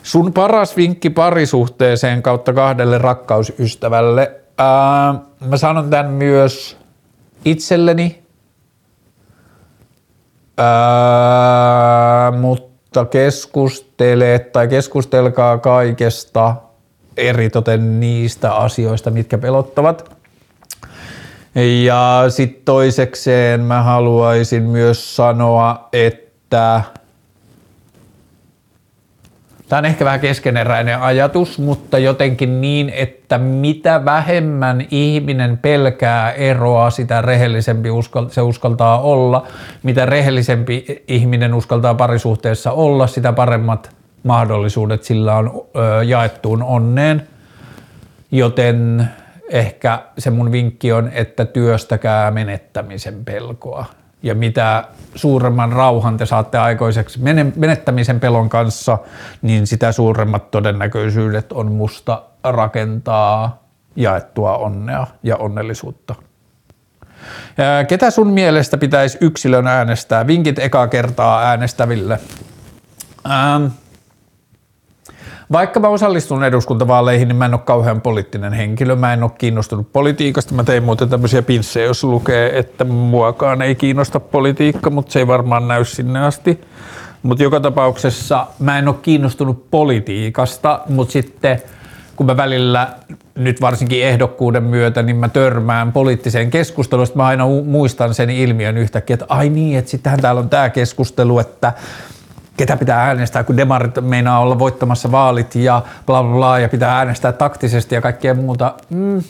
Sun 0.04 0.34
paras 0.34 0.78
vinkki 0.78 1.10
parisuhteeseen 1.10 2.22
kautta 2.22 2.54
kahdelle 2.54 2.98
rakkausystävälle 2.98 4.40
Ää, 4.60 5.16
mä 5.46 5.58
sanon 5.58 5.90
tämän 5.90 6.12
myös 6.12 6.78
itselleni, 7.46 8.24
ää, 10.58 12.32
mutta 12.32 13.06
keskustele 13.06 14.40
tai 14.40 14.68
keskustelkaa 14.68 15.58
kaikesta 15.58 16.56
eritoten 17.18 18.00
niistä 18.00 18.54
asioista, 18.54 19.12
mitkä 19.12 19.38
pelottavat. 19.38 20.12
Ja 21.86 22.26
sitten 22.30 22.62
toisekseen 22.66 23.62
mä 23.62 23.84
haluaisin 23.84 24.64
myös 24.64 25.16
sanoa, 25.16 25.90
että 25.94 26.84
Tämä 29.70 29.78
on 29.78 29.86
ehkä 29.86 30.06
vähän 30.06 30.20
keskeneräinen 30.20 31.02
ajatus, 31.02 31.60
mutta 31.60 31.98
jotenkin 31.98 32.62
niin, 32.62 32.92
että 32.96 33.38
mitä 33.38 34.06
vähemmän 34.06 34.86
ihminen 34.92 35.58
pelkää 35.58 36.32
eroa, 36.32 36.90
sitä 36.90 37.22
rehellisempi 37.22 37.90
se 38.30 38.42
uskaltaa 38.42 39.02
olla. 39.02 39.48
Mitä 39.84 40.06
rehellisempi 40.06 41.04
ihminen 41.08 41.54
uskaltaa 41.54 41.94
parisuhteessa 41.94 42.72
olla, 42.72 43.08
sitä 43.08 43.34
paremmat 43.34 43.96
mahdollisuudet 44.24 45.04
sillä 45.04 45.36
on 45.36 45.66
jaettuun 46.06 46.64
onneen. 46.64 47.28
Joten 48.32 49.10
ehkä 49.50 50.00
se 50.18 50.30
mun 50.30 50.52
vinkki 50.52 50.92
on, 50.92 51.10
että 51.14 51.46
työstäkää 51.46 52.32
menettämisen 52.32 53.26
pelkoa 53.26 53.86
ja 54.24 54.36
mitä 54.36 54.84
suuremman 55.16 55.72
rauhan 55.72 56.18
te 56.18 56.26
saatte 56.26 56.58
aikoiseksi 56.58 57.20
menettämisen 57.56 58.20
pelon 58.20 58.50
kanssa, 58.50 58.98
niin 59.42 59.68
sitä 59.68 59.92
suuremmat 59.92 60.52
todennäköisyydet 60.52 61.52
on 61.52 61.72
musta 61.72 62.24
rakentaa 62.44 63.64
jaettua 63.96 64.58
onnea 64.58 65.08
ja 65.24 65.38
onnellisuutta. 65.38 66.16
Ketä 67.88 68.12
sun 68.12 68.28
mielestä 68.28 68.78
pitäisi 68.78 69.18
yksilön 69.22 69.68
äänestää? 69.68 70.28
Vinkit 70.28 70.60
ekaa 70.60 70.88
kertaa 70.88 71.42
äänestäville. 71.42 72.20
Ähm, 73.30 73.66
vaikka 75.52 75.80
mä 75.80 75.88
osallistun 75.88 76.44
eduskuntavaaleihin, 76.44 77.28
niin 77.28 77.36
mä 77.36 77.46
en 77.46 77.54
ole 77.54 77.62
kauhean 77.66 78.02
poliittinen 78.02 78.54
henkilö. 78.54 78.96
Mä 78.96 79.14
en 79.14 79.24
ole 79.24 79.32
kiinnostunut 79.38 79.94
politiikasta. 79.94 80.56
Mä 80.56 80.64
tein 80.64 80.84
muuten 80.84 81.10
tämmöisiä 81.10 81.42
pinssejä, 81.42 81.86
jos 81.86 82.04
lukee, 82.04 82.60
että 82.60 82.84
muakaan 82.84 83.62
ei 83.62 83.76
kiinnosta 83.76 84.20
politiikka, 84.20 84.90
mutta 84.90 85.12
se 85.12 85.20
ei 85.20 85.28
varmaan 85.28 85.68
näy 85.68 85.86
sinne 85.86 86.26
asti. 86.26 86.62
Mutta 87.24 87.44
joka 87.44 87.60
tapauksessa 87.60 88.48
mä 88.60 88.80
en 88.80 88.88
ole 88.88 88.96
kiinnostunut 89.02 89.72
politiikasta, 89.72 90.80
mutta 90.90 91.12
sitten 91.12 91.62
kun 92.16 92.26
mä 92.26 92.38
välillä 92.38 92.88
nyt 93.36 93.62
varsinkin 93.62 94.04
ehdokkuuden 94.04 94.64
myötä, 94.64 95.04
niin 95.04 95.16
mä 95.16 95.30
törmään 95.30 95.92
poliittiseen 95.92 96.52
keskusteluun, 96.52 97.08
mä 97.16 97.26
aina 97.26 97.46
muistan 97.66 98.14
sen 98.14 98.30
ilmiön 98.30 98.78
yhtäkkiä, 98.78 99.14
että 99.14 99.26
ai 99.30 99.50
niin, 99.50 99.78
että 99.78 99.92
sittenhän 99.92 100.22
täällä 100.22 100.42
on 100.42 100.50
tämä 100.50 100.70
keskustelu, 100.70 101.40
että 101.40 101.74
ketä 102.60 102.78
pitää 102.78 103.04
äänestää, 103.04 103.44
kun 103.44 103.58
demarit 103.58 103.96
meinaa 104.02 104.40
olla 104.40 104.60
voittamassa 104.60 105.12
vaalit 105.12 105.56
ja 105.56 105.82
bla 106.06 106.24
bla 106.24 106.34
bla, 106.34 106.60
ja 106.60 106.70
pitää 106.70 106.98
äänestää 106.98 107.32
taktisesti 107.32 107.96
ja 107.96 108.02
kaikkea 108.02 108.34
muuta. 108.34 108.74
Mm. 108.90 109.24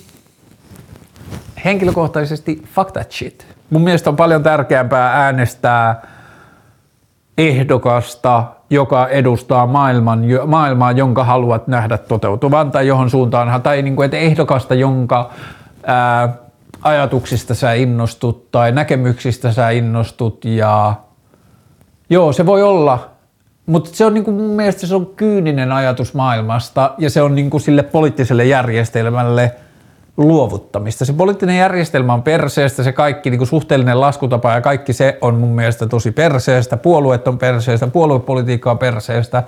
Henkilökohtaisesti 1.66 2.64
fuck 2.76 2.92
that 2.92 3.12
shit. 3.12 3.48
Mun 3.70 3.82
mielestä 3.82 4.10
on 4.10 4.16
paljon 4.16 4.44
tärkeämpää 4.44 5.14
äänestää 5.24 6.02
ehdokasta, 7.38 8.44
joka 8.70 9.08
edustaa 9.08 9.68
maailman, 9.68 10.22
maailmaa, 10.46 10.92
jonka 10.92 11.24
haluat 11.24 11.68
nähdä 11.68 11.98
toteutuvan 11.98 12.72
tai 12.72 12.88
johon 12.88 13.10
suuntaan, 13.10 13.62
tai 13.62 13.82
niin 13.82 13.96
kuin, 13.96 14.06
että 14.06 14.18
ehdokasta, 14.18 14.76
jonka 14.76 15.30
ää, 15.86 16.34
ajatuksista 16.82 17.56
sä 17.56 17.74
innostut 17.74 18.52
tai 18.52 18.72
näkemyksistä 18.72 19.52
sä 19.52 19.70
innostut 19.70 20.46
ja 20.46 20.94
joo, 22.10 22.34
se 22.34 22.46
voi 22.46 22.64
olla 22.64 23.19
mutta 23.70 23.90
se 23.94 24.06
on 24.06 24.14
niinku 24.14 24.32
mun 24.32 24.56
mielestä 24.56 24.88
se 24.88 24.96
on 24.96 25.06
kyyninen 25.06 25.72
ajatus 25.72 26.14
maailmasta 26.14 26.94
ja 26.98 27.10
se 27.10 27.22
on 27.22 27.36
niinku 27.36 27.60
sille 27.60 27.84
poliittiselle 27.84 28.46
järjestelmälle 28.46 29.52
luovuttamista. 30.18 31.06
Se 31.06 31.14
poliittinen 31.14 31.58
järjestelmä 31.58 32.14
on 32.14 32.24
perseestä, 32.24 32.84
se 32.84 32.92
kaikki 32.92 33.30
niinku 33.30 33.46
suhteellinen 33.46 34.02
laskutapa 34.02 34.52
ja 34.52 34.62
kaikki 34.62 34.94
se 34.94 35.18
on 35.22 35.36
mun 35.36 35.56
mielestä 35.56 35.88
tosi 35.88 36.12
perseestä, 36.12 36.78
puolueet 36.78 37.28
on 37.28 37.38
perseestä, 37.38 37.88
puoluepolitiikka 37.88 38.72
on 38.72 38.78
perseestä 38.78 39.44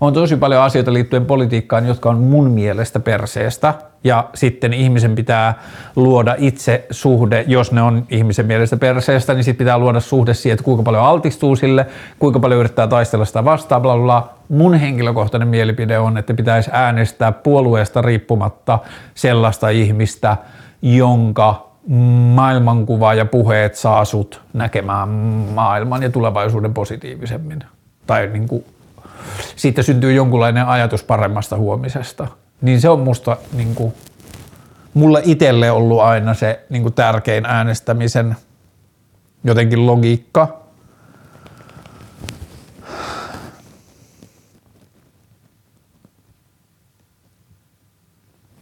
on 0.00 0.12
tosi 0.12 0.36
paljon 0.36 0.62
asioita 0.62 0.92
liittyen 0.92 1.26
politiikkaan, 1.26 1.86
jotka 1.86 2.10
on 2.10 2.18
mun 2.18 2.50
mielestä 2.50 3.00
perseestä. 3.00 3.74
Ja 4.04 4.28
sitten 4.34 4.72
ihmisen 4.72 5.14
pitää 5.14 5.54
luoda 5.96 6.34
itse 6.38 6.86
suhde, 6.90 7.44
jos 7.48 7.72
ne 7.72 7.82
on 7.82 8.06
ihmisen 8.10 8.46
mielestä 8.46 8.76
perseestä, 8.76 9.34
niin 9.34 9.44
sitten 9.44 9.64
pitää 9.64 9.78
luoda 9.78 10.00
suhde 10.00 10.34
siihen, 10.34 10.54
että 10.54 10.64
kuinka 10.64 10.82
paljon 10.82 11.04
altistuu 11.04 11.56
sille, 11.56 11.86
kuinka 12.18 12.40
paljon 12.40 12.60
yrittää 12.60 12.86
taistella 12.86 13.24
sitä 13.24 13.44
vastaan, 13.44 13.82
bla 13.82 13.96
bla. 13.96 14.34
Mun 14.48 14.74
henkilökohtainen 14.74 15.48
mielipide 15.48 15.98
on, 15.98 16.18
että 16.18 16.34
pitäisi 16.34 16.70
äänestää 16.72 17.32
puolueesta 17.32 18.02
riippumatta 18.02 18.78
sellaista 19.14 19.68
ihmistä, 19.68 20.36
jonka 20.82 21.70
maailmankuva 22.34 23.14
ja 23.14 23.24
puheet 23.24 23.74
saa 23.74 24.04
sut 24.04 24.40
näkemään 24.52 25.08
maailman 25.54 26.02
ja 26.02 26.10
tulevaisuuden 26.10 26.74
positiivisemmin. 26.74 27.64
Tai 28.06 28.26
niin 28.32 28.48
kuin 28.48 28.64
siitä 29.56 29.82
syntyy 29.82 30.12
jonkunlainen 30.12 30.66
ajatus 30.66 31.02
paremmasta 31.02 31.56
huomisesta 31.56 32.26
niin 32.60 32.80
se 32.80 32.88
on 32.88 33.00
musta 33.00 33.36
niin 33.52 33.74
kuin, 33.74 33.94
mulle 34.94 35.22
itselle 35.24 35.70
ollut 35.70 36.00
aina 36.00 36.34
se 36.34 36.64
niin 36.68 36.82
kuin 36.82 36.94
tärkein 36.94 37.46
äänestämisen 37.46 38.36
jotenkin 39.44 39.86
logiikka. 39.86 40.60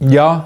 Ja 0.01 0.45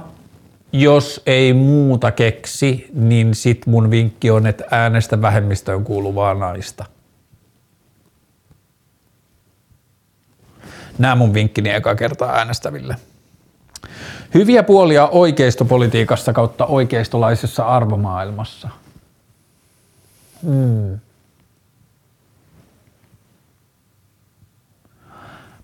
jos 0.72 1.22
ei 1.26 1.52
muuta 1.52 2.10
keksi, 2.10 2.90
niin 2.94 3.34
sit 3.34 3.66
mun 3.66 3.90
vinkki 3.90 4.30
on, 4.30 4.46
että 4.46 4.64
äänestä 4.70 5.22
vähemmistöön 5.22 5.84
kuuluvaa 5.84 6.34
naista. 6.34 6.84
Nämä 10.98 11.14
mun 11.14 11.34
vinkkini 11.34 11.70
eka 11.70 11.94
kertaa 11.94 12.32
äänestäville. 12.32 12.96
Hyviä 14.34 14.62
puolia 14.62 15.06
oikeistopolitiikassa 15.06 16.32
kautta 16.32 16.66
oikeistolaisessa 16.66 17.64
arvomaailmassa. 17.64 18.68
Hmm. 20.42 20.98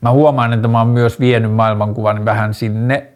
Mä 0.00 0.10
huomaan, 0.10 0.52
että 0.52 0.68
mä 0.68 0.78
oon 0.78 0.88
myös 0.88 1.20
vienyt 1.20 1.52
maailmankuvan 1.52 2.24
vähän 2.24 2.54
sinne 2.54 3.12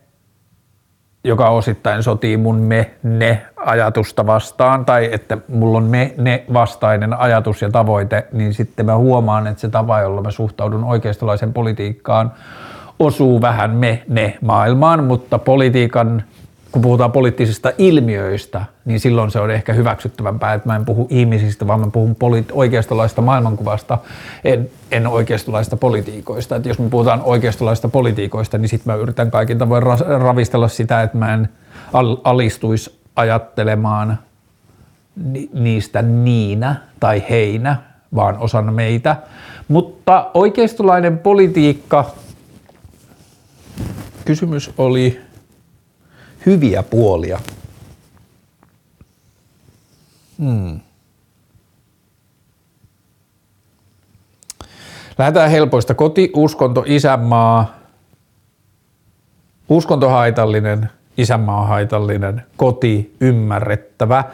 joka 1.24 1.48
osittain 1.48 2.02
sotii 2.02 2.36
mun 2.36 2.56
me-ne-ajatusta 2.56 4.26
vastaan, 4.26 4.84
tai 4.84 5.08
että 5.12 5.38
mulla 5.48 5.78
on 5.78 5.84
me-ne-vastainen 5.84 7.14
ajatus 7.14 7.62
ja 7.62 7.70
tavoite, 7.70 8.26
niin 8.32 8.54
sitten 8.54 8.86
mä 8.86 8.96
huomaan, 8.96 9.46
että 9.46 9.60
se 9.60 9.68
tapa, 9.68 10.00
jolla 10.00 10.22
mä 10.22 10.30
suhtaudun 10.30 10.84
oikeistolaisen 10.84 11.52
politiikkaan, 11.52 12.32
osuu 13.04 13.40
vähän 13.40 13.70
me-ne-maailmaan, 13.70 15.04
mutta 15.04 15.38
politiikan 15.38 16.22
kun 16.72 16.82
puhutaan 16.82 17.12
poliittisista 17.12 17.72
ilmiöistä, 17.78 18.64
niin 18.84 19.00
silloin 19.00 19.30
se 19.30 19.40
on 19.40 19.50
ehkä 19.50 19.72
hyväksyttävämpää, 19.72 20.54
että 20.54 20.68
mä 20.68 20.76
en 20.76 20.84
puhu 20.84 21.06
ihmisistä, 21.10 21.66
vaan 21.66 21.80
mä 21.80 21.86
puhun 21.92 22.16
poli- 22.16 22.44
oikeistolaista 22.52 23.22
maailmankuvasta, 23.22 23.98
en, 24.44 24.70
en 24.90 25.06
oikeistolaista 25.06 25.76
politiikoista. 25.76 26.56
Että 26.56 26.68
jos 26.68 26.78
me 26.78 26.88
puhutaan 26.88 27.22
oikeistolaista 27.24 27.88
politiikoista, 27.88 28.58
niin 28.58 28.68
sitten 28.68 28.92
mä 28.92 29.00
yritän 29.00 29.30
kaikin 29.30 29.58
tavoin 29.58 29.82
ra- 29.82 30.20
ravistella 30.22 30.68
sitä, 30.68 31.02
että 31.02 31.18
mä 31.18 31.34
en 31.34 31.48
al- 31.92 32.16
alistuisi 32.24 32.98
ajattelemaan 33.16 34.18
ni- 35.16 35.50
niistä 35.52 36.02
niinä 36.02 36.76
tai 37.00 37.22
heinä, 37.30 37.76
vaan 38.14 38.38
osana 38.38 38.72
meitä. 38.72 39.16
Mutta 39.68 40.30
oikeistolainen 40.34 41.18
politiikka, 41.18 42.10
kysymys 44.24 44.70
oli 44.78 45.20
hyviä 46.46 46.82
puolia. 46.82 47.40
Hmm. 50.38 50.80
Lähdetään 55.18 55.50
helpoista. 55.50 55.94
Koti, 55.94 56.30
uskonto, 56.34 56.84
isänmaa, 56.86 57.74
uskonto 59.68 60.08
haitallinen, 60.08 60.90
isänmaa 61.18 61.66
haitallinen, 61.66 62.42
koti 62.56 63.16
ymmärrettävä. 63.20 64.24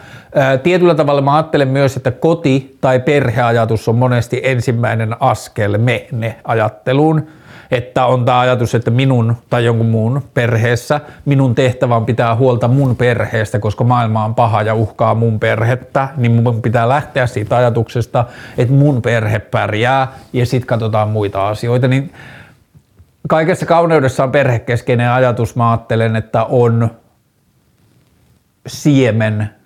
Tietyllä 0.63 0.95
tavalla 0.95 1.21
mä 1.21 1.37
ajattelen 1.37 1.69
myös, 1.69 1.97
että 1.97 2.11
koti 2.11 2.79
tai 2.81 3.01
perheajatus 3.01 3.89
on 3.89 3.97
monesti 3.97 4.41
ensimmäinen 4.45 5.23
askel 5.23 5.79
me-ne-ajatteluun 5.79 7.27
että 7.71 8.07
on 8.07 8.25
tämä 8.25 8.41
ajatus, 8.41 8.75
että 8.75 8.91
minun 8.91 9.37
tai 9.51 9.65
jonkun 9.65 9.87
muun 9.87 10.23
perheessä 10.35 11.01
minun 11.25 11.55
tehtävä 11.55 11.97
on 11.97 12.07
pitää 12.07 12.37
huolta 12.37 12.69
mun 12.69 12.97
perheestä, 12.97 13.59
koska 13.59 13.85
maailma 13.85 14.25
on 14.25 14.35
paha 14.35 14.63
ja 14.63 14.75
uhkaa 14.75 15.15
mun 15.15 15.41
perhettä, 15.41 16.09
niin 16.17 16.33
mun 16.33 16.63
pitää 16.63 16.89
lähteä 16.89 17.27
siitä 17.27 17.57
ajatuksesta, 17.57 18.25
että 18.59 18.75
mun 18.75 19.03
perhe 19.03 19.39
pärjää 19.39 20.13
ja 20.33 20.47
sitten 20.47 20.67
katsotaan 20.67 21.09
muita 21.09 21.49
asioita, 21.49 21.89
niin 21.89 22.13
kaikessa 23.29 23.67
kauneudessa 23.67 24.25
on 24.25 24.33
perhekeskeinen 24.33 25.11
ajatus, 25.11 25.57
mä 25.57 25.71
ajattelen, 25.71 26.17
että 26.17 26.45
on 26.45 26.91
siemen 28.67 29.58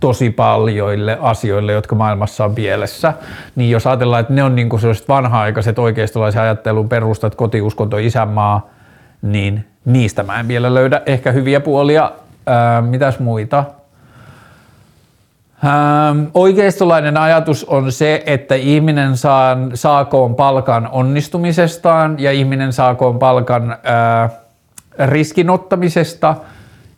tosi 0.00 0.30
paljoille 0.30 1.18
asioille, 1.20 1.72
jotka 1.72 1.94
maailmassa 1.94 2.44
on 2.44 2.54
pielessä, 2.54 3.12
niin 3.56 3.70
jos 3.70 3.86
ajatellaan, 3.86 4.20
että 4.20 4.32
ne 4.32 4.42
on 4.42 4.56
niin 4.56 4.80
sellaiset 4.80 5.08
vanha-aikaiset 5.08 5.78
oikeistolaisen 5.78 6.42
ajattelun 6.42 6.88
perustat, 6.88 7.34
kotiuskonto, 7.34 7.98
isänmaa, 7.98 8.70
niin 9.22 9.66
niistä 9.84 10.22
mä 10.22 10.40
en 10.40 10.48
vielä 10.48 10.74
löydä 10.74 11.02
ehkä 11.06 11.32
hyviä 11.32 11.60
puolia. 11.60 12.12
Ää, 12.46 12.82
mitäs 12.82 13.18
muita? 13.18 13.64
Ähm, 15.64 16.24
oikeistolainen 16.34 17.16
ajatus 17.16 17.64
on 17.64 17.92
se, 17.92 18.22
että 18.26 18.54
ihminen 18.54 19.16
saa, 19.16 19.56
saakoon 19.74 20.34
palkan 20.34 20.88
onnistumisestaan 20.92 22.16
ja 22.18 22.32
ihminen 22.32 22.72
saakoon 22.72 23.18
palkan 23.18 23.76
ää, 23.82 24.30
riskinottamisesta– 24.98 26.34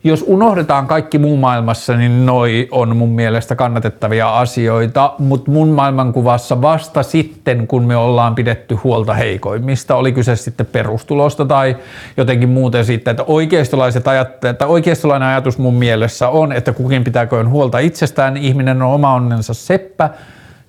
jos 0.03 0.25
unohdetaan 0.27 0.87
kaikki 0.87 1.17
muu 1.17 1.37
maailmassa, 1.37 1.97
niin 1.97 2.25
noi 2.25 2.67
on 2.71 2.97
mun 2.97 3.09
mielestä 3.09 3.55
kannatettavia 3.55 4.39
asioita, 4.39 5.13
mutta 5.17 5.51
mun 5.51 5.67
maailmankuvassa 5.67 6.61
vasta 6.61 7.03
sitten, 7.03 7.67
kun 7.67 7.83
me 7.83 7.95
ollaan 7.95 8.35
pidetty 8.35 8.75
huolta 8.75 9.13
heikoimmista, 9.13 9.95
oli 9.95 10.11
kyse 10.11 10.35
sitten 10.35 10.65
perustulosta 10.65 11.45
tai 11.45 11.77
jotenkin 12.17 12.49
muuten 12.49 12.85
siitä, 12.85 13.11
että 13.11 13.23
oikeistolaiset 13.27 14.07
ajatteet, 14.07 14.53
että 14.53 14.67
oikeistolainen 14.67 15.27
ajatus 15.27 15.57
mun 15.57 15.75
mielessä 15.75 16.29
on, 16.29 16.51
että 16.51 16.71
kukin 16.71 17.03
pitääkö 17.03 17.47
huolta 17.47 17.79
itsestään, 17.79 18.37
ihminen 18.37 18.81
on 18.81 18.93
oma 18.93 19.13
onnensa 19.13 19.53
seppä, 19.53 20.09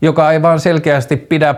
joka 0.02 0.32
ei 0.32 0.42
vaan 0.42 0.60
selkeästi 0.60 1.16
pidä 1.16 1.54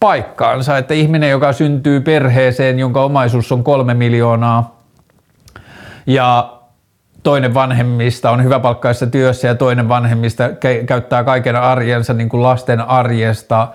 paikkaansa, 0.00 0.78
että 0.78 0.94
ihminen, 0.94 1.30
joka 1.30 1.52
syntyy 1.52 2.00
perheeseen, 2.00 2.78
jonka 2.78 3.04
omaisuus 3.04 3.52
on 3.52 3.64
kolme 3.64 3.94
miljoonaa, 3.94 4.79
ja 6.06 6.60
toinen 7.22 7.54
vanhemmista 7.54 8.30
on 8.30 8.44
hyväpalkkaisessa 8.44 9.06
työssä 9.06 9.48
ja 9.48 9.54
toinen 9.54 9.88
vanhemmista 9.88 10.50
käyttää 10.86 11.24
kaiken 11.24 11.56
arjensa 11.56 12.14
niin 12.14 12.28
kuin 12.28 12.42
lasten 12.42 12.80
arjesta 12.80 13.68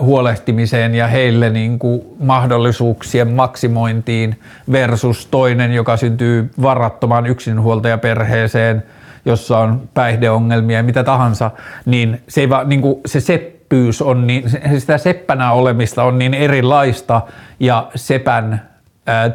huolehtimiseen 0.00 0.94
ja 0.94 1.06
heille 1.06 1.50
niin 1.50 1.78
kuin 1.78 2.02
mahdollisuuksien 2.20 3.30
maksimointiin 3.32 4.40
versus 4.72 5.26
toinen, 5.26 5.72
joka 5.72 5.96
syntyy 5.96 6.50
varattomaan 6.62 7.26
yksinhuoltajaperheeseen, 7.26 8.82
jossa 9.24 9.58
on 9.58 9.88
päihdeongelmia 9.94 10.76
ja 10.76 10.82
mitä 10.82 11.04
tahansa, 11.04 11.50
niin 11.86 12.22
se, 12.28 12.40
ei 12.40 12.48
va, 12.48 12.64
niin 12.64 12.80
kuin 12.80 13.00
se 13.06 13.20
seppyys 13.20 14.02
on 14.02 14.26
niin, 14.26 14.50
sitä 14.78 14.98
seppänä 14.98 15.52
olemista 15.52 16.04
on 16.04 16.18
niin 16.18 16.34
erilaista 16.34 17.20
ja 17.60 17.88
sepän 17.94 18.69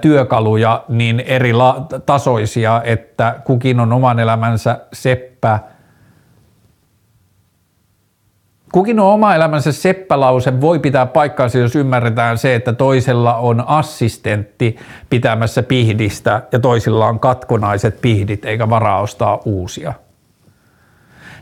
työkaluja 0.02 0.84
niin 0.90 1.20
eri 1.20 1.52
tasoisia, 2.06 2.82
että 2.84 3.36
kukin 3.44 3.80
on 3.80 3.94
oman 3.94 4.20
elämänsä 4.20 4.80
seppä. 4.94 5.60
Kukin 8.72 9.00
on 9.00 9.14
oma 9.14 9.36
elämänsä 9.36 9.72
seppälause 9.72 10.62
voi 10.62 10.80
pitää 10.80 11.06
paikkaansa, 11.06 11.58
jos 11.58 11.76
ymmärretään 11.76 12.38
se, 12.38 12.56
että 12.56 12.74
toisella 12.74 13.36
on 13.36 13.64
assistentti 13.68 14.76
pitämässä 15.10 15.64
pihdistä 15.64 16.42
ja 16.52 16.60
toisilla 16.60 17.08
on 17.08 17.20
katkonaiset 17.20 18.02
pihdit 18.02 18.46
eikä 18.46 18.70
varaa 18.70 19.02
ostaa 19.02 19.40
uusia. 19.46 19.94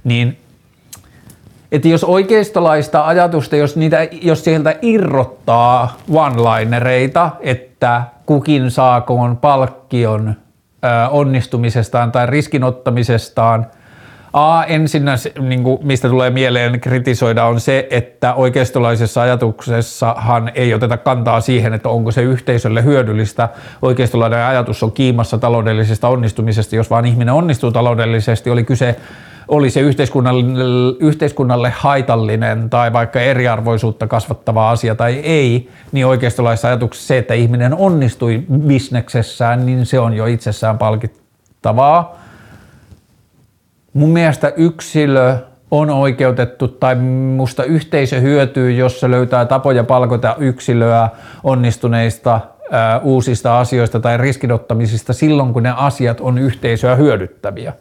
Niin 0.04 0.44
että 1.74 1.88
jos 1.88 2.04
oikeistolaista 2.04 3.08
ajatusta, 3.08 3.56
jos, 3.56 3.76
niitä, 3.76 4.08
jos 4.22 4.44
sieltä 4.44 4.76
irrottaa 4.82 5.98
one-linereita, 6.10 7.30
että 7.40 8.04
kukin 8.26 8.72
saakoon 8.72 9.38
palkkion 9.38 10.36
onnistumisestaan 11.12 12.12
tai 12.12 12.28
riskinottamisestaan. 12.28 13.68
A, 14.34 14.64
ensinnä, 14.64 15.16
niin 15.40 15.64
kuin, 15.64 15.80
mistä 15.84 16.10
tulee 16.10 16.30
mieleen 16.30 16.80
kritisoida, 16.82 17.46
on 17.46 17.60
se, 17.60 17.88
että 17.90 18.34
oikeistolaisessa 18.34 19.22
ajatuksessahan 19.22 20.52
ei 20.56 20.74
oteta 20.74 20.98
kantaa 20.98 21.42
siihen, 21.42 21.74
että 21.74 21.90
onko 21.90 22.12
se 22.12 22.22
yhteisölle 22.22 22.84
hyödyllistä. 22.84 23.50
Oikeistolainen 23.82 24.46
ajatus 24.46 24.84
on 24.84 24.92
kiimassa 24.92 25.38
taloudellisesta 25.38 26.08
onnistumisesta, 26.08 26.76
jos 26.76 26.90
vaan 26.90 27.06
ihminen 27.06 27.34
onnistuu 27.34 27.72
taloudellisesti, 27.72 28.50
oli 28.50 28.64
kyse 28.64 28.96
oli 29.48 29.70
se 29.70 29.80
yhteiskunnalle, 29.80 30.44
yhteiskunnalle 31.00 31.74
haitallinen 31.76 32.70
tai 32.70 32.94
vaikka 32.94 33.20
eriarvoisuutta 33.20 34.08
kasvattava 34.08 34.70
asia 34.70 34.96
tai 34.96 35.14
ei, 35.14 35.70
niin 35.91 36.06
oikeistolaisessa 36.06 36.68
ajatuksessa 36.68 37.08
se, 37.08 37.18
että 37.18 37.34
ihminen 37.34 37.74
onnistui 37.74 38.44
bisneksessään, 38.68 39.66
niin 39.66 39.86
se 39.86 40.00
on 40.00 40.14
jo 40.14 40.26
itsessään 40.26 40.78
palkittavaa. 40.78 42.20
Mun 43.94 44.10
mielestä 44.10 44.54
yksilö 44.56 45.36
on 45.72 45.89
oikeutettu 45.89 46.68
tai 46.68 46.96
musta 47.36 47.64
yhteisö 47.64 48.20
hyötyy, 48.20 48.72
jos 48.72 49.00
se 49.00 49.12
löytää 49.12 49.46
tapoja 49.46 49.84
palkota 49.84 50.36
yksilöä 50.39 51.10
onnistuneista 51.44 52.41
uusista 53.02 53.60
asioista 53.60 54.00
tai 54.00 54.18
riskinottamisista 54.18 55.14
silloin, 55.14 55.54
kun 55.54 55.64
ne 55.64 55.74
asiat 55.78 56.22
on 56.22 56.38
yhteisöä 56.38 56.96
hyödyttäviä 56.96 57.74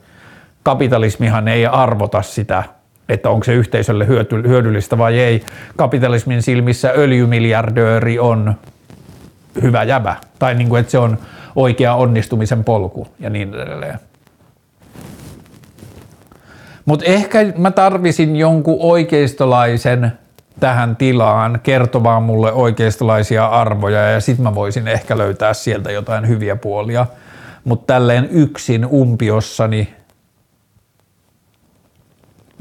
kapitalismihan 0.62 1.48
ei 1.48 1.66
arvota 1.66 2.22
sitä, 2.22 2.62
että 3.08 3.30
onko 3.30 3.44
se 3.44 3.54
yhteisölle 3.54 4.06
hyödyllistä 4.48 4.98
vai 4.98 5.18
ei. 5.18 5.44
Kapitalismin 5.76 6.42
silmissä 6.42 6.92
öljymiljardööri 6.96 8.18
on 8.18 8.54
hyvä 9.62 9.82
jäbä. 9.82 10.16
Tai 10.38 10.54
niin 10.54 10.68
kuin, 10.68 10.80
että 10.80 10.90
se 10.90 10.98
on 10.98 11.18
oikea 11.56 11.94
onnistumisen 11.94 12.64
polku 12.64 13.06
ja 13.20 13.30
niin 13.30 13.54
edelleen. 13.54 13.98
Mutta 16.84 17.04
ehkä 17.04 17.38
mä 17.58 17.70
tarvisin 17.70 18.36
jonkun 18.36 18.76
oikeistolaisen 18.80 20.12
tähän 20.60 20.96
tilaan 20.96 21.60
kertovaan 21.62 22.22
mulle 22.22 22.52
oikeistolaisia 22.52 23.46
arvoja 23.46 24.10
ja 24.10 24.20
sit 24.20 24.38
mä 24.38 24.54
voisin 24.54 24.88
ehkä 24.88 25.18
löytää 25.18 25.54
sieltä 25.54 25.92
jotain 25.92 26.28
hyviä 26.28 26.56
puolia. 26.56 27.06
Mutta 27.64 27.94
tälleen 27.94 28.28
yksin 28.30 28.86
umpiossani, 28.86 29.94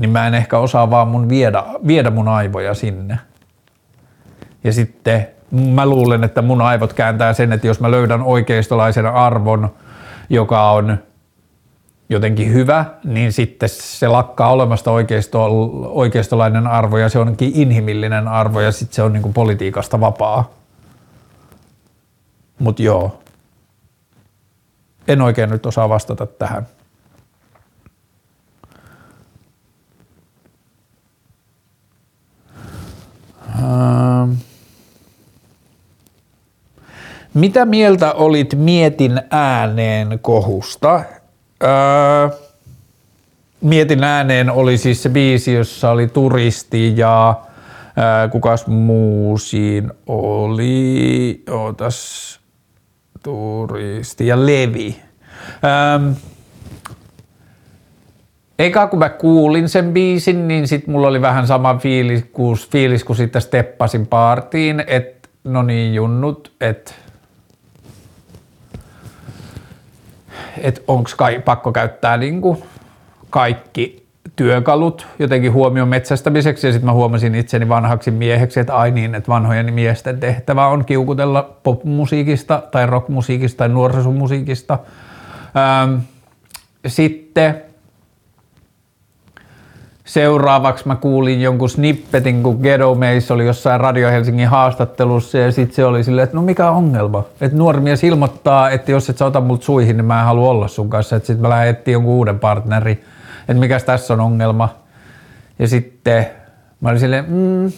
niin 0.01 0.11
mä 0.11 0.27
en 0.27 0.33
ehkä 0.33 0.57
osaa 0.57 0.89
vaan 0.89 1.07
mun 1.07 1.29
viedä, 1.29 1.63
viedä 1.87 2.11
mun 2.11 2.27
aivoja 2.27 2.73
sinne. 2.73 3.19
Ja 4.63 4.73
sitten 4.73 5.27
mä 5.51 5.85
luulen, 5.85 6.23
että 6.23 6.41
mun 6.41 6.61
aivot 6.61 6.93
kääntää 6.93 7.33
sen, 7.33 7.53
että 7.53 7.67
jos 7.67 7.79
mä 7.79 7.91
löydän 7.91 8.21
oikeistolaisen 8.21 9.05
arvon, 9.05 9.69
joka 10.29 10.71
on 10.71 10.97
jotenkin 12.09 12.53
hyvä, 12.53 12.85
niin 13.03 13.33
sitten 13.33 13.69
se 13.69 14.07
lakkaa 14.07 14.51
olemasta 14.51 14.91
oikeisto, 14.91 15.45
oikeistolainen 15.83 16.67
arvo 16.67 16.97
ja 16.97 17.09
se 17.09 17.19
onkin 17.19 17.51
inhimillinen 17.55 18.27
arvo 18.27 18.59
ja 18.59 18.71
sitten 18.71 18.95
se 18.95 19.03
on 19.03 19.13
niin 19.13 19.23
kuin 19.23 19.33
politiikasta 19.33 19.99
vapaa. 19.99 20.51
Mutta 22.59 22.83
joo, 22.83 23.19
en 25.07 25.21
oikein 25.21 25.49
nyt 25.49 25.65
osaa 25.65 25.89
vastata 25.89 26.25
tähän. 26.25 26.67
Mitä 37.33 37.65
mieltä 37.65 38.13
olit 38.13 38.55
mietin 38.55 39.21
ääneen 39.29 40.19
kohusta? 40.21 41.03
Öö, 41.63 42.37
mietin 43.61 44.03
ääneen 44.03 44.51
oli 44.51 44.77
siis 44.77 45.03
se 45.03 45.09
biisi, 45.09 45.53
jossa 45.53 45.91
oli 45.91 46.07
turisti 46.07 46.97
ja 46.97 47.41
öö, 47.97 48.29
kukas 48.29 48.67
muu 48.67 49.37
siinä 49.37 49.89
oli, 50.07 51.43
otas, 51.49 52.39
turisti 53.23 54.27
ja 54.27 54.45
Levi. 54.45 55.01
Öö, 55.63 56.11
Eikä 58.61 58.87
kun 58.87 58.99
mä 58.99 59.09
kuulin 59.09 59.69
sen 59.69 59.93
biisin, 59.93 60.47
niin 60.47 60.67
sit 60.67 60.87
mulla 60.87 61.07
oli 61.07 61.21
vähän 61.21 61.47
sama 61.47 61.77
fiilis, 61.77 62.25
fiilis 62.71 63.03
kun 63.03 63.15
sitten 63.15 63.41
steppasin 63.41 64.07
partiin, 64.07 64.83
että 64.87 65.29
no 65.43 65.63
niin 65.63 65.93
junnut, 65.93 66.51
että 66.61 66.91
että 70.57 70.81
onko 70.87 71.09
kai 71.17 71.39
pakko 71.39 71.71
käyttää 71.71 72.17
niin 72.17 72.41
kuin 72.41 72.63
kaikki 73.29 74.05
työkalut 74.35 75.07
jotenkin 75.19 75.53
huomioon 75.53 75.89
metsästämiseksi 75.89 76.67
ja 76.67 76.73
sitten 76.73 76.85
mä 76.85 76.93
huomasin 76.93 77.35
itseni 77.35 77.69
vanhaksi 77.69 78.11
mieheksi, 78.11 78.59
että 78.59 78.75
ai 78.75 78.91
niin, 78.91 79.15
että 79.15 79.27
vanhojen 79.27 79.73
miesten 79.73 80.19
tehtävä 80.19 80.67
on 80.67 80.85
kiukutella 80.85 81.57
popmusiikista 81.63 82.63
tai 82.71 82.85
rockmusiikista 82.85 83.57
tai 83.57 83.69
nuorisomusiikista. 83.69 84.79
Ähm, 85.57 85.95
sitten 86.87 87.70
Seuraavaksi 90.05 90.87
mä 90.87 90.95
kuulin 90.95 91.41
jonkun 91.41 91.69
snippetin, 91.69 92.43
kun 92.43 92.59
Ghetto 92.61 92.95
Mace 92.95 93.33
oli 93.33 93.45
jossain 93.45 93.81
Radio 93.81 94.11
Helsingin 94.11 94.47
haastattelussa 94.47 95.37
ja 95.37 95.51
sitten 95.51 95.75
se 95.75 95.85
oli 95.85 96.03
silleen, 96.03 96.23
että 96.23 96.35
no 96.35 96.41
mikä 96.41 96.69
ongelma? 96.69 97.23
Että 97.41 97.57
nuori 97.57 97.79
mies 97.79 98.03
ilmoittaa, 98.03 98.69
että 98.69 98.91
jos 98.91 99.09
et 99.09 99.17
sä 99.17 99.25
ota 99.25 99.41
mut 99.41 99.63
suihin, 99.63 99.97
niin 99.97 100.05
mä 100.05 100.19
en 100.19 100.25
halua 100.25 100.49
olla 100.49 100.67
sun 100.67 100.89
kanssa. 100.89 101.15
Että 101.15 101.27
sitten 101.27 101.41
mä 101.41 101.49
lähden 101.49 101.69
etsiä 101.69 101.91
jonkun 101.91 102.13
uuden 102.13 102.39
partneri. 102.39 102.91
Että 103.39 103.53
mikä 103.53 103.79
tässä 103.79 104.13
on 104.13 104.19
ongelma. 104.19 104.69
Ja 105.59 105.67
sitten 105.67 106.27
mä 106.81 106.89
olin 106.89 106.99
silleen, 106.99 107.25
mm, 107.27 107.71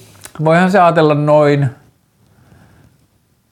voihan 0.45 0.71
se 0.71 0.79
ajatella 0.79 1.15
noin, 1.15 1.69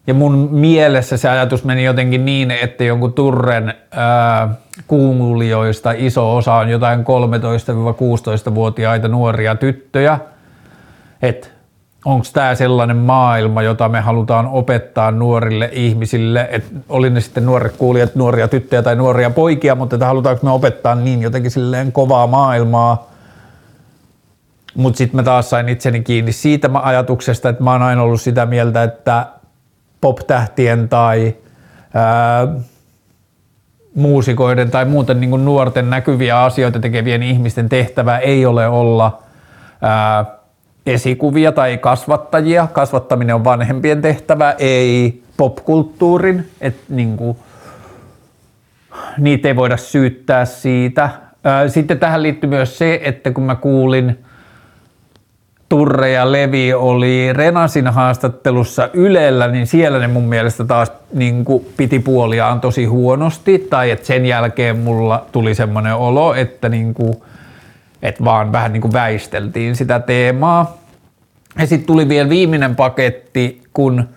ja 0.07 0.13
mun 0.13 0.49
mielessä 0.51 1.17
se 1.17 1.29
ajatus 1.29 1.63
meni 1.63 1.83
jotenkin 1.83 2.25
niin, 2.25 2.51
että 2.51 2.83
jonkun 2.83 3.13
turren 3.13 3.73
ää, 3.91 4.49
kuulijoista 4.87 5.91
iso 5.91 6.35
osa 6.35 6.53
on 6.53 6.69
jotain 6.69 6.99
13-16-vuotiaita 6.99 9.07
nuoria 9.07 9.55
tyttöjä. 9.55 10.19
Että 11.21 11.47
onko 12.05 12.25
tämä 12.33 12.55
sellainen 12.55 12.97
maailma, 12.97 13.61
jota 13.61 13.89
me 13.89 13.99
halutaan 13.99 14.47
opettaa 14.47 15.11
nuorille 15.11 15.69
ihmisille, 15.71 16.47
että 16.51 16.69
oli 16.89 17.09
ne 17.09 17.21
sitten 17.21 17.45
nuoret 17.45 17.77
kuulijat, 17.77 18.15
nuoria 18.15 18.47
tyttöjä 18.47 18.81
tai 18.81 18.95
nuoria 18.95 19.29
poikia, 19.29 19.75
mutta 19.75 19.95
että 19.95 20.05
halutaanko 20.05 20.45
me 20.45 20.51
opettaa 20.51 20.95
niin 20.95 21.21
jotenkin 21.21 21.51
silleen 21.51 21.91
kovaa 21.91 22.27
maailmaa, 22.27 23.11
mutta 24.75 24.97
sitten 24.97 25.15
mä 25.15 25.23
taas 25.23 25.49
sain 25.49 25.69
itseni 25.69 26.01
kiinni 26.01 26.31
siitä 26.31 26.69
ajatuksesta, 26.73 27.49
että 27.49 27.63
mä 27.63 27.71
oon 27.71 27.81
aina 27.81 28.03
ollut 28.03 28.21
sitä 28.21 28.45
mieltä, 28.45 28.83
että 28.83 29.25
pop-tähtien 30.01 30.89
tai 30.89 31.35
ää, 31.93 32.47
muusikoiden 33.95 34.71
tai 34.71 34.85
muuten 34.85 35.19
niin 35.19 35.29
kuin 35.29 35.45
nuorten 35.45 35.89
näkyviä 35.89 36.43
asioita 36.43 36.79
tekevien 36.79 37.23
ihmisten 37.23 37.69
tehtävä 37.69 38.17
ei 38.17 38.45
ole 38.45 38.67
olla 38.67 39.21
ää, 39.81 40.25
esikuvia 40.85 41.51
tai 41.51 41.77
kasvattajia. 41.77 42.67
Kasvattaminen 42.73 43.35
on 43.35 43.43
vanhempien 43.43 44.01
tehtävä, 44.01 44.55
ei 44.57 45.23
popkulttuurin. 45.37 46.49
että 46.61 46.83
niin 46.89 47.17
kuin, 47.17 47.37
niitä 49.17 49.47
ei 49.47 49.55
voida 49.55 49.77
syyttää 49.77 50.45
siitä. 50.45 51.09
Sitten 51.67 51.99
tähän 51.99 52.23
liittyy 52.23 52.49
myös 52.49 52.77
se, 52.77 52.99
että 53.03 53.31
kun 53.31 53.43
mä 53.43 53.55
kuulin– 53.55 54.19
Turre 55.71 56.11
ja 56.11 56.31
Levi 56.31 56.73
oli 56.73 57.33
Renasin 57.33 57.87
haastattelussa 57.87 58.89
Ylellä, 58.93 59.47
niin 59.47 59.67
siellä 59.67 59.99
ne 59.99 60.07
mun 60.07 60.23
mielestä 60.23 60.63
taas 60.63 60.91
niin 61.13 61.45
kuin 61.45 61.65
piti 61.77 61.99
puoliaan 61.99 62.61
tosi 62.61 62.85
huonosti. 62.85 63.67
Tai 63.69 63.91
että 63.91 64.07
sen 64.07 64.25
jälkeen 64.25 64.77
mulla 64.77 65.25
tuli 65.31 65.55
semmoinen 65.55 65.95
olo, 65.95 66.33
että, 66.33 66.69
niin 66.69 66.93
kuin, 66.93 67.13
että 68.01 68.23
vaan 68.23 68.51
vähän 68.51 68.73
niin 68.73 68.81
kuin 68.81 68.93
väisteltiin 68.93 69.75
sitä 69.75 69.99
teemaa. 69.99 70.77
Ja 71.59 71.67
sitten 71.67 71.87
tuli 71.87 72.09
vielä 72.09 72.29
viimeinen 72.29 72.75
paketti, 72.75 73.61
kun 73.73 74.09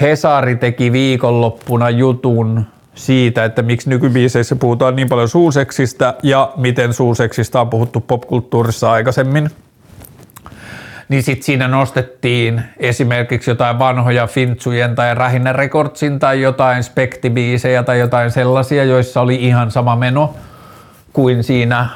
Hesari 0.00 0.56
teki 0.56 0.92
viikonloppuna 0.92 1.90
jutun 1.90 2.66
siitä, 2.94 3.44
että 3.44 3.62
miksi 3.62 3.90
nykybiiseissä 3.90 4.56
puhutaan 4.56 4.96
niin 4.96 5.08
paljon 5.08 5.28
suuseksistä 5.28 6.14
ja 6.22 6.52
miten 6.56 6.92
suuseksista 6.92 7.60
on 7.60 7.70
puhuttu 7.70 8.00
popkulttuurissa 8.00 8.92
aikaisemmin 8.92 9.50
niin 11.08 11.22
sitten 11.22 11.44
siinä 11.44 11.68
nostettiin 11.68 12.62
esimerkiksi 12.76 13.50
jotain 13.50 13.78
vanhoja 13.78 14.26
Fintsujen 14.26 14.94
tai 14.94 15.14
Rähinnä 15.14 15.52
Recordsin 15.52 16.18
tai 16.18 16.40
jotain 16.40 16.82
spektibiisejä 16.82 17.82
tai 17.82 17.98
jotain 17.98 18.30
sellaisia, 18.30 18.84
joissa 18.84 19.20
oli 19.20 19.34
ihan 19.34 19.70
sama 19.70 19.96
meno 19.96 20.34
kuin 21.12 21.44
siinä 21.44 21.88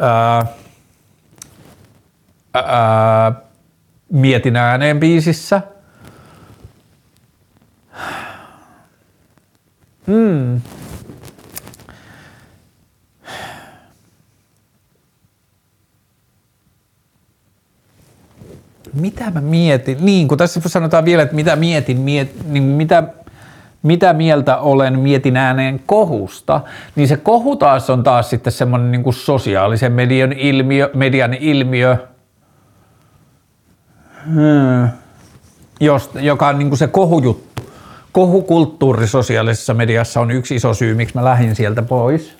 ää, 0.00 0.46
ää, 2.54 3.32
Mietin 4.12 4.56
ääneen 4.56 5.00
biisissä. 5.00 5.62
Hmm. 10.06 10.60
Mitä 19.00 19.30
mä 19.30 19.40
mietin, 19.40 19.98
niin 20.00 20.28
kun 20.28 20.38
tässä 20.38 20.60
sanotaan 20.66 21.04
vielä, 21.04 21.22
että 21.22 21.34
mitä 21.34 21.56
mietin, 21.56 22.00
miet, 22.00 22.48
niin 22.48 22.62
mitä, 22.62 23.02
mitä 23.82 24.12
mieltä 24.12 24.56
olen 24.56 24.98
mietin 24.98 25.36
ääneen 25.36 25.80
kohusta, 25.86 26.60
niin 26.96 27.08
se 27.08 27.16
kohu 27.16 27.56
taas 27.56 27.90
on 27.90 28.02
taas 28.02 28.30
sitten 28.30 28.52
semmoinen 28.52 28.90
niin 28.90 29.02
kuin 29.02 29.14
sosiaalisen 29.14 29.92
median 29.92 30.32
ilmiö, 30.32 30.90
median 30.94 31.34
ilmiö, 31.34 31.96
hmm. 34.26 34.88
Jost, 35.80 36.14
joka 36.14 36.48
on 36.48 36.58
niin 36.58 36.68
kuin 36.68 36.78
se 36.78 36.86
kohujuttu. 36.86 37.62
Kohukulttuuri 38.12 39.06
sosiaalisessa 39.06 39.74
mediassa 39.74 40.20
on 40.20 40.30
yksi 40.30 40.54
iso 40.54 40.74
syy, 40.74 40.94
miksi 40.94 41.14
mä 41.14 41.24
lähdin 41.24 41.56
sieltä 41.56 41.82
pois. 41.82 42.36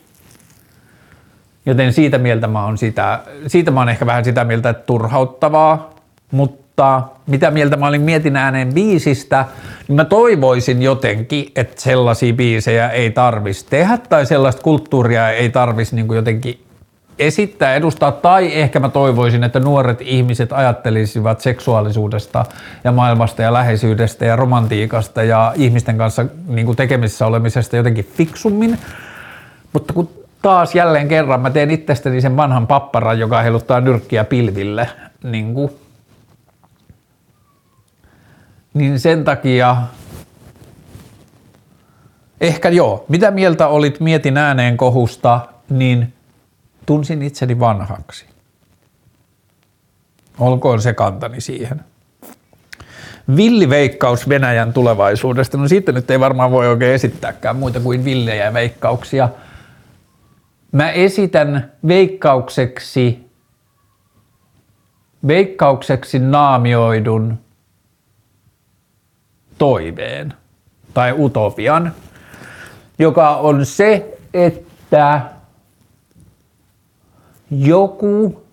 Joten 1.67 1.93
siitä 1.93 2.19
mieltä 2.19 2.47
mä 2.47 2.65
oon 2.65 2.79
sitä, 2.79 3.21
siitä 3.47 3.71
mä 3.71 3.81
oon 3.81 3.89
ehkä 3.89 4.07
vähän 4.07 4.25
sitä 4.25 4.45
mieltä, 4.45 4.69
että 4.69 4.83
turhauttavaa 4.83 5.96
mutta 6.31 7.03
mitä 7.27 7.51
mieltä 7.51 7.77
mä 7.77 7.87
olin 7.87 8.01
mietin 8.01 8.37
ääneen 8.37 8.75
biisistä, 8.75 9.45
niin 9.89 9.97
mä 9.97 10.05
toivoisin 10.05 10.83
jotenkin, 10.83 11.53
että 11.57 11.83
sellaisia 11.83 12.35
biisejä 12.35 12.89
ei 12.91 13.11
tarvitsisi 13.11 13.67
tehdä 13.71 13.99
tai 13.99 14.27
sellaista 14.27 14.63
kulttuuria 14.63 15.31
ei 15.31 15.51
tarvitsisi 15.51 15.97
niin 15.97 16.15
jotenkin 16.15 16.67
esittää, 17.19 17.75
edustaa, 17.75 18.13
tai 18.13 18.51
ehkä 18.55 18.81
mä 18.81 18.89
toivoisin, 18.89 19.45
että 19.45 19.61
nuoret 19.61 20.01
ihmiset 20.01 20.53
ajattelisivat 20.53 21.41
seksuaalisuudesta 21.41 22.45
ja 22.85 22.93
maailmasta 22.93 23.43
ja 23.43 23.53
läheisyydestä 23.53 24.25
ja 24.25 24.37
romantiikasta 24.37 25.23
ja 25.23 25.53
ihmisten 25.57 25.99
kanssa 25.99 26.27
niin 26.49 26.67
kuin 26.67 26.77
tekemisissä 26.77 27.27
olemisesta 27.27 27.77
jotenkin 27.77 28.09
fiksummin. 28.17 28.79
Mutta 29.73 29.93
kun 29.93 30.09
taas 30.43 30.75
jälleen 30.75 31.09
kerran 31.09 31.41
mä 31.41 31.51
teen 31.51 31.71
itsestäni 31.71 32.21
sen 32.21 32.37
vanhan 32.37 32.67
papparan, 32.67 33.19
joka 33.19 33.43
heiluttaa 33.43 33.81
nyrkkiä 33.81 34.25
pilville, 34.25 34.89
niin, 35.23 35.55
kuin, 35.55 35.71
niin 38.77 39.01
sen 39.01 39.25
takia 39.25 39.77
ehkä 42.41 42.69
joo. 42.69 43.05
Mitä 43.09 43.31
mieltä 43.31 43.69
olit 43.69 44.01
Mietin 44.01 44.37
ääneen 44.37 44.77
kohusta, 44.77 45.49
niin 45.71 46.15
tunsin 46.87 47.23
itseni 47.23 47.61
vanhaksi. 47.61 48.27
Olkoon 50.39 50.83
se 50.83 50.93
kantani 50.93 51.41
siihen. 51.41 51.81
Villiveikkaus 53.37 54.29
Venäjän 54.29 54.73
tulevaisuudesta. 54.73 55.59
No 55.59 55.69
siitä 55.69 55.93
nyt 55.93 56.11
ei 56.11 56.21
varmaan 56.21 56.51
voi 56.51 56.69
oikein 56.69 56.95
esittääkään 56.95 57.57
muita 57.57 57.81
kuin 57.81 58.05
villejä 58.05 58.55
veikkauksia. 58.55 59.29
Mä 60.73 60.91
esitän 60.91 61.73
veikkaukseksi, 61.89 63.31
veikkaukseksi 65.27 66.19
naamioidun 66.19 67.46
toiveen 69.59 70.35
tai 70.95 71.15
utopian, 71.19 71.93
joka 72.99 73.37
on 73.37 73.67
se, 73.67 74.19
että 74.35 75.21
joku 77.51 78.47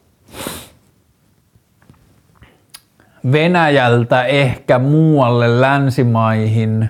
Venäjältä 3.31 4.23
ehkä 4.23 4.79
muualle 4.79 5.61
länsimaihin 5.61 6.89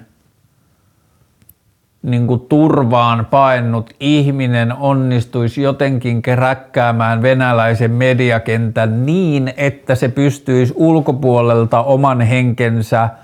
niin 2.01 2.27
kuin 2.27 2.39
turvaan 2.39 3.25
paennut 3.25 3.89
ihminen 3.99 4.73
onnistuisi 4.73 5.61
jotenkin 5.61 6.21
keräkkäämään 6.21 7.21
venäläisen 7.21 7.91
mediakentän 7.91 9.05
niin, 9.05 9.53
että 9.57 9.95
se 9.95 10.09
pystyisi 10.09 10.73
ulkopuolelta 10.75 11.83
oman 11.83 12.21
henkensä– 12.21 13.09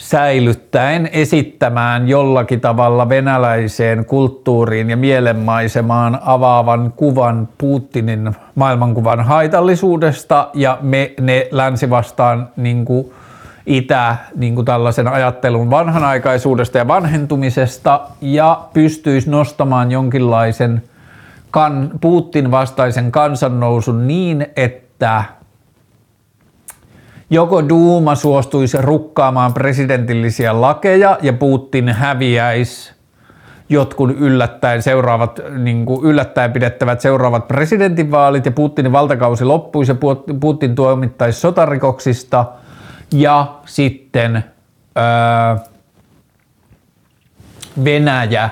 säilyttäen 0.00 1.08
esittämään 1.12 2.08
jollakin 2.08 2.60
tavalla 2.60 3.08
venäläiseen 3.08 4.04
kulttuuriin 4.04 4.90
ja 4.90 4.96
mielenmaisemaan 4.96 6.18
avaavan 6.24 6.92
kuvan 6.96 7.48
Putinin 7.58 8.34
maailmankuvan 8.54 9.20
haitallisuudesta. 9.20 10.48
Ja 10.54 10.78
me 10.80 11.14
ne 11.20 11.48
länsi 11.50 11.90
vastaan 11.90 12.48
niin 12.56 12.84
kuin 12.84 13.12
itä 13.66 14.16
niin 14.36 14.54
kuin 14.54 14.64
tällaisen 14.64 15.08
ajattelun 15.08 15.70
vanhanaikaisuudesta 15.70 16.78
ja 16.78 16.88
vanhentumisesta 16.88 18.00
ja 18.20 18.60
pystyisi 18.72 19.30
nostamaan 19.30 19.90
jonkinlaisen 19.90 20.82
kan, 21.50 21.90
Putin 22.00 22.50
vastaisen 22.50 23.12
kansannousun 23.12 24.06
niin, 24.06 24.46
että 24.56 25.24
joko 27.30 27.68
Duuma 27.68 28.14
suostuisi 28.14 28.78
rukkaamaan 28.80 29.54
presidentillisiä 29.54 30.60
lakeja 30.60 31.18
ja 31.22 31.32
Putin 31.32 31.88
häviäisi 31.88 32.92
jotkut 33.68 34.10
yllättäen, 34.10 34.82
seuraavat, 34.82 35.40
niin 35.58 35.86
kuin 35.86 36.04
yllättäen 36.04 36.52
pidettävät 36.52 37.00
seuraavat 37.00 37.48
presidentinvaalit 37.48 38.46
ja 38.46 38.52
Putinin 38.52 38.92
valtakausi 38.92 39.44
loppuisi 39.44 39.92
ja 39.92 39.96
Putin 40.40 40.74
tuomittaisi 40.74 41.40
sotarikoksista. 41.40 42.44
Ja 43.12 43.54
sitten 43.66 44.44
ää, 44.96 45.58
Venäjä 47.84 48.50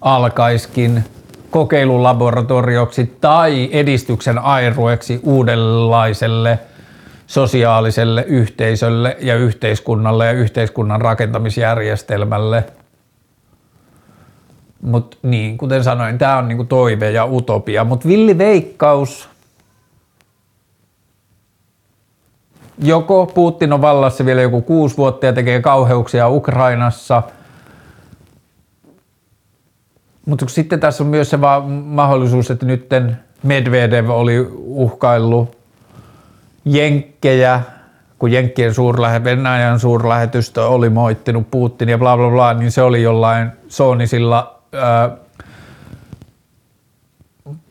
alkaiskin 0.00 1.04
kokeilulaboratorioksi 1.50 3.16
tai 3.20 3.68
edistyksen 3.72 4.38
airueksi 4.38 5.20
uudenlaiselle– 5.22 6.58
sosiaaliselle 7.28 8.24
yhteisölle 8.28 9.16
ja 9.20 9.36
yhteiskunnalle 9.36 10.26
ja 10.26 10.32
yhteiskunnan 10.32 11.00
rakentamisjärjestelmälle. 11.00 12.64
Mutta 14.82 15.16
niin, 15.22 15.58
kuten 15.58 15.84
sanoin, 15.84 16.18
tämä 16.18 16.38
on 16.38 16.48
niinku 16.48 16.64
toive 16.64 17.10
ja 17.10 17.24
utopia. 17.26 17.84
Mutta 17.84 18.08
villi 18.08 18.38
veikkaus, 18.38 19.28
joko 22.82 23.26
Putin 23.26 23.72
on 23.72 23.80
vallassa 23.80 24.24
vielä 24.24 24.42
joku 24.42 24.62
kuusi 24.62 24.96
vuotta 24.96 25.26
ja 25.26 25.32
tekee 25.32 25.60
kauheuksia 25.60 26.28
Ukrainassa, 26.28 27.22
mutta 30.26 30.48
sitten 30.48 30.80
tässä 30.80 31.04
on 31.04 31.10
myös 31.10 31.30
se 31.30 31.38
mahdollisuus, 31.84 32.50
että 32.50 32.66
nytten 32.66 33.18
Medvedev 33.42 34.08
oli 34.08 34.48
uhkaillut 34.56 35.57
jenkkejä, 36.72 37.60
kun 38.18 38.32
Jenkkien 38.32 38.74
suurlähe, 38.74 39.24
Venäjän 39.24 39.80
suurlähetystö 39.80 40.66
oli 40.66 40.90
moittinut 40.90 41.50
Putin 41.50 41.88
ja 41.88 41.98
bla 41.98 42.16
bla 42.16 42.30
bla, 42.30 42.54
niin 42.54 42.70
se 42.70 42.82
oli 42.82 43.02
jollain 43.02 43.52
soonisilla 43.68 44.60
ää, 44.72 45.10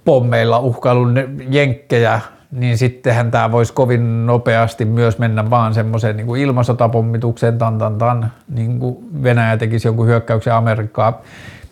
pommeilla 0.06 0.60
uhkailun 0.60 1.16
jenkkejä, 1.50 2.22
niin 2.52 2.78
sittenhän 2.78 3.32
tämä 3.32 3.52
voisi 3.52 3.74
kovin 3.74 4.26
nopeasti 4.26 4.86
myös 4.86 5.18
mennä 5.20 5.50
vaan 5.50 5.74
semmoiseen 5.74 6.18
niin 6.18 6.28
kuin 6.28 6.42
ilmasotapommitukseen, 6.42 7.58
tan 7.58 7.78
tan 7.78 7.98
tan, 7.98 8.32
niin 8.50 8.80
kuin 8.80 8.98
Venäjä 9.24 9.58
tekisi 9.58 9.88
jonkun 9.88 10.08
hyökkäyksen 10.08 10.54
Amerikkaa. 10.54 11.22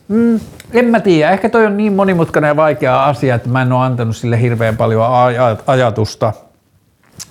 Mm, 0.08 0.40
en 0.74 0.86
mä 0.86 1.00
tiedä, 1.00 1.32
ehkä 1.32 1.50
toi 1.50 1.66
on 1.66 1.78
niin 1.78 1.94
monimutkainen 1.94 2.48
ja 2.48 2.56
vaikea 2.56 3.06
asia, 3.06 3.36
että 3.36 3.50
mä 3.50 3.62
en 3.62 3.72
ole 3.72 3.86
antanut 3.86 4.16
sille 4.16 4.42
hirveän 4.42 4.78
paljon 4.78 5.06
ajatusta– 5.68 6.34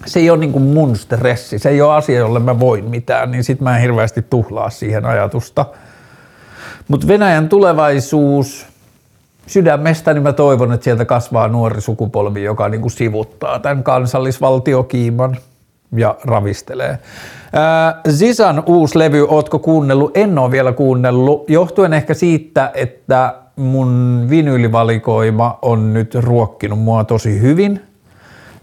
se 0.07 0.21
ei 0.21 0.31
ole 0.31 0.39
niin 0.39 0.53
kuin 0.53 0.65
mun 0.65 0.97
stressi, 0.97 1.59
se 1.59 1.69
ei 1.69 1.83
ole 1.83 1.95
asia, 1.95 2.19
jolle 2.19 2.39
mä 2.39 2.61
voin 2.61 2.85
mitään, 2.85 3.31
niin 3.31 3.45
sit 3.45 3.61
mä 3.61 3.77
en 3.77 3.83
hirveästi 3.83 4.23
tuhlaa 4.23 4.71
siihen 4.71 5.05
ajatusta. 5.05 5.67
Mutta 6.89 7.07
Venäjän 7.07 7.49
tulevaisuus, 7.49 8.67
sydämestäni 9.47 10.21
mä 10.21 10.33
toivon, 10.33 10.73
että 10.73 10.85
sieltä 10.85 11.05
kasvaa 11.05 11.49
nuori 11.49 11.81
sukupolvi, 11.81 12.43
joka 12.43 12.69
niin 12.69 12.81
kuin 12.81 12.91
sivuttaa 12.91 13.59
tämän 13.59 13.85
kansallisvaltiokiiman 13.85 15.37
ja 15.97 16.15
ravistelee. 16.25 16.99
Ää, 17.53 18.01
Zisan 18.11 18.63
uusi 18.67 18.99
levy, 18.99 19.27
ootko 19.29 19.59
kuunnellut? 19.59 20.17
En 20.17 20.39
ole 20.39 20.51
vielä 20.51 20.73
kuunnellut, 20.73 21.51
johtuen 21.51 21.93
ehkä 21.93 22.15
siitä, 22.15 22.71
että 22.75 23.35
mun 23.57 24.27
vinyylivalikoima 24.31 25.59
on 25.63 25.95
nyt 25.95 26.15
ruokkinut 26.15 26.79
mua 26.79 27.05
tosi 27.05 27.41
hyvin– 27.41 27.81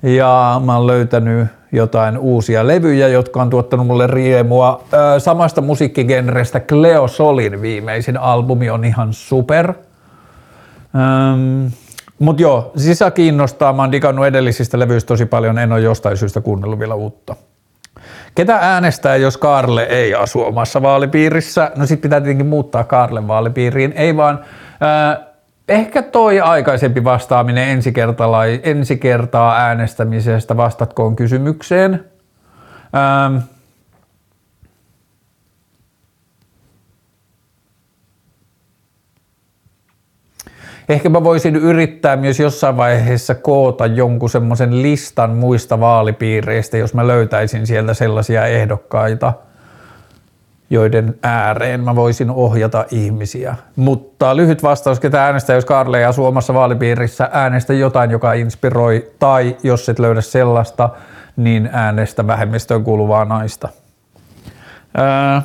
ja 0.03 0.61
mä 0.65 0.77
oon 0.77 0.87
löytänyt 0.87 1.47
jotain 1.71 2.17
uusia 2.17 2.67
levyjä, 2.67 3.07
jotka 3.07 3.41
on 3.41 3.49
tuottanut 3.49 3.87
mulle 3.87 4.07
riemua. 4.07 4.83
samasta 5.17 5.61
musiikkigenrestä 5.61 6.59
Cleo 6.59 7.07
Solin 7.07 7.61
viimeisin 7.61 8.17
albumi 8.17 8.69
on 8.69 8.85
ihan 8.85 9.13
super. 9.13 9.73
Ähm, 10.95 11.67
mut 12.19 12.39
joo, 12.39 12.71
sisä 12.75 13.11
kiinnostaa. 13.11 13.73
Mä 13.73 13.81
oon 13.81 13.91
digannut 13.91 14.25
edellisistä 14.25 14.79
levyistä 14.79 15.07
tosi 15.07 15.25
paljon, 15.25 15.59
en 15.59 15.71
ole 15.71 15.81
jostain 15.81 16.17
syystä 16.17 16.41
kuunnellut 16.41 16.79
vielä 16.79 16.95
uutta. 16.95 17.35
Ketä 18.35 18.57
äänestää, 18.61 19.15
jos 19.15 19.37
Karle 19.37 19.83
ei 19.83 20.15
asu 20.15 20.43
omassa 20.43 20.81
vaalipiirissä? 20.81 21.71
No 21.75 21.85
sit 21.85 22.01
pitää 22.01 22.21
tietenkin 22.21 22.45
muuttaa 22.45 22.83
Karlen 22.83 23.27
vaalipiiriin. 23.27 23.93
Ei 23.95 24.17
vaan, 24.17 24.39
Ehkä 25.71 26.01
toi 26.01 26.39
aikaisempi 26.39 27.03
vastaaminen 27.03 27.67
ensi, 27.67 27.93
ensi 28.63 28.97
kertaa 28.97 29.57
äänestämisestä, 29.57 30.57
vastatkoon 30.57 31.15
kysymykseen. 31.15 32.05
Ähm, 32.95 33.37
Ehkä 40.89 41.09
mä 41.09 41.23
voisin 41.23 41.55
yrittää 41.55 42.15
myös 42.15 42.39
jossain 42.39 42.77
vaiheessa 42.77 43.35
koota 43.35 43.85
jonkun 43.85 44.29
semmoisen 44.29 44.81
listan 44.81 45.29
muista 45.29 45.79
vaalipiireistä, 45.79 46.77
jos 46.77 46.93
mä 46.93 47.07
löytäisin 47.07 47.67
sieltä 47.67 47.93
sellaisia 47.93 48.45
ehdokkaita– 48.45 49.33
joiden 50.71 51.15
ääreen 51.23 51.83
mä 51.83 51.95
voisin 51.95 52.31
ohjata 52.31 52.85
ihmisiä. 52.91 53.55
Mutta 53.75 54.35
lyhyt 54.35 54.63
vastaus, 54.63 54.99
ketä 54.99 55.25
äänestää, 55.25 55.55
jos 55.55 55.65
Karle 55.65 55.99
ja 55.99 56.11
Suomessa 56.11 56.53
vaalipiirissä 56.53 57.29
äänestä 57.33 57.73
jotain, 57.73 58.11
joka 58.11 58.33
inspiroi, 58.33 59.11
tai 59.19 59.57
jos 59.63 59.89
et 59.89 59.99
löydä 59.99 60.21
sellaista, 60.21 60.89
niin 61.37 61.69
äänestä 61.71 62.27
vähemmistöön 62.27 62.83
kuuluvaa 62.83 63.25
naista. 63.25 63.69
Ää... 64.97 65.41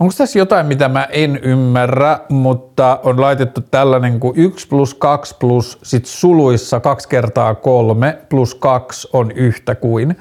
Onko 0.00 0.14
tässä 0.18 0.38
jotain, 0.38 0.66
mitä 0.66 0.88
mä 0.88 1.04
en 1.10 1.36
ymmärrä, 1.42 2.18
mutta 2.28 3.00
on 3.02 3.20
laitettu 3.20 3.60
tällainen 3.60 4.20
kuin 4.20 4.36
1 4.36 4.68
plus 4.68 4.94
2 4.94 5.36
plus 5.40 5.78
sit 5.82 6.06
suluissa 6.06 6.80
2 6.80 7.08
kertaa 7.08 7.54
3 7.54 8.18
plus 8.28 8.54
2 8.54 9.08
on 9.12 9.30
yhtä 9.30 9.74
kuin. 9.74 10.16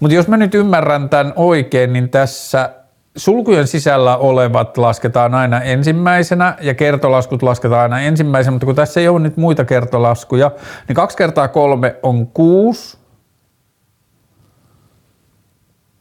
Mutta 0.00 0.14
jos 0.14 0.28
mä 0.28 0.36
nyt 0.36 0.54
ymmärrän 0.54 1.08
tämän 1.08 1.32
oikein, 1.36 1.92
niin 1.92 2.08
tässä 2.08 2.70
sulkujen 3.16 3.66
sisällä 3.66 4.16
olevat 4.16 4.78
lasketaan 4.78 5.34
aina 5.34 5.60
ensimmäisenä 5.60 6.56
ja 6.60 6.74
kertolaskut 6.74 7.42
lasketaan 7.42 7.82
aina 7.82 8.00
ensimmäisenä, 8.00 8.52
mutta 8.52 8.66
kun 8.66 8.74
tässä 8.74 9.00
ei 9.00 9.08
ole 9.08 9.20
nyt 9.20 9.36
muita 9.36 9.64
kertolaskuja, 9.64 10.50
niin 10.88 10.96
2 10.96 11.16
kertaa 11.16 11.48
3 11.48 11.96
on 12.02 12.26
6 12.26 12.98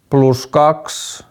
plus 0.10 0.48
2 0.48 1.29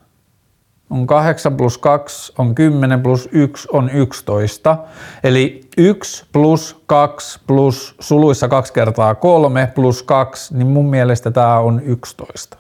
on 0.90 1.06
8 1.06 1.56
plus 1.56 1.78
2 1.78 2.32
on 2.38 2.54
10 2.54 3.02
plus 3.02 3.28
1 3.32 3.68
on 3.72 3.90
11. 3.90 4.78
Eli 5.24 5.60
1 5.76 6.26
plus 6.32 6.82
2 6.86 7.40
plus 7.46 7.94
suluissa 8.00 8.48
2 8.48 8.72
kertaa 8.72 9.14
3 9.14 9.72
plus 9.74 10.02
2, 10.02 10.54
niin 10.54 10.66
mun 10.66 10.90
mielestä 10.90 11.30
tämä 11.30 11.58
on 11.58 11.80
11. 11.80 12.58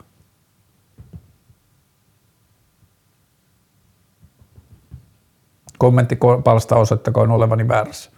Kommenttipalsta 5.78 6.76
osoittakoon 6.76 7.30
olevani 7.30 7.68
väärässä. 7.68 8.17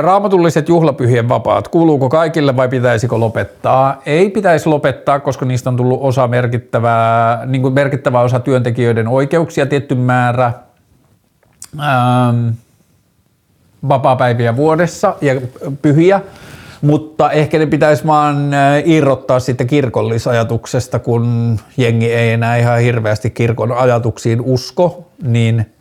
Raamatulliset 0.00 0.68
juhlapyhien 0.68 1.28
vapaat, 1.28 1.68
kuuluuko 1.68 2.08
kaikille 2.08 2.56
vai 2.56 2.68
pitäisikö 2.68 3.16
lopettaa? 3.16 4.02
Ei 4.06 4.30
pitäisi 4.30 4.68
lopettaa, 4.68 5.20
koska 5.20 5.46
niistä 5.46 5.70
on 5.70 5.76
tullut 5.76 5.98
osa 6.02 6.28
merkittävää, 6.28 7.46
niin 7.46 7.62
kuin 7.62 7.74
merkittävä 7.74 8.20
osa 8.20 8.40
työntekijöiden 8.40 9.08
oikeuksia, 9.08 9.66
tietty 9.66 9.94
määrä 9.94 10.52
ähm, 11.80 12.48
vapaapäiviä 13.88 14.56
vuodessa 14.56 15.16
ja 15.20 15.40
pyhiä, 15.82 16.20
mutta 16.80 17.30
ehkä 17.30 17.58
ne 17.58 17.66
pitäisi 17.66 18.06
vaan 18.06 18.50
irrottaa 18.84 19.40
sitten 19.40 19.66
kirkollisajatuksesta, 19.66 20.98
kun 20.98 21.58
jengi 21.76 22.12
ei 22.12 22.32
enää 22.32 22.56
ihan 22.56 22.80
hirveästi 22.80 23.30
kirkon 23.30 23.72
ajatuksiin 23.72 24.40
usko, 24.40 25.10
niin– 25.22 25.66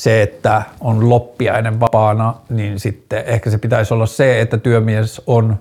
se, 0.00 0.22
että 0.22 0.62
on 0.80 1.08
loppiainen 1.08 1.80
vapaana, 1.80 2.34
niin 2.48 2.80
sitten 2.80 3.22
ehkä 3.26 3.50
se 3.50 3.58
pitäisi 3.58 3.94
olla 3.94 4.06
se, 4.06 4.40
että 4.40 4.58
työmies 4.58 5.22
on 5.26 5.56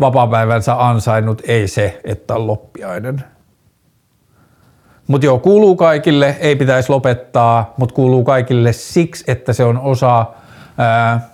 vapaapäivänsä 0.00 0.86
ansainnut, 0.86 1.42
ei 1.44 1.68
se, 1.68 2.00
että 2.04 2.34
on 2.34 2.46
loppiainen. 2.46 3.24
Mutta 5.06 5.26
joo, 5.26 5.38
kuuluu 5.38 5.76
kaikille, 5.76 6.36
ei 6.40 6.56
pitäisi 6.56 6.90
lopettaa, 6.90 7.74
mutta 7.76 7.94
kuuluu 7.94 8.24
kaikille 8.24 8.72
siksi, 8.72 9.24
että 9.26 9.52
se 9.52 9.64
on 9.64 9.78
osa 9.78 10.26
ää, 10.78 11.28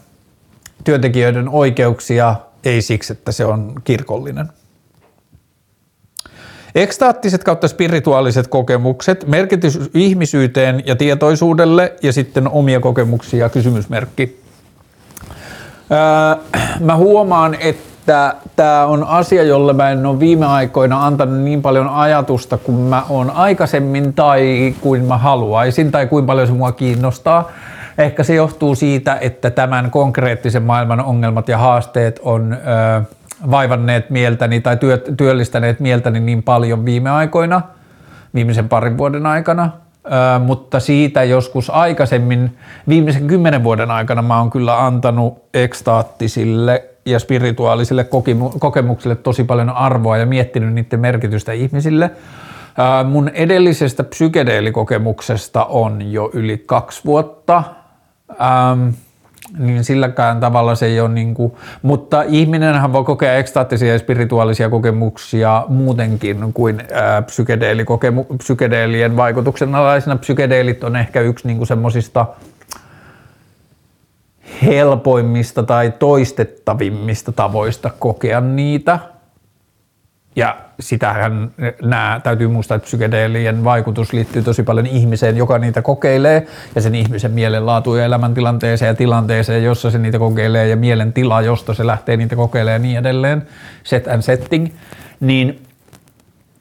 työntekijöiden 0.84 1.48
oikeuksia, 1.48 2.34
ei 2.64 2.82
siksi, 2.82 3.12
että 3.12 3.32
se 3.32 3.44
on 3.44 3.72
kirkollinen. 3.84 4.48
Ekstaattiset 6.75 7.45
kautta 7.45 7.68
spirituaaliset 7.68 8.47
kokemukset, 8.47 9.27
merkitys 9.27 9.81
ihmisyyteen 9.95 10.83
ja 10.87 10.97
tietoisuudelle 10.97 11.93
ja 12.03 12.12
sitten 12.12 12.49
omia 12.49 12.81
kokemuksia, 12.81 13.49
kysymysmerkki. 13.49 14.41
Öö, 15.93 16.61
mä 16.81 16.97
huomaan, 16.97 17.57
että 17.61 18.35
tämä 18.57 18.87
on 18.87 19.05
asia, 19.05 19.43
jolle 19.43 19.73
mä 19.73 19.91
en 19.91 20.07
ole 20.07 20.21
viime 20.21 20.47
aikoina 20.47 21.07
antanut 21.07 21.39
niin 21.39 21.62
paljon 21.62 21.89
ajatusta 21.89 22.59
kuin 22.59 22.79
mä 22.79 23.03
oon 23.09 23.31
aikaisemmin 23.31 24.12
tai 24.12 24.75
kuin 24.81 25.05
mä 25.05 25.18
haluaisin 25.18 25.91
tai 25.91 26.07
kuin 26.07 26.27
paljon 26.27 26.47
se 26.47 26.53
mua 26.53 26.73
kiinnostaa. 26.73 27.51
Ehkä 27.99 28.25
se 28.25 28.35
johtuu 28.35 28.75
siitä, 28.75 29.18
että 29.21 29.51
tämän 29.51 29.91
konkreettisen 29.91 30.62
maailman 30.62 31.01
ongelmat 31.01 31.49
ja 31.49 31.59
haasteet 31.59 32.21
on... 32.23 32.53
Öö, 32.53 33.03
vaivanneet 33.51 34.11
mieltäni 34.11 34.61
tai 34.61 34.76
työ, 34.76 34.99
työllistäneet 35.16 35.80
mieltäni 35.80 36.20
niin 36.20 36.43
paljon 36.43 36.84
viime 36.84 37.11
aikoina, 37.11 37.62
viimeisen 38.34 38.68
parin 38.68 38.99
vuoden 38.99 39.26
aikana, 39.26 39.70
Ö, 40.07 40.38
mutta 40.38 40.80
siitä 40.80 41.24
joskus 41.24 41.70
aikaisemmin, 41.70 42.57
viimeisen 42.88 43.26
kymmenen 43.26 43.64
vuoden 43.64 43.91
aikana 43.91 44.22
mä 44.22 44.38
oon 44.38 44.51
kyllä 44.51 44.86
antanut 44.86 45.43
ekstaattisille 45.55 46.84
ja 47.07 47.18
spirituaalisille 47.18 48.07
kokemuksille 48.59 49.16
tosi 49.16 49.45
paljon 49.45 49.70
arvoa 49.70 50.16
ja 50.16 50.26
miettinyt 50.26 50.74
niiden 50.74 51.01
merkitystä 51.01 51.53
ihmisille. 51.53 52.11
Ö, 53.01 53.05
mun 53.05 53.28
edellisestä 53.28 54.05
psykedeelikokemuksesta 54.05 55.64
on 55.64 56.12
jo 56.12 56.30
yli 56.32 56.62
kaksi 56.66 57.01
vuotta. 57.05 57.62
Ähm, 58.30 58.88
niin 59.59 59.84
silläkään 59.84 60.40
tavalla 60.40 60.74
se 60.74 60.86
ei 60.86 61.01
ole 61.01 61.09
niin 61.09 61.34
kuin, 61.34 61.53
mutta 61.82 62.22
ihminenhän 62.22 62.92
voi 62.92 63.05
kokea 63.05 63.34
ekstaattisia 63.34 63.92
ja 63.92 63.98
spirituaalisia 63.98 64.70
kokemuksia 64.70 65.64
muutenkin 65.68 66.53
kuin 66.55 66.82
psykedeelien 68.38 69.16
vaikutuksen 69.16 69.74
alaisena. 69.74 70.16
Psykedeelit 70.16 70.84
on 70.84 70.96
ehkä 70.96 71.20
yksi 71.20 71.46
niin 71.46 71.66
semmoisista 71.66 72.26
helpoimmista 74.62 75.62
tai 75.62 75.92
toistettavimmista 75.98 77.32
tavoista 77.32 77.90
kokea 77.98 78.40
niitä– 78.40 78.98
ja 80.41 80.57
sitähän 80.80 81.51
nämä, 81.82 82.20
täytyy 82.22 82.49
muistaa, 82.49 82.76
että 82.76 82.86
psykedeelien 82.86 83.64
vaikutus 83.64 84.12
liittyy 84.12 84.43
tosi 84.43 84.62
paljon 84.62 84.86
ihmiseen, 84.86 85.36
joka 85.36 85.59
niitä 85.59 85.82
kokeilee, 85.82 86.47
ja 86.74 86.80
sen 86.80 86.95
ihmisen 86.95 87.30
mielenlaatuun 87.30 87.99
ja 87.99 88.05
elämäntilanteeseen 88.05 88.88
ja 88.88 88.95
tilanteeseen, 88.95 89.64
jossa 89.64 89.91
se 89.91 89.99
niitä 89.99 90.18
kokeilee, 90.18 90.68
ja 90.68 90.76
mielen 90.76 91.12
tila, 91.12 91.43
josta 91.43 91.74
se 91.74 91.86
lähtee 91.86 92.16
niitä 92.16 92.36
kokeilemaan 92.36 92.74
ja 92.74 92.78
niin 92.78 92.99
edelleen, 92.99 93.43
set 93.84 94.09
and 94.09 94.22
setting. 94.22 94.68
Niin, 95.20 95.62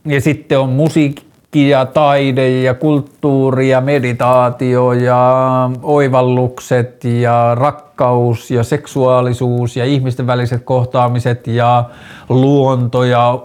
ja 0.05 0.21
sitten 0.21 0.59
on 0.59 0.69
musiikki, 0.69 1.28
ja 1.55 1.85
taide 1.85 2.61
ja 2.61 2.73
kulttuuri 2.73 3.69
ja 3.69 3.81
meditaatio 3.81 4.93
ja 4.93 5.69
oivallukset 5.81 7.03
ja 7.03 7.55
rakkaus 7.55 8.51
ja 8.51 8.63
seksuaalisuus 8.63 9.75
ja 9.77 9.85
ihmisten 9.85 10.27
väliset 10.27 10.63
kohtaamiset 10.63 11.47
ja 11.47 11.83
luonto 12.29 13.03
ja 13.03 13.39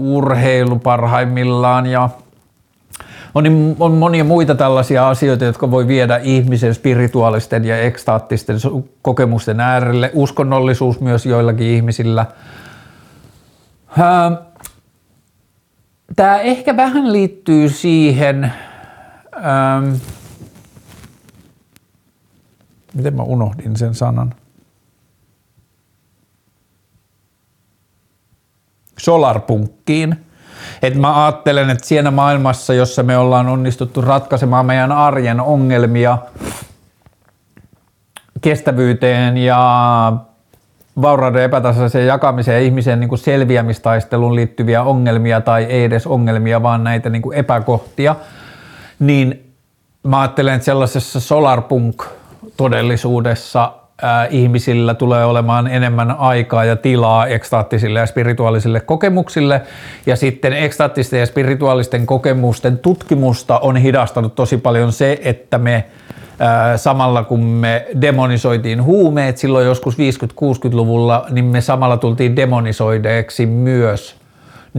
urheilu 0.00 0.78
parhaimmillaan 0.78 1.86
ja 1.86 2.08
on, 3.34 3.76
on 3.80 3.92
monia 3.92 4.24
muita 4.24 4.54
tällaisia 4.54 5.08
asioita, 5.08 5.44
jotka 5.44 5.70
voi 5.70 5.88
viedä 5.88 6.20
ihmisen 6.22 6.74
spirituaalisten 6.74 7.64
ja 7.64 7.80
ekstaattisten 7.80 8.56
kokemusten 9.02 9.60
äärelle. 9.60 10.10
Uskonnollisuus 10.14 11.00
myös 11.00 11.26
joillakin 11.26 11.66
ihmisillä. 11.66 12.26
Tämä 16.16 16.40
ehkä 16.40 16.76
vähän 16.76 17.12
liittyy 17.12 17.68
siihen, 17.68 18.52
ähm, 19.36 19.94
miten 22.94 23.16
mä 23.16 23.22
unohdin 23.22 23.76
sen 23.76 23.94
sanan, 23.94 24.34
solarpunkkiin. 28.98 30.24
Et 30.82 30.94
mä 30.94 31.24
ajattelen, 31.24 31.70
että 31.70 31.86
siinä 31.86 32.10
maailmassa, 32.10 32.74
jossa 32.74 33.02
me 33.02 33.18
ollaan 33.18 33.48
onnistuttu 33.48 34.00
ratkaisemaan 34.00 34.66
meidän 34.66 34.92
arjen 34.92 35.40
ongelmia 35.40 36.18
kestävyyteen 38.40 39.36
ja 39.36 40.12
vaurauden 41.02 41.42
epätasaiseen 41.42 42.06
jakamiseen 42.06 42.54
ja 42.54 42.60
ihmisen 42.66 43.00
niin 43.00 43.08
kuin 43.08 43.18
selviämistaisteluun 43.18 44.34
liittyviä 44.34 44.82
ongelmia 44.82 45.40
tai 45.40 45.64
ei 45.64 45.84
edes 45.84 46.06
ongelmia, 46.06 46.62
vaan 46.62 46.84
näitä 46.84 47.10
niin 47.10 47.22
kuin 47.22 47.38
epäkohtia, 47.38 48.16
niin 48.98 49.54
mä 50.02 50.20
ajattelen, 50.20 50.54
että 50.54 50.64
sellaisessa 50.64 51.20
solarpunk-todellisuudessa 51.20 53.60
ää, 53.60 53.77
ihmisillä 54.30 54.94
tulee 54.94 55.24
olemaan 55.24 55.66
enemmän 55.66 56.10
aikaa 56.10 56.64
ja 56.64 56.76
tilaa 56.76 57.26
ekstaattisille 57.26 57.98
ja 57.98 58.06
spirituaalisille 58.06 58.80
kokemuksille. 58.80 59.62
Ja 60.06 60.16
sitten 60.16 60.52
ekstaattisten 60.52 61.20
ja 61.20 61.26
spirituaalisten 61.26 62.06
kokemusten 62.06 62.78
tutkimusta 62.78 63.58
on 63.58 63.76
hidastanut 63.76 64.34
tosi 64.34 64.56
paljon 64.56 64.92
se, 64.92 65.18
että 65.24 65.58
me 65.58 65.84
samalla 66.76 67.24
kun 67.24 67.40
me 67.40 67.86
demonisoitiin 68.00 68.82
huumeet 68.82 69.38
silloin 69.38 69.66
joskus 69.66 69.94
50-60-luvulla, 69.94 71.26
niin 71.30 71.44
me 71.44 71.60
samalla 71.60 71.96
tultiin 71.96 72.36
demonisoideeksi 72.36 73.46
myös 73.46 74.17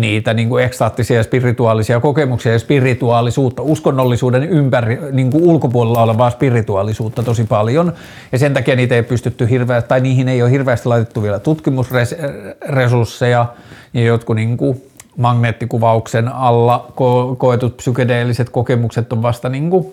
niitä 0.01 0.33
niin 0.33 0.49
kuin 0.49 0.63
ekstaattisia 0.63 1.17
ja 1.17 1.23
spirituaalisia 1.23 1.99
kokemuksia 1.99 2.51
ja 2.51 2.59
spirituaalisuutta, 2.59 3.61
uskonnollisuuden 3.61 4.43
ympäri, 4.43 4.99
niin 5.11 5.31
kuin 5.31 5.43
ulkopuolella 5.43 6.03
olevaa 6.03 6.29
spirituaalisuutta 6.29 7.23
tosi 7.23 7.43
paljon. 7.43 7.93
Ja 8.31 8.39
sen 8.39 8.53
takia 8.53 8.75
niitä 8.75 8.95
ei 8.95 9.03
pystytty 9.03 9.49
hirveästi, 9.49 9.87
tai 9.87 10.01
niihin 10.01 10.29
ei 10.29 10.41
ole 10.41 10.51
hirveästi 10.51 10.89
laitettu 10.89 11.23
vielä 11.23 11.39
tutkimusresursseja, 11.39 13.45
ja 13.93 14.01
jotkut 14.01 14.35
niin 14.35 14.57
kuin 14.57 14.83
magneettikuvauksen 15.17 16.27
alla 16.27 16.87
ko- 16.91 17.35
koetut 17.37 17.77
psykedeelliset 17.77 18.49
kokemukset 18.49 19.13
on 19.13 19.21
vasta 19.21 19.49
niin 19.49 19.69
kuin 19.69 19.87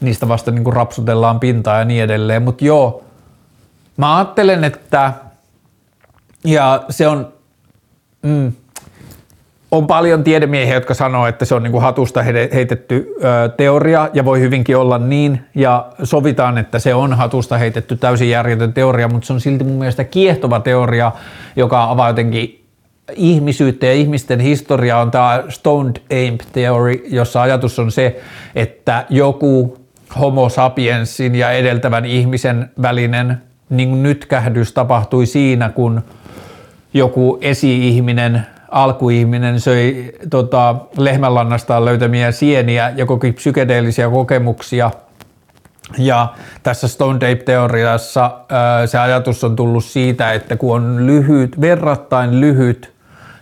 niistä 0.00 0.28
vasta 0.28 0.50
niin 0.50 0.64
kuin 0.64 0.76
rapsutellaan 0.76 1.40
pintaa 1.40 1.78
ja 1.78 1.84
niin 1.84 2.02
edelleen. 2.02 2.42
Mutta 2.42 2.64
joo, 2.64 3.04
mä 3.96 4.16
ajattelen, 4.16 4.64
että 4.64 5.12
ja 6.44 6.84
se 6.90 7.08
on, 7.08 7.32
mm, 8.22 8.52
on 9.72 9.86
paljon 9.86 10.24
tiedemiehiä, 10.24 10.74
jotka 10.74 10.94
sanoo, 10.94 11.26
että 11.26 11.44
se 11.44 11.54
on 11.54 11.62
niin 11.62 11.72
kuin 11.72 11.82
hatusta 11.82 12.22
heitetty 12.22 13.14
teoria 13.56 14.08
ja 14.14 14.24
voi 14.24 14.40
hyvinkin 14.40 14.76
olla 14.76 14.98
niin. 14.98 15.40
Ja 15.54 15.86
sovitaan, 16.02 16.58
että 16.58 16.78
se 16.78 16.94
on 16.94 17.12
hatusta 17.12 17.58
heitetty 17.58 17.96
täysin 17.96 18.30
järjetön 18.30 18.72
teoria, 18.72 19.08
mutta 19.08 19.26
se 19.26 19.32
on 19.32 19.40
silti 19.40 19.64
mun 19.64 19.78
mielestä 19.78 20.04
kiehtova 20.04 20.60
teoria, 20.60 21.12
joka 21.56 21.84
avaa 21.84 22.08
jotenkin 22.08 22.64
ihmisyyttä. 23.16 23.86
Ja 23.86 23.92
ihmisten 23.92 24.40
historiaa 24.40 25.00
on 25.00 25.10
tämä 25.10 25.42
Stoned 25.48 25.96
Ape 26.04 26.44
Theory, 26.52 27.04
jossa 27.10 27.42
ajatus 27.42 27.78
on 27.78 27.92
se, 27.92 28.20
että 28.54 29.06
joku 29.10 29.78
homo 30.20 30.48
sapiensin 30.48 31.34
ja 31.34 31.50
edeltävän 31.50 32.04
ihmisen 32.04 32.70
välinen 32.82 33.42
niin 33.70 34.02
nytkähdys 34.02 34.72
tapahtui 34.72 35.26
siinä, 35.26 35.68
kun 35.68 36.02
joku 36.94 37.38
esi-ihminen, 37.40 38.46
alkuihminen 38.72 39.60
söi 39.60 40.12
tota, 40.30 40.74
lehmänlannastaan 40.96 41.84
löytämiä 41.84 42.32
sieniä 42.32 42.92
ja 42.96 43.06
koki 43.06 43.32
psykedeellisiä 43.32 44.10
kokemuksia. 44.10 44.90
Ja 45.98 46.34
tässä 46.62 46.88
Stone 46.88 47.18
Tape-teoriassa 47.18 48.30
se 48.86 48.98
ajatus 48.98 49.44
on 49.44 49.56
tullut 49.56 49.84
siitä, 49.84 50.32
että 50.32 50.56
kun 50.56 50.76
on 50.76 51.06
lyhyt, 51.06 51.60
verrattain 51.60 52.40
lyhyt 52.40 52.92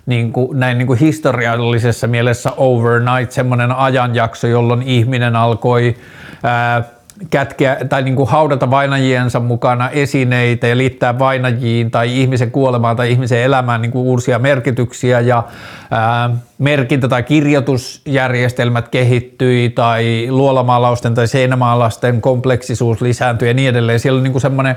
niin 0.06 0.32
kuin, 0.32 0.60
näin 0.60 0.78
niin 0.78 0.86
kuin 0.86 0.98
historiallisessa 0.98 2.06
mielessä 2.06 2.50
overnight, 2.56 3.32
semmoinen 3.32 3.72
ajanjakso, 3.72 4.46
jolloin 4.46 4.82
ihminen 4.82 5.36
alkoi 5.36 5.96
ää, 6.42 6.82
kätkeä 7.30 7.76
tai 7.88 8.02
niin 8.02 8.16
kuin 8.16 8.28
haudata 8.28 8.70
vainajiensa 8.70 9.40
mukana 9.40 9.90
esineitä 9.90 10.66
ja 10.66 10.76
liittää 10.76 11.18
vainajiin 11.18 11.90
tai 11.90 12.20
ihmisen 12.20 12.50
kuolemaan 12.50 12.96
tai 12.96 13.10
ihmisen 13.10 13.42
elämään 13.42 13.82
niin 13.82 13.92
kuin 13.92 14.06
uusia 14.06 14.38
merkityksiä 14.38 15.20
ja 15.20 15.42
ää, 15.90 16.30
merkintä- 16.58 17.08
tai 17.08 17.22
kirjoitusjärjestelmät 17.22 18.88
kehittyi 18.88 19.70
tai 19.70 20.26
luolamaalausten 20.30 21.14
tai 21.14 21.28
seinämaalasten 21.28 22.20
kompleksisuus 22.20 23.00
lisääntyi 23.00 23.48
ja 23.48 23.54
niin 23.54 23.68
edelleen. 23.68 24.00
Siellä 24.00 24.18
on 24.18 24.22
niin 24.22 24.32
kuin 24.32 24.42
semmoinen 24.42 24.76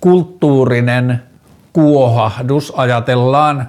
kulttuurinen 0.00 1.22
kuohahdus, 1.72 2.72
ajatellaan, 2.76 3.68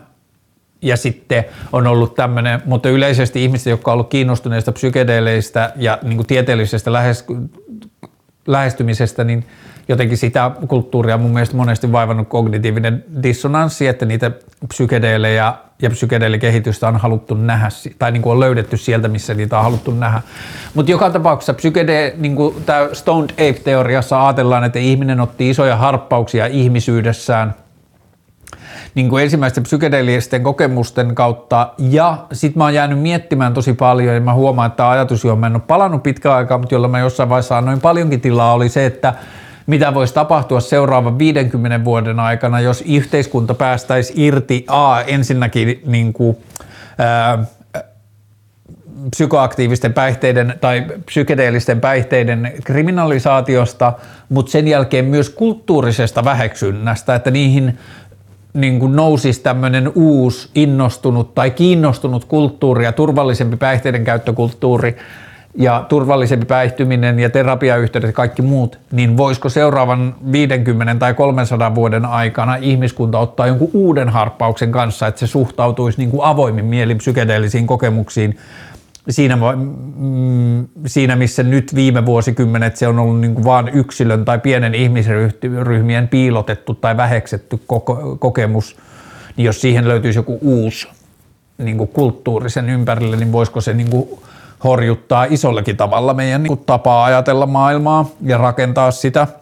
ja 0.81 0.97
sitten 0.97 1.45
on 1.73 1.87
ollut 1.87 2.15
tämmöinen, 2.15 2.61
mutta 2.65 2.89
yleisesti 2.89 3.43
ihmiset, 3.43 3.71
jotka 3.71 3.91
on 3.91 3.93
ollut 3.93 4.09
kiinnostuneista 4.09 4.71
psykedeleistä 4.71 5.73
ja 5.75 5.99
niin 6.01 6.15
kuin 6.15 6.27
tieteellisestä 6.27 6.93
lähes, 6.93 7.25
lähestymisestä, 8.47 9.23
niin 9.23 9.45
jotenkin 9.87 10.17
sitä 10.17 10.51
kulttuuria 10.67 11.17
mun 11.17 11.31
mielestä 11.31 11.57
monesti 11.57 11.91
vaivannut 11.91 12.27
kognitiivinen 12.27 13.03
dissonanssi, 13.23 13.87
että 13.87 14.05
niitä 14.05 14.31
psykedeelejä 14.67 15.53
ja 15.81 15.89
psykedeelikehitystä 15.89 16.87
on 16.87 16.97
haluttu 16.97 17.35
nähdä, 17.35 17.69
tai 17.99 18.11
niin 18.11 18.21
kuin 18.21 18.31
on 18.31 18.39
löydetty 18.39 18.77
sieltä, 18.77 19.07
missä 19.07 19.33
niitä 19.33 19.57
on 19.57 19.63
haluttu 19.63 19.91
nähdä. 19.91 20.21
Mutta 20.73 20.91
joka 20.91 21.09
tapauksessa 21.09 21.53
psykede, 21.53 22.13
niin 22.17 22.35
kuin 22.35 22.55
tämä 22.65 22.89
Stoned 22.93 23.29
Ape-teoriassa 23.29 24.25
ajatellaan, 24.25 24.63
että 24.63 24.79
ihminen 24.79 25.19
otti 25.19 25.49
isoja 25.49 25.75
harppauksia 25.75 26.45
ihmisyydessään– 26.45 27.55
niin 28.95 29.09
kuin 29.09 29.23
ensimmäisten 29.23 29.63
psykedeellisten 29.63 30.43
kokemusten 30.43 31.15
kautta. 31.15 31.73
Ja 31.77 32.17
sit 32.33 32.55
mä 32.55 32.63
oon 32.63 32.73
jäänyt 32.73 32.99
miettimään 32.99 33.53
tosi 33.53 33.73
paljon 33.73 34.15
ja 34.15 34.21
mä 34.21 34.33
huomaan, 34.33 34.71
että 34.71 34.89
ajatus, 34.89 35.23
johon 35.23 35.39
mä 35.39 35.47
en 35.47 35.55
ole 35.55 35.61
palannut 35.67 36.03
pitkään 36.03 36.35
aikaa, 36.35 36.57
mutta 36.57 36.75
jolla 36.75 36.87
mä 36.87 36.99
jossain 36.99 37.29
vaiheessa 37.29 37.57
annoin 37.57 37.81
paljonkin 37.81 38.21
tilaa, 38.21 38.53
oli 38.53 38.69
se, 38.69 38.85
että 38.85 39.13
mitä 39.67 39.93
voisi 39.93 40.13
tapahtua 40.13 40.59
seuraavan 40.59 41.19
50 41.19 41.83
vuoden 41.85 42.19
aikana, 42.19 42.59
jos 42.59 42.83
yhteiskunta 42.87 43.53
päästäisi 43.53 44.13
irti 44.15 44.65
A, 44.67 45.01
ensinnäkin 45.01 45.81
niin 45.85 46.13
kuin, 46.13 46.37
ää, 46.97 47.45
psykoaktiivisten 49.09 49.93
päihteiden 49.93 50.53
tai 50.61 50.85
psykedeellisten 51.05 51.81
päihteiden 51.81 52.53
kriminalisaatiosta, 52.63 53.93
mutta 54.29 54.51
sen 54.51 54.67
jälkeen 54.67 55.05
myös 55.05 55.29
kulttuurisesta 55.29 56.23
väheksynnästä, 56.23 57.15
että 57.15 57.31
niihin 57.31 57.79
niin 58.53 58.79
kuin 58.79 58.95
nousisi 58.95 59.41
tämmöinen 59.41 59.91
uusi 59.95 60.49
innostunut 60.55 61.35
tai 61.35 61.51
kiinnostunut 61.51 62.25
kulttuuri 62.25 62.85
ja 62.85 62.91
turvallisempi 62.91 63.57
päihteiden 63.57 64.03
käyttökulttuuri 64.03 64.97
ja 65.55 65.85
turvallisempi 65.89 66.45
päihtyminen 66.45 67.19
ja 67.19 67.29
terapiayhteydet 67.29 68.07
ja 68.07 68.13
kaikki 68.13 68.41
muut, 68.41 68.79
niin 68.91 69.17
voisiko 69.17 69.49
seuraavan 69.49 70.15
50 70.31 70.95
tai 70.95 71.13
300 71.13 71.75
vuoden 71.75 72.05
aikana 72.05 72.55
ihmiskunta 72.55 73.19
ottaa 73.19 73.47
jonkun 73.47 73.69
uuden 73.73 74.09
harppauksen 74.09 74.71
kanssa, 74.71 75.07
että 75.07 75.19
se 75.19 75.27
suhtautuisi 75.27 75.97
niin 75.97 76.11
kuin 76.11 76.23
avoimin 76.23 76.65
mielin 76.65 76.97
psykedeellisiin 76.97 77.67
kokemuksiin 77.67 78.37
siinä, 79.09 79.37
mm, 79.55 80.67
siinä, 80.85 81.15
missä 81.15 81.43
nyt 81.43 81.75
viime 81.75 82.05
vuosikymmenet 82.05 82.77
se 82.77 82.87
on 82.87 82.99
ollut 82.99 83.19
niin 83.19 83.33
kuin 83.33 83.45
vain 83.45 83.67
yksilön 83.67 84.25
tai 84.25 84.39
pienen 84.39 84.75
ihmisryhmien 84.75 86.07
piilotettu 86.07 86.73
tai 86.73 86.97
väheksetty 86.97 87.59
koko, 87.67 88.17
kokemus, 88.19 88.77
niin 89.37 89.45
jos 89.45 89.61
siihen 89.61 89.87
löytyisi 89.87 90.19
joku 90.19 90.37
uusi 90.41 90.87
niin 91.57 91.77
kuin 91.77 91.87
kulttuurisen 91.87 92.69
ympärille, 92.69 93.17
niin 93.17 93.31
voisiko 93.31 93.61
se 93.61 93.73
niin 93.73 93.89
kuin 93.89 94.09
horjuttaa 94.63 95.25
isollekin 95.29 95.77
tavalla 95.77 96.13
meidän 96.13 96.43
niin 96.43 96.57
kuin 96.57 96.65
tapaa 96.65 97.05
ajatella 97.05 97.45
maailmaa 97.45 98.09
ja 98.21 98.37
rakentaa 98.37 98.91
sitä– 98.91 99.27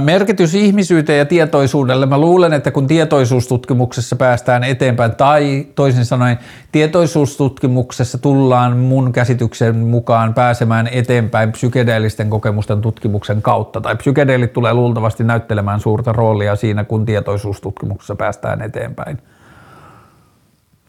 Merkitys 0.00 0.54
ihmisyyteen 0.54 1.18
ja 1.18 1.24
tietoisuudelle. 1.24 2.06
Mä 2.06 2.18
luulen, 2.18 2.52
että 2.52 2.70
kun 2.70 2.86
tietoisuustutkimuksessa 2.86 4.16
päästään 4.16 4.64
eteenpäin, 4.64 5.14
tai 5.14 5.66
toisin 5.74 6.04
sanoen 6.04 6.38
tietoisuustutkimuksessa 6.72 8.18
tullaan 8.18 8.76
mun 8.76 9.12
käsityksen 9.12 9.76
mukaan 9.76 10.34
pääsemään 10.34 10.88
eteenpäin 10.92 11.52
psykedeellisten 11.52 12.30
kokemusten 12.30 12.80
tutkimuksen 12.80 13.42
kautta, 13.42 13.80
tai 13.80 13.96
psykedeelit 13.96 14.52
tulee 14.52 14.74
luultavasti 14.74 15.24
näyttelemään 15.24 15.80
suurta 15.80 16.12
roolia 16.12 16.56
siinä, 16.56 16.84
kun 16.84 17.06
tietoisuustutkimuksessa 17.06 18.16
päästään 18.16 18.62
eteenpäin. 18.62 19.18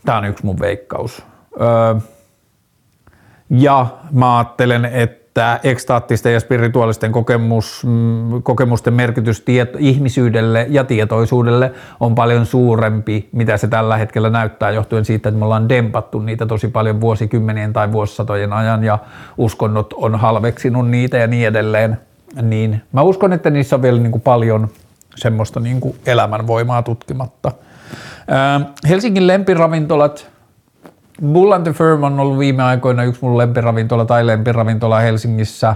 Tämä 0.06 0.18
on 0.18 0.26
yksi 0.26 0.46
mun 0.46 0.60
veikkaus. 0.60 1.24
ja 3.50 3.88
mä 4.12 4.38
ajattelen, 4.38 4.86
että 4.86 5.19
että 5.40 5.70
ekstaattisten 5.70 6.34
ja 6.34 6.40
spirituaalisten 6.40 7.12
kokemus, 7.12 7.84
mm, 7.86 8.44
kokemusten 8.44 8.94
merkitys 8.94 9.42
tiet, 9.42 9.70
ihmisyydelle 9.78 10.68
ja 10.70 10.84
tietoisuudelle 10.84 11.72
on 12.00 12.16
paljon 12.16 12.46
suurempi, 12.46 13.30
mitä 13.32 13.58
se 13.58 13.68
tällä 13.68 13.98
hetkellä 13.98 14.30
näyttää, 14.30 14.72
johtuen 14.72 15.06
siitä, 15.06 15.30
että 15.30 15.40
me 15.40 15.46
ollaan 15.46 15.70
dempattu 15.70 16.20
niitä 16.20 16.46
tosi 16.46 16.68
paljon 16.68 17.02
vuosikymmenien 17.02 17.74
tai 17.74 17.92
vuosisatojen 17.92 18.54
ajan 18.54 18.84
ja 18.84 19.00
uskonnot 19.38 19.94
on 19.94 20.16
halveksinut 20.20 20.90
niitä 20.90 21.18
ja 21.18 21.28
niin 21.28 21.48
edelleen. 21.48 21.98
Niin 22.42 22.82
mä 22.92 23.02
uskon, 23.02 23.34
että 23.34 23.50
niissä 23.50 23.76
on 23.76 23.82
vielä 23.82 24.00
niin 24.00 24.12
kuin 24.12 24.22
paljon 24.22 24.68
semmoista 25.16 25.60
niin 25.60 25.82
kuin 25.82 25.96
elämänvoimaa 26.06 26.84
tutkimatta. 26.84 27.52
Helsingin 28.90 29.28
lempiravintolat– 29.28 30.28
Bull 31.26 31.52
and 31.52 31.64
the 31.64 31.74
Firm 31.74 32.04
on 32.04 32.20
ollut 32.20 32.40
viime 32.40 32.64
aikoina 32.64 33.04
yksi 33.04 33.22
mun 33.22 33.38
lempiravintola 33.38 34.06
tai 34.06 34.28
lempiravintola 34.28 35.00
Helsingissä. 35.00 35.76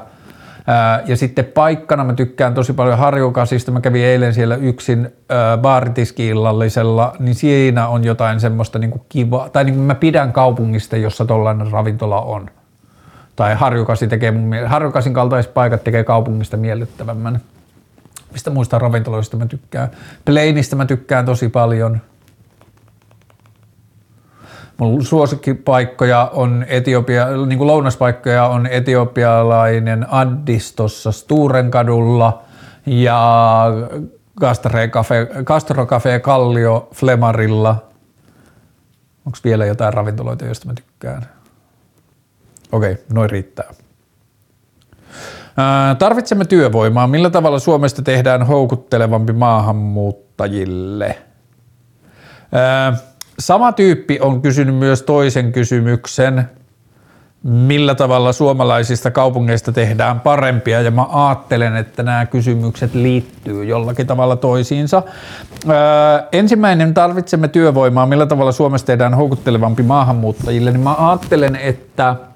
Ja 1.06 1.18
sitten 1.18 1.46
paikkana 1.46 2.04
mä 2.04 2.14
tykkään 2.14 2.54
tosi 2.54 2.74
paljon 2.74 2.98
Harjukasista. 2.98 3.72
Mä 3.72 3.82
kävin 3.82 4.06
eilen 4.06 4.34
siellä 4.34 4.56
yksin 4.56 5.14
baaritiski-illallisella, 5.62 7.16
niin 7.20 7.36
siinä 7.36 7.88
on 7.88 8.04
jotain 8.04 8.40
semmoista 8.40 8.80
niin 8.80 8.92
kuin 8.92 9.02
kiva, 9.10 9.50
tai 9.50 9.64
niin 9.64 9.76
kuin 9.76 9.86
mä 9.86 9.96
pidän 9.96 10.34
kaupungista, 10.34 10.98
jossa 10.98 11.26
tollainen 11.26 11.72
ravintola 11.72 12.22
on. 12.22 12.50
Tai 13.36 13.56
Harjukasi 13.56 14.08
tekee 14.08 14.32
mun 14.32 14.44
mielestä, 14.50 14.70
Harjukasin 14.70 15.14
kaltaiset 15.14 15.54
paikat 15.54 15.84
tekee 15.84 16.04
kaupungista 16.04 16.58
miellyttävämmän. 16.58 17.40
Mistä 18.32 18.50
muista 18.50 18.80
ravintoloista 18.80 19.38
mä 19.38 19.46
tykkään? 19.46 19.90
Plainista 20.26 20.76
mä 20.76 20.86
tykkään 20.86 21.26
tosi 21.26 21.50
paljon– 21.50 22.02
Mun 24.78 25.06
suosikkipaikkoja 25.06 26.30
on 26.34 26.66
Etiopia, 26.68 27.28
niin 27.46 27.58
kuin 27.58 27.68
lounaspaikkoja 27.68 28.46
on 28.46 28.68
etiopialainen 28.68 30.14
Addis 30.14 30.74
tuossa 30.76 31.12
Sturenkadulla 31.12 32.44
ja 32.86 33.66
Gastro 35.46 35.86
Cafe 35.86 36.20
Kallio 36.20 36.88
Flemarilla. 36.94 37.76
Onko 39.26 39.38
vielä 39.44 39.66
jotain 39.66 39.94
ravintoloita, 39.94 40.46
joista 40.46 40.68
mä 40.68 40.74
tykkään? 40.74 41.26
Okei, 42.72 42.98
noin 43.14 43.30
riittää. 43.30 43.74
Tarvitsemme 46.00 46.46
työvoimaa. 46.46 47.08
Millä 47.08 47.30
tavalla 47.30 47.60
Suomesta 47.60 48.02
tehdään 48.02 48.48
houkuttelevampi 48.48 49.34
maahanmuuttajille? 49.34 51.18
Sama 53.40 53.72
tyyppi 53.72 54.20
on 54.22 54.42
kysynyt 54.42 54.76
myös 54.76 55.02
toisen 55.02 55.52
kysymyksen. 55.52 56.50
millä 57.44 57.96
tavalla 57.96 58.34
suomalaisista 58.34 59.12
kaupungeista 59.12 59.72
tehdään 59.72 60.20
parempia 60.20 60.82
ja 60.82 60.92
mä 60.92 61.06
ajattelen, 61.10 61.76
että 61.76 62.04
nämä 62.04 62.26
kysymykset 62.26 62.94
liittyy 62.94 63.66
jollakin 63.66 64.08
tavalla 64.08 64.36
toisiinsa. 64.36 65.04
Öö, 65.70 65.74
ensimmäinen, 66.32 66.94
tarvitsemme 66.94 67.48
työvoimaa, 67.48 68.06
millä 68.06 68.26
tavalla 68.26 68.52
Suomesta 68.52 68.88
tehdään 68.88 69.14
houkuttelevampi 69.14 69.84
maahanmuuttajille, 69.84 70.72
niin 70.72 70.82
mä 70.84 70.96
ajattelen, 71.10 71.56
että– 71.56 72.16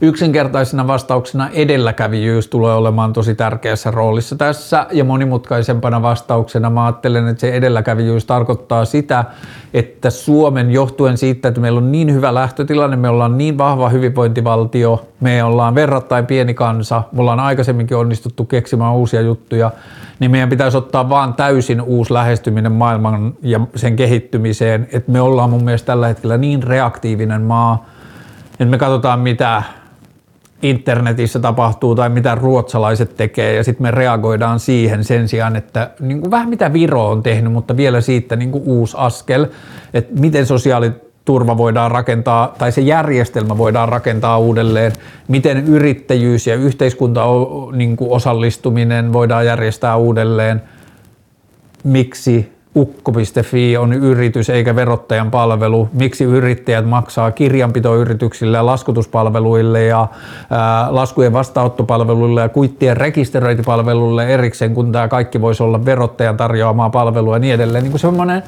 Yksinkertaisena 0.00 0.86
vastauksena 0.86 1.48
edelläkävijyys 1.52 2.48
tulee 2.48 2.74
olemaan 2.74 3.12
tosi 3.12 3.34
tärkeässä 3.34 3.90
roolissa 3.90 4.36
tässä. 4.36 4.86
Ja 4.92 5.04
monimutkaisempana 5.04 6.02
vastauksena 6.02 6.70
mä 6.70 6.84
ajattelen, 6.84 7.28
että 7.28 7.40
se 7.40 7.54
edelläkävijyys 7.54 8.24
tarkoittaa 8.24 8.84
sitä, 8.84 9.24
että 9.74 10.10
Suomen 10.10 10.70
johtuen 10.70 11.18
siitä, 11.18 11.48
että 11.48 11.60
meillä 11.60 11.78
on 11.78 11.92
niin 11.92 12.14
hyvä 12.14 12.34
lähtötilanne, 12.34 12.96
me 12.96 13.08
ollaan 13.08 13.38
niin 13.38 13.58
vahva 13.58 13.88
hyvinvointivaltio, 13.88 15.08
me 15.20 15.44
ollaan 15.44 15.74
verrattain 15.74 16.26
pieni 16.26 16.54
kansa, 16.54 17.02
me 17.12 17.20
ollaan 17.20 17.40
aikaisemminkin 17.40 17.96
onnistuttu 17.96 18.44
keksimään 18.44 18.94
uusia 18.94 19.20
juttuja, 19.20 19.70
niin 20.20 20.30
meidän 20.30 20.48
pitäisi 20.48 20.76
ottaa 20.76 21.08
vaan 21.08 21.34
täysin 21.34 21.80
uusi 21.80 22.12
lähestyminen 22.12 22.72
maailman 22.72 23.34
ja 23.42 23.60
sen 23.76 23.96
kehittymiseen, 23.96 24.88
että 24.92 25.12
me 25.12 25.20
ollaan 25.20 25.50
mun 25.50 25.64
mielestä 25.64 25.86
tällä 25.86 26.08
hetkellä 26.08 26.38
niin 26.38 26.62
reaktiivinen 26.62 27.42
maa, 27.42 27.86
että 28.52 28.64
me 28.64 28.78
katsotaan 28.78 29.20
mitä 29.20 29.62
internetissä 30.62 31.38
tapahtuu 31.38 31.94
tai 31.94 32.08
mitä 32.08 32.34
ruotsalaiset 32.34 33.16
tekee 33.16 33.54
ja 33.54 33.64
sitten 33.64 33.82
me 33.82 33.90
reagoidaan 33.90 34.60
siihen 34.60 35.04
sen 35.04 35.28
sijaan, 35.28 35.56
että 35.56 35.90
niin 36.00 36.20
kuin 36.20 36.30
vähän 36.30 36.48
mitä 36.48 36.72
Viro 36.72 37.10
on 37.10 37.22
tehnyt, 37.22 37.52
mutta 37.52 37.76
vielä 37.76 38.00
siitä 38.00 38.36
niin 38.36 38.52
kuin 38.52 38.64
uusi 38.66 38.96
askel, 38.98 39.46
että 39.94 40.20
miten 40.20 40.46
sosiaaliturva 40.46 41.56
voidaan 41.56 41.90
rakentaa 41.90 42.54
tai 42.58 42.72
se 42.72 42.80
järjestelmä 42.80 43.58
voidaan 43.58 43.88
rakentaa 43.88 44.38
uudelleen, 44.38 44.92
miten 45.28 45.64
yrittäjyys 45.64 46.46
ja 46.46 46.54
yhteiskunta 46.54 47.24
niin 47.72 47.96
kuin 47.96 48.10
osallistuminen 48.10 49.12
voidaan 49.12 49.46
järjestää 49.46 49.96
uudelleen, 49.96 50.62
miksi 51.84 52.55
ukko.fi 52.76 53.76
on 53.76 53.92
yritys 53.92 54.50
eikä 54.50 54.76
verottajan 54.76 55.30
palvelu, 55.30 55.88
miksi 55.92 56.24
yrittäjät 56.24 56.88
maksaa 56.88 57.30
kirjanpitoyrityksille 57.30 58.56
ja 58.56 58.66
laskutuspalveluille 58.66 59.84
ja 59.84 60.08
ää, 60.50 60.94
laskujen 60.94 61.32
vastaanottopalveluille 61.32 62.40
ja 62.40 62.48
kuittien 62.48 62.96
rekisteröintipalveluille 62.96 64.26
erikseen, 64.26 64.74
kun 64.74 64.92
tämä 64.92 65.08
kaikki 65.08 65.40
voisi 65.40 65.62
olla 65.62 65.84
verottajan 65.84 66.36
tarjoamaa 66.36 66.90
palvelua 66.90 67.36
ja 67.36 67.38
niin 67.38 67.54
edelleen. 67.54 67.84
Niin 67.84 67.92
kuin 67.92 68.00
semmoinen 68.00 68.42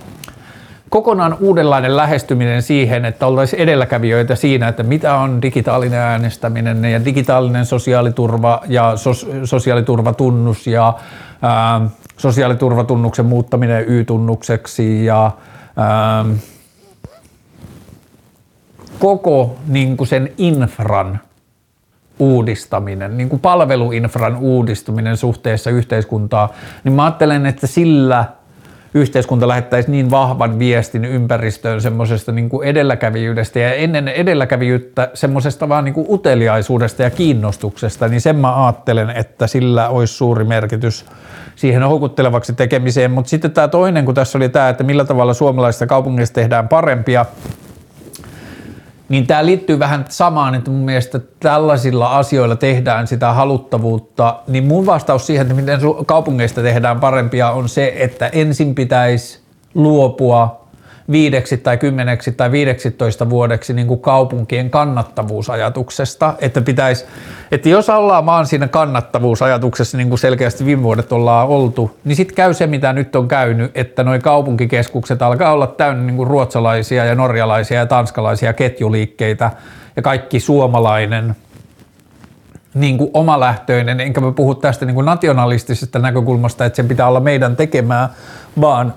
kokonaan 0.89 1.37
uudenlainen 1.41 1.97
lähestyminen 1.97 2.63
siihen, 2.63 3.05
että 3.05 3.27
oltaisiin 3.27 3.63
edelläkävijöitä 3.63 4.35
siinä, 4.35 4.69
että 4.69 4.83
mitä 4.83 5.15
on 5.15 5.43
digitaalinen 5.43 5.99
äänestäminen 6.01 6.85
ja 6.85 7.05
digitaalinen 7.05 7.67
sosiaaliturva 7.67 8.61
ja 8.69 8.93
sos- 8.97 9.27
sosiaaliturvatunnus 9.45 10.67
ja 10.67 10.95
ää, 11.43 11.81
sosiaaliturvatunnuksen 12.19 13.27
muuttaminen 13.27 13.85
Y-tunnukseksi 13.89 15.05
ja 15.05 15.31
ää, 15.77 16.25
koko 18.99 19.57
niin 19.67 19.97
kuin 19.97 20.09
sen 20.09 20.33
infran 20.39 21.21
uudistaminen, 22.19 23.17
niin 23.17 23.29
kuin 23.29 23.41
palveluinfran 23.41 24.37
uudistuminen 24.37 25.17
suhteessa 25.17 25.71
yhteiskuntaa, 25.71 26.53
niin 26.85 26.93
mä 26.93 27.05
ajattelen, 27.05 27.47
että 27.47 27.67
sillä– 27.67 28.25
yhteiskunta 28.95 29.49
lähettäisi 29.49 29.91
niin 29.91 30.11
vahvan 30.11 30.59
viestin 30.59 31.05
ympäristöön 31.05 31.81
semmoisesta 31.81 32.33
niin 32.33 32.49
kuin 32.49 32.69
edelläkävijyydestä 32.69 33.59
ja 33.59 33.75
ennen 33.75 34.09
edelläkävijyyttä 34.09 35.11
semmoisesta 35.15 35.69
vaan 35.69 35.85
niin 35.85 35.95
kuin 35.95 36.07
uteliaisuudesta 36.11 37.03
ja 37.03 37.11
kiinnostuksesta, 37.11 38.09
niin 38.09 38.21
sen 38.21 38.37
mä 38.37 38.65
ajattelen, 38.65 39.11
että 39.11 39.47
sillä 39.47 39.89
olisi 39.89 40.15
suuri 40.15 40.45
merkitys 40.45 41.05
siihen 41.57 41.83
houkuttelevaksi 41.83 42.53
tekemiseen. 42.53 43.11
Mutta 43.11 43.29
sitten 43.29 43.51
tämä 43.51 43.69
toinen, 43.69 44.05
kun 44.05 44.15
tässä 44.15 44.39
oli 44.39 44.49
tämä, 44.49 44.69
että 44.69 44.85
millä 44.85 45.05
tavalla 45.05 45.35
suomalaisista 45.35 45.87
kaupungeista 45.87 46.35
tehdään 46.35 46.69
parempia, 46.69 47.27
niin 49.09 49.27
tämä 49.27 49.47
liittyy 49.47 49.79
vähän 49.79 50.05
samaan, 50.09 50.55
että 50.55 50.71
mun 50.71 50.85
mielestä 50.85 51.21
tällaisilla 51.41 52.17
asioilla 52.19 52.57
tehdään 52.57 53.07
sitä 53.07 53.33
haluttavuutta, 53.33 54.37
niin 54.49 54.65
mun 54.65 54.87
vastaus 54.87 55.27
siihen, 55.27 55.47
että 55.47 55.55
miten 55.55 55.81
kaupungeista 56.07 56.63
tehdään 56.63 57.01
parempia 57.01 57.51
on 57.51 57.69
se, 57.69 57.93
että 57.97 58.27
ensin 58.27 58.75
pitäisi 58.75 59.39
luopua 59.75 60.68
viideksi 61.11 61.57
tai 61.57 61.77
kymmeneksi 61.77 62.33
tai 62.33 62.51
viideksitoista 62.53 63.31
vuodeksi 63.31 63.73
niin 63.73 63.87
kuin 63.87 64.01
kaupunkien 64.01 64.71
kannattavuusajatuksesta, 64.71 66.35
että 66.41 66.61
pitäisi, 66.61 67.05
että 67.53 67.69
jos 67.69 67.89
ollaan 67.89 68.27
vaan 68.27 68.47
siinä 68.47 68.69
kannattavuusajatuksessa 68.69 69.97
niin 69.97 70.09
kuin 70.09 70.19
selkeästi 70.19 70.65
viime 70.65 70.83
vuodet 70.83 71.13
ollaan 71.13 71.49
oltu, 71.49 71.97
niin 72.05 72.17
sitten 72.17 72.37
käy 72.37 72.55
se, 72.55 72.67
mitä 72.67 72.93
nyt 72.93 73.17
on 73.17 73.29
käynyt, 73.29 73.71
että 73.75 74.05
nuo 74.05 74.19
kaupunkikeskukset 74.23 75.23
alkaa 75.23 75.53
olla 75.53 75.67
täynnä 75.67 76.03
niin 76.03 76.17
kuin 76.17 76.27
ruotsalaisia 76.27 77.05
ja 77.05 77.15
norjalaisia 77.15 77.79
ja 77.79 77.87
tanskalaisia 77.87 78.53
ketjuliikkeitä 78.53 79.51
ja 79.97 80.03
kaikki 80.03 80.41
suomalainen 80.41 81.37
niin 82.75 82.99
kuin 82.99 83.11
omalähtöinen, 83.15 84.01
enkä 84.01 84.21
mä 84.21 84.33
puhu 84.33 84.55
tästä 84.55 84.87
niin 84.87 84.95
kuin 84.95 85.07
nationalistisesta 85.07 85.99
näkökulmasta, 85.99 86.65
että 86.65 86.77
sen 86.77 86.89
pitää 86.89 87.09
olla 87.09 87.21
meidän 87.21 87.57
tekemää, 87.57 88.09
vaan 88.61 88.95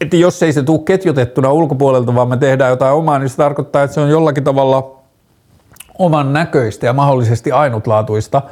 että 0.00 0.16
jos 0.16 0.42
ei 0.42 0.52
se 0.52 0.62
tule 0.62 0.80
ketjutettuna 0.84 1.52
ulkopuolelta, 1.52 2.14
vaan 2.14 2.28
me 2.28 2.36
tehdään 2.36 2.70
jotain 2.70 2.94
omaa, 2.94 3.18
niin 3.18 3.28
se 3.28 3.36
tarkoittaa, 3.36 3.82
että 3.82 3.94
se 3.94 4.00
on 4.00 4.10
jollakin 4.10 4.44
tavalla 4.44 4.96
oman 5.98 6.32
näköistä 6.32 6.86
ja 6.86 6.92
mahdollisesti 6.92 7.52
ainutlaatuista. 7.52 8.42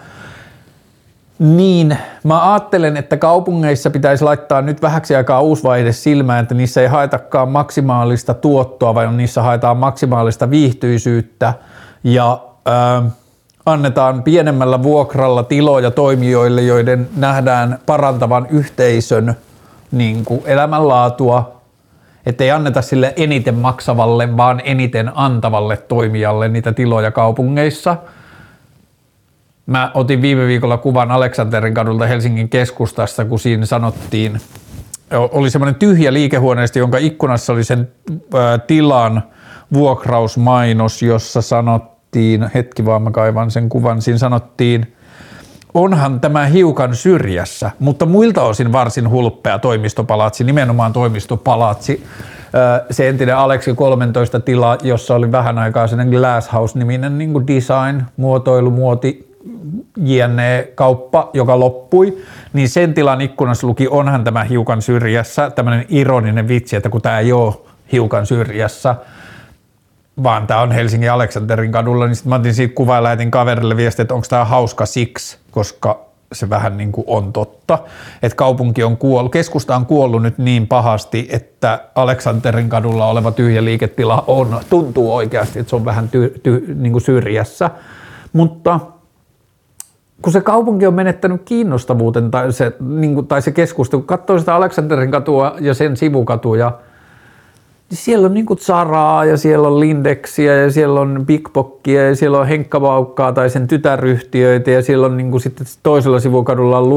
Niin, 1.38 1.98
mä 2.24 2.52
ajattelen, 2.52 2.96
että 2.96 3.16
kaupungeissa 3.16 3.90
pitäisi 3.90 4.24
laittaa 4.24 4.62
nyt 4.62 4.82
vähäksi 4.82 5.16
aikaa 5.16 5.40
uusi 5.40 5.62
vaihe 5.62 5.92
silmään, 5.92 6.42
että 6.42 6.54
niissä 6.54 6.80
ei 6.80 6.86
haetakaan 6.86 7.48
maksimaalista 7.48 8.34
tuottoa, 8.34 8.94
vaan 8.94 9.16
niissä 9.16 9.42
haetaan 9.42 9.76
maksimaalista 9.76 10.50
viihtyisyyttä 10.50 11.54
ja 12.04 12.40
äh, 12.68 13.12
annetaan 13.66 14.22
pienemmällä 14.22 14.82
vuokralla 14.82 15.42
tiloja 15.42 15.90
toimijoille, 15.90 16.62
joiden 16.62 17.08
nähdään 17.16 17.78
parantavan 17.86 18.46
yhteisön– 18.50 19.34
niin 19.92 20.24
kuin 20.24 20.42
elämänlaatua, 20.44 21.58
ei 22.40 22.50
anneta 22.50 22.82
sille 22.82 23.12
eniten 23.16 23.54
maksavalle, 23.54 24.36
vaan 24.36 24.60
eniten 24.64 25.12
antavalle 25.14 25.76
toimijalle 25.76 26.48
niitä 26.48 26.72
tiloja 26.72 27.10
kaupungeissa. 27.10 27.96
Mä 29.66 29.90
otin 29.94 30.22
viime 30.22 30.46
viikolla 30.46 30.76
kuvan 30.76 31.10
Aleksanterin 31.10 31.74
kadulta 31.74 32.06
Helsingin 32.06 32.48
keskustassa, 32.48 33.24
kun 33.24 33.38
siinä 33.38 33.66
sanottiin, 33.66 34.40
oli 35.10 35.50
semmoinen 35.50 35.74
tyhjä 35.74 36.12
liikehuoneisto, 36.12 36.78
jonka 36.78 36.98
ikkunassa 36.98 37.52
oli 37.52 37.64
sen 37.64 37.88
tilan 38.66 39.22
vuokrausmainos, 39.72 41.02
jossa 41.02 41.42
sanottiin, 41.42 42.50
hetki 42.54 42.84
vaan 42.84 43.02
mä 43.02 43.10
kaivan 43.10 43.50
sen 43.50 43.68
kuvan, 43.68 44.02
siinä 44.02 44.18
sanottiin– 44.18 44.94
onhan 45.74 46.20
tämä 46.20 46.46
hiukan 46.46 46.96
syrjässä, 46.96 47.70
mutta 47.78 48.06
muilta 48.06 48.42
osin 48.42 48.72
varsin 48.72 49.10
hulppea 49.10 49.58
toimistopalatsi, 49.58 50.44
nimenomaan 50.44 50.92
toimistopalatsi. 50.92 52.04
Se 52.90 53.08
entinen 53.08 53.36
Aleksi 53.36 53.74
13 53.74 54.40
tila, 54.40 54.78
jossa 54.82 55.14
oli 55.14 55.32
vähän 55.32 55.58
aikaa 55.58 55.86
sellainen 55.86 56.18
Glasshouse-niminen 56.18 57.18
niin 57.18 57.32
kuin 57.32 57.46
design, 57.46 58.02
muotoilu, 58.16 58.70
muoti, 58.70 59.28
jne. 59.96 60.68
kauppa, 60.74 61.30
joka 61.32 61.60
loppui, 61.60 62.18
niin 62.52 62.68
sen 62.68 62.94
tilan 62.94 63.20
ikkunassa 63.20 63.66
luki 63.66 63.88
onhan 63.88 64.24
tämä 64.24 64.44
hiukan 64.44 64.82
syrjässä, 64.82 65.50
tämmöinen 65.50 65.86
ironinen 65.88 66.48
vitsi, 66.48 66.76
että 66.76 66.88
kun 66.88 67.02
tämä 67.02 67.18
ei 67.18 67.32
ole 67.32 67.54
hiukan 67.92 68.26
syrjässä, 68.26 68.96
vaan 70.22 70.46
tämä 70.46 70.60
on 70.60 70.72
Helsingin 70.72 71.12
Aleksanterin 71.12 71.72
kadulla, 71.72 72.06
niin 72.06 72.16
sitten 72.16 72.30
mä 72.30 72.36
otin 72.36 72.54
siitä 72.54 72.74
kuvaa 72.74 72.96
ja 72.96 73.02
lähetin 73.02 73.30
kaverille 73.30 73.76
viestiä, 73.76 74.02
että 74.02 74.14
onko 74.14 74.26
tämä 74.30 74.44
hauska 74.44 74.86
siksi, 74.86 75.38
koska 75.50 76.08
se 76.32 76.50
vähän 76.50 76.76
niin 76.76 76.92
kuin 76.92 77.04
on 77.06 77.32
totta, 77.32 77.78
että 78.22 78.36
kaupunki 78.36 78.84
on 78.84 78.96
kuollut, 78.96 79.32
keskusta 79.32 79.76
on 79.76 79.86
kuollut 79.86 80.22
nyt 80.22 80.38
niin 80.38 80.66
pahasti, 80.66 81.28
että 81.32 81.84
Aleksanterin 81.94 82.68
kadulla 82.68 83.06
oleva 83.06 83.30
tyhjä 83.30 83.64
liiketila 83.64 84.24
on, 84.26 84.60
tuntuu 84.70 85.14
oikeasti, 85.14 85.58
että 85.58 85.70
se 85.70 85.76
on 85.76 85.84
vähän 85.84 86.08
ty, 86.08 86.40
ty, 86.42 86.74
niin 86.78 86.92
kuin 86.92 87.02
syrjässä, 87.02 87.70
mutta 88.32 88.80
kun 90.22 90.32
se 90.32 90.40
kaupunki 90.40 90.86
on 90.86 90.94
menettänyt 90.94 91.42
kiinnostavuuden 91.44 92.30
tai 92.30 92.52
se, 92.52 92.72
niin 92.80 93.14
kuin, 93.14 93.26
tai 93.26 93.42
se 93.42 93.52
keskusta, 93.52 93.96
kun 93.96 94.06
katsoo 94.06 94.38
sitä 94.38 94.54
Aleksanterin 94.54 95.10
katua 95.10 95.56
ja 95.60 95.74
sen 95.74 95.96
sivukatuja, 95.96 96.72
siellä 97.92 98.26
on 98.26 98.34
niinku 98.34 98.56
Zaraa 98.56 99.24
ja 99.24 99.36
siellä 99.36 99.68
on 99.68 99.80
Lindexia 99.80 100.56
ja 100.56 100.72
siellä 100.72 101.00
on 101.00 101.22
Bigpockia 101.26 102.08
ja 102.08 102.16
siellä 102.16 102.38
on 102.38 102.46
Henkka 102.46 102.80
Vaukkaa 102.80 103.32
tai 103.32 103.50
sen 103.50 103.68
tytäryhtiöitä 103.68 104.70
ja 104.70 104.82
siellä 104.82 105.06
on 105.06 105.16
niinku 105.16 105.38
sitten 105.38 105.66
toisella 105.82 106.20
sivukadulla 106.20 106.78
on 106.78 106.88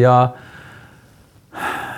ja 0.00 0.28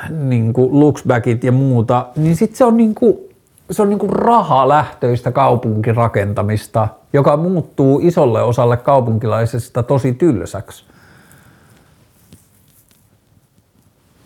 niinku 0.09 0.69
Luxbackit 0.73 1.45
ja 1.45 1.53
muuta, 1.53 2.07
niin 2.17 2.37
sitten 2.37 2.59
se 2.59 2.65
on 2.65 2.77
niinku 2.77 3.31
se 3.71 3.83
on 3.83 3.89
niin 3.89 3.99
kuin 3.99 4.13
rahalähtöistä 4.13 5.33
kaupunkirakentamista, 5.33 6.89
joka 7.13 7.37
muuttuu 7.37 8.01
isolle 8.03 8.43
osalle 8.43 8.77
kaupunkilaisista 8.77 9.83
tosi 9.83 10.13
tylsäksi. 10.13 10.85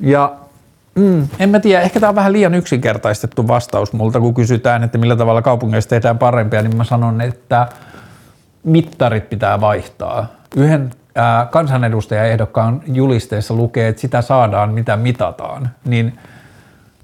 Ja 0.01 0.37
mm, 0.95 1.29
en 1.39 1.49
mä 1.49 1.61
tiedä, 1.61 1.83
ehkä 1.83 2.01
tämä 2.01 2.09
on 2.09 2.15
vähän 2.15 2.33
liian 2.33 2.55
yksinkertaistettu 2.55 3.49
vastaus 3.49 3.93
multa, 3.93 4.21
kun 4.21 4.35
kysytään, 4.35 4.83
että 4.85 4.99
millä 4.99 5.17
tavalla 5.17 5.43
kaupungeista 5.43 5.91
tehdään 5.91 6.19
parempia, 6.19 6.63
niin 6.63 6.77
mä 6.77 6.85
sanon, 6.85 7.21
että 7.21 7.69
mittarit 8.65 9.31
pitää 9.31 9.61
vaihtaa. 9.61 10.27
Yhden 10.57 10.91
kansanedustajaehdokkaan 11.51 12.83
julisteessa 12.87 13.55
lukee, 13.55 13.89
että 13.89 14.01
sitä 14.01 14.23
saadaan, 14.23 14.75
mitä 14.75 14.97
mitataan, 14.97 15.71
niin 15.85 16.19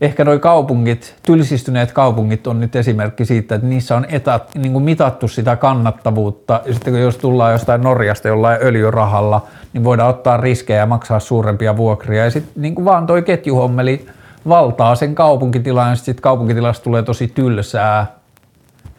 ehkä 0.01 0.25
nuo 0.25 0.39
kaupungit, 0.39 1.15
tylsistyneet 1.23 1.93
kaupungit 1.93 2.47
on 2.47 2.61
nyt 2.61 2.77
esimerkki 2.77 3.25
siitä, 3.25 3.55
että 3.55 3.67
niissä 3.67 3.97
on 3.97 4.07
etat, 4.09 4.55
niin 4.55 4.73
kuin 4.73 4.85
mitattu 4.85 5.29
sitä 5.29 5.57
kannattavuutta, 5.57 6.61
ja 6.67 6.73
sitten 6.75 6.93
kun 6.93 7.03
jos 7.03 7.17
tullaan 7.17 7.53
jostain 7.53 7.81
Norjasta 7.81 8.29
jollain 8.29 8.59
öljyrahalla, 8.63 9.47
niin 9.73 9.85
voidaan 9.85 10.11
ottaa 10.11 10.37
riskejä 10.37 10.79
ja 10.79 10.87
maksaa 10.87 11.21
suurempia 11.21 11.77
vuokria, 11.77 12.25
ja 12.25 12.31
sitten 12.31 12.63
niin 12.63 12.75
kuin 12.75 12.85
vaan 12.85 13.07
toi 13.07 13.23
ketjuhommeli 13.23 14.07
valtaa 14.49 14.95
sen 14.95 15.15
kaupunkitilan, 15.15 15.91
ja 15.91 15.97
sitten 15.97 16.23
kaupunkitilasta 16.23 16.85
tulee 16.85 17.03
tosi 17.03 17.29
tylsää, 17.29 18.07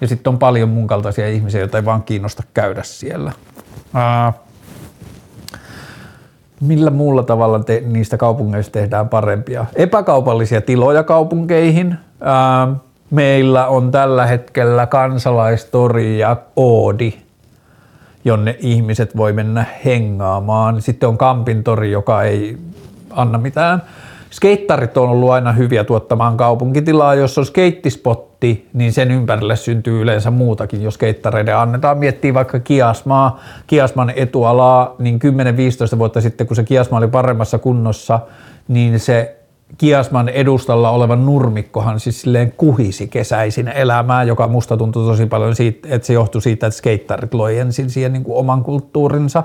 ja 0.02 0.08
sitten 0.08 0.32
on 0.32 0.40
paljon 0.40 0.70
mun 0.70 0.88
kaltaisia 0.88 1.28
ihmisiä, 1.28 1.60
joita 1.60 1.78
ei 1.78 1.86
vaan 1.86 2.04
kiinnosta 2.04 2.44
käydä 2.54 2.84
siellä. 2.84 3.32
Ää, 3.94 4.34
millä 6.62 6.92
muulla 6.92 7.24
tavalla 7.24 7.60
te, 7.60 7.84
niistä 7.86 8.18
kaupungeista 8.18 8.72
tehdään 8.72 9.10
parempia? 9.10 9.66
Epäkaupallisia 9.76 10.62
tiloja 10.62 11.04
kaupunkeihin. 11.04 11.96
Ää, 12.22 12.68
meillä 13.10 13.68
on 13.68 13.92
tällä 13.92 14.26
hetkellä 14.26 14.88
kansalaistori 14.88 16.20
ja 16.20 16.38
Oodi, 16.56 17.14
jonne 18.26 18.56
ihmiset 18.60 19.18
voi 19.18 19.34
mennä 19.34 19.66
hengaamaan. 19.86 20.82
Sitten 20.82 21.10
on 21.10 21.18
Kampintori, 21.18 21.92
joka 21.92 22.24
ei 22.24 22.58
anna 23.10 23.38
mitään 23.38 23.82
skeittarit 24.32 24.98
on 24.98 25.10
ollut 25.10 25.32
aina 25.32 25.52
hyviä 25.52 25.84
tuottamaan 25.84 26.38
kaupunkitilaa. 26.38 27.16
Jos 27.16 27.38
on 27.38 27.46
skeittispotti, 27.46 28.70
niin 28.74 28.94
sen 28.94 29.12
ympärille 29.12 29.56
syntyy 29.56 30.02
yleensä 30.02 30.32
muutakin, 30.32 30.84
jos 30.84 30.94
skeittareiden 30.94 31.58
annetaan. 31.58 31.98
Miettiä 31.98 32.34
vaikka 32.34 32.60
Kiasmaa, 32.60 33.40
Kiasman 33.68 34.14
etualaa, 34.16 34.96
niin 35.00 35.20
10-15 35.96 35.98
vuotta 35.98 36.22
sitten, 36.22 36.48
kun 36.48 36.56
se 36.56 36.64
Kiasma 36.64 36.98
oli 36.98 37.08
paremmassa 37.08 37.58
kunnossa, 37.58 38.20
niin 38.68 39.00
se 39.00 39.38
Kiasman 39.78 40.30
edustalla 40.30 40.90
oleva 40.90 41.16
nurmikkohan 41.16 42.00
siis 42.00 42.22
silleen 42.22 42.54
kuhisi 42.58 43.08
kesäisin 43.08 43.68
elämää, 43.68 44.24
joka 44.24 44.48
musta 44.48 44.78
tuntui 44.78 45.06
tosi 45.06 45.26
paljon 45.26 45.56
siitä, 45.56 45.88
että 45.92 46.08
se 46.08 46.14
johtui 46.14 46.42
siitä, 46.42 46.68
että 46.68 46.78
skeittarit 46.78 47.34
loi 47.34 47.58
ensin 47.58 47.90
siihen 47.90 48.14
niin 48.14 48.24
kuin 48.24 48.38
oman 48.38 48.64
kulttuurinsa. 48.64 49.44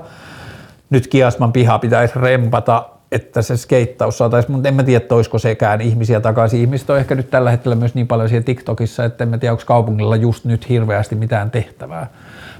Nyt 0.89 1.07
Kiasman 1.07 1.53
piha 1.53 1.79
pitäisi 1.79 2.13
rempata 2.19 2.85
että 3.11 3.41
se 3.41 3.57
skeittaus 3.57 4.17
saataisiin, 4.17 4.51
mutta 4.51 4.67
en 4.67 4.75
mä 4.75 4.83
tiedä, 4.83 5.05
olisiko 5.11 5.39
sekään 5.39 5.81
ihmisiä 5.81 6.19
takaisin. 6.19 6.61
Ihmiset 6.61 6.89
on 6.89 6.97
ehkä 6.97 7.15
nyt 7.15 7.29
tällä 7.29 7.51
hetkellä 7.51 7.75
myös 7.75 7.95
niin 7.95 8.07
paljon 8.07 8.29
siellä 8.29 8.43
TikTokissa, 8.43 9.05
että 9.05 9.23
en 9.23 9.29
mä 9.29 9.37
tiedä, 9.37 9.51
onko 9.51 9.63
kaupungilla 9.65 10.15
just 10.15 10.45
nyt 10.45 10.69
hirveästi 10.69 11.15
mitään 11.15 11.51
tehtävää. 11.51 12.07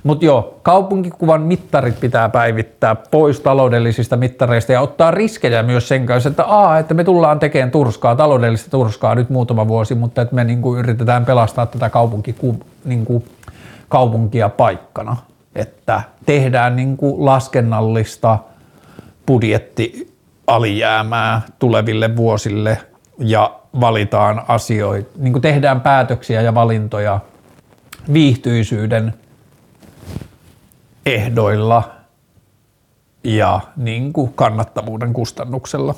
Mutta 0.03 0.25
joo, 0.25 0.59
kaupunkikuvan 0.63 1.41
mittarit 1.41 1.99
pitää 1.99 2.29
päivittää 2.29 2.95
pois 2.95 3.39
taloudellisista 3.39 4.17
mittareista 4.17 4.71
ja 4.71 4.81
ottaa 4.81 5.11
riskejä 5.11 5.63
myös 5.63 5.87
sen 5.87 6.05
kanssa, 6.05 6.29
että, 6.29 6.43
aa, 6.43 6.79
että 6.79 6.93
me 6.93 7.03
tullaan 7.03 7.39
tekemään 7.39 7.71
turskaa, 7.71 8.15
taloudellista 8.15 8.71
turskaa 8.71 9.15
nyt 9.15 9.29
muutama 9.29 9.67
vuosi, 9.67 9.95
mutta 9.95 10.21
että 10.21 10.35
me 10.35 10.43
niinku 10.43 10.75
yritetään 10.75 11.25
pelastaa 11.25 11.65
tätä 11.65 11.89
kaupunkiku, 11.89 12.59
niinku, 12.85 13.23
kaupunkia 13.89 14.49
paikkana. 14.49 15.17
Että 15.55 16.01
tehdään 16.25 16.75
niinku 16.75 17.25
laskennallista 17.25 18.39
budjetti 19.27 20.06
alijäämää 20.47 21.41
tuleville 21.59 22.15
vuosille 22.15 22.77
ja 23.19 23.59
valitaan 23.81 24.41
asioita, 24.47 25.09
niin 25.17 25.33
kuin 25.33 25.41
tehdään 25.41 25.81
päätöksiä 25.81 26.41
ja 26.41 26.55
valintoja 26.55 27.19
viihtyisyyden 28.13 29.13
ehdoilla 31.05 31.91
ja 33.23 33.59
niin 33.77 34.13
kuin 34.13 34.33
kannattavuuden 34.33 35.13
kustannuksella. 35.13 35.95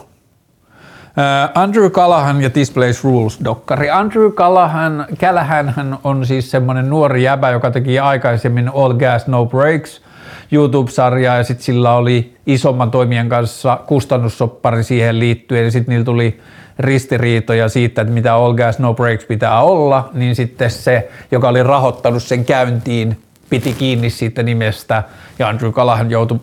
Andrew 1.55 1.89
Callahan 1.91 2.41
ja 2.41 2.49
Displays 2.55 3.03
Rules-dokkari. 3.03 3.89
Andrew 3.91 4.31
Callahan, 4.31 5.05
Callahan 5.15 5.99
on 6.03 6.25
siis 6.25 6.51
semmoinen 6.51 6.89
nuori 6.89 7.23
jäbä, 7.23 7.49
joka 7.49 7.71
teki 7.71 7.99
aikaisemmin 7.99 8.69
All 8.69 8.93
Gas 8.93 9.27
No 9.27 9.45
Breaks– 9.45 10.01
YouTube-sarjaa 10.51 11.37
ja 11.37 11.43
sitten 11.43 11.65
sillä 11.65 11.93
oli 11.93 12.33
isomman 12.45 12.91
toimijan 12.91 13.29
kanssa 13.29 13.79
kustannussoppari 13.87 14.83
siihen 14.83 15.19
liittyen. 15.19 15.65
Ja 15.65 15.71
sitten 15.71 15.91
niillä 15.91 16.05
tuli 16.05 16.39
ristiriitoja 16.79 17.69
siitä, 17.69 18.01
että 18.01 18.13
mitä 18.13 18.33
All 18.33 18.53
Gas 18.53 18.79
No 18.79 18.93
Breaks 18.93 19.25
pitää 19.25 19.61
olla, 19.61 20.09
niin 20.13 20.35
sitten 20.35 20.71
se, 20.71 21.09
joka 21.31 21.49
oli 21.49 21.63
rahoittanut 21.63 22.23
sen 22.23 22.45
käyntiin, 22.45 23.17
piti 23.49 23.73
kiinni 23.73 24.09
siitä 24.09 24.43
nimestä. 24.43 25.03
Ja 25.39 25.47
Andrew 25.47 25.71
Callahan 25.71 26.11
joutui 26.11 26.39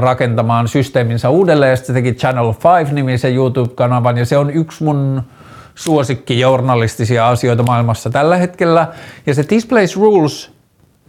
rakentamaan 0.00 0.68
systeeminsä 0.68 1.30
uudelleen 1.30 1.70
ja 1.70 1.76
sitten 1.76 1.94
teki 1.94 2.12
Channel 2.12 2.52
5-nimisen 2.52 3.34
YouTube-kanavan. 3.34 4.18
Ja 4.18 4.26
se 4.26 4.38
on 4.38 4.50
yksi 4.50 4.84
mun 4.84 5.22
suosikki 5.74 6.40
journalistisia 6.40 7.28
asioita 7.28 7.62
maailmassa 7.62 8.10
tällä 8.10 8.36
hetkellä. 8.36 8.88
Ja 9.26 9.34
se 9.34 9.44
Displays 9.50 9.96
Rules 9.96 10.55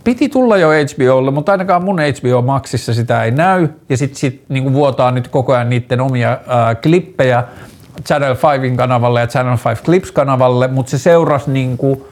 piti 0.07 0.29
tulla 0.29 0.57
jo 0.57 0.69
HBOlle, 0.69 1.31
mutta 1.31 1.51
ainakaan 1.51 1.83
mun 1.83 1.99
HBO 1.99 2.41
Maxissa 2.41 2.93
sitä 2.93 3.23
ei 3.23 3.31
näy. 3.31 3.67
Ja 3.89 3.97
sitten 3.97 4.19
sit, 4.19 4.43
niin 4.49 4.73
vuotaa 4.73 5.11
nyt 5.11 5.27
koko 5.27 5.53
ajan 5.53 5.69
niiden 5.69 6.01
omia 6.01 6.37
ää, 6.47 6.75
klippejä 6.75 7.43
Channel 8.05 8.35
5 8.61 8.75
kanavalle 8.75 9.19
ja 9.19 9.27
Channel 9.27 9.57
5 9.69 9.83
Clips-kanavalle, 9.83 10.67
mutta 10.67 10.89
se 10.89 10.97
seurasi 10.97 11.51
niin 11.51 11.77
kuin, 11.77 12.03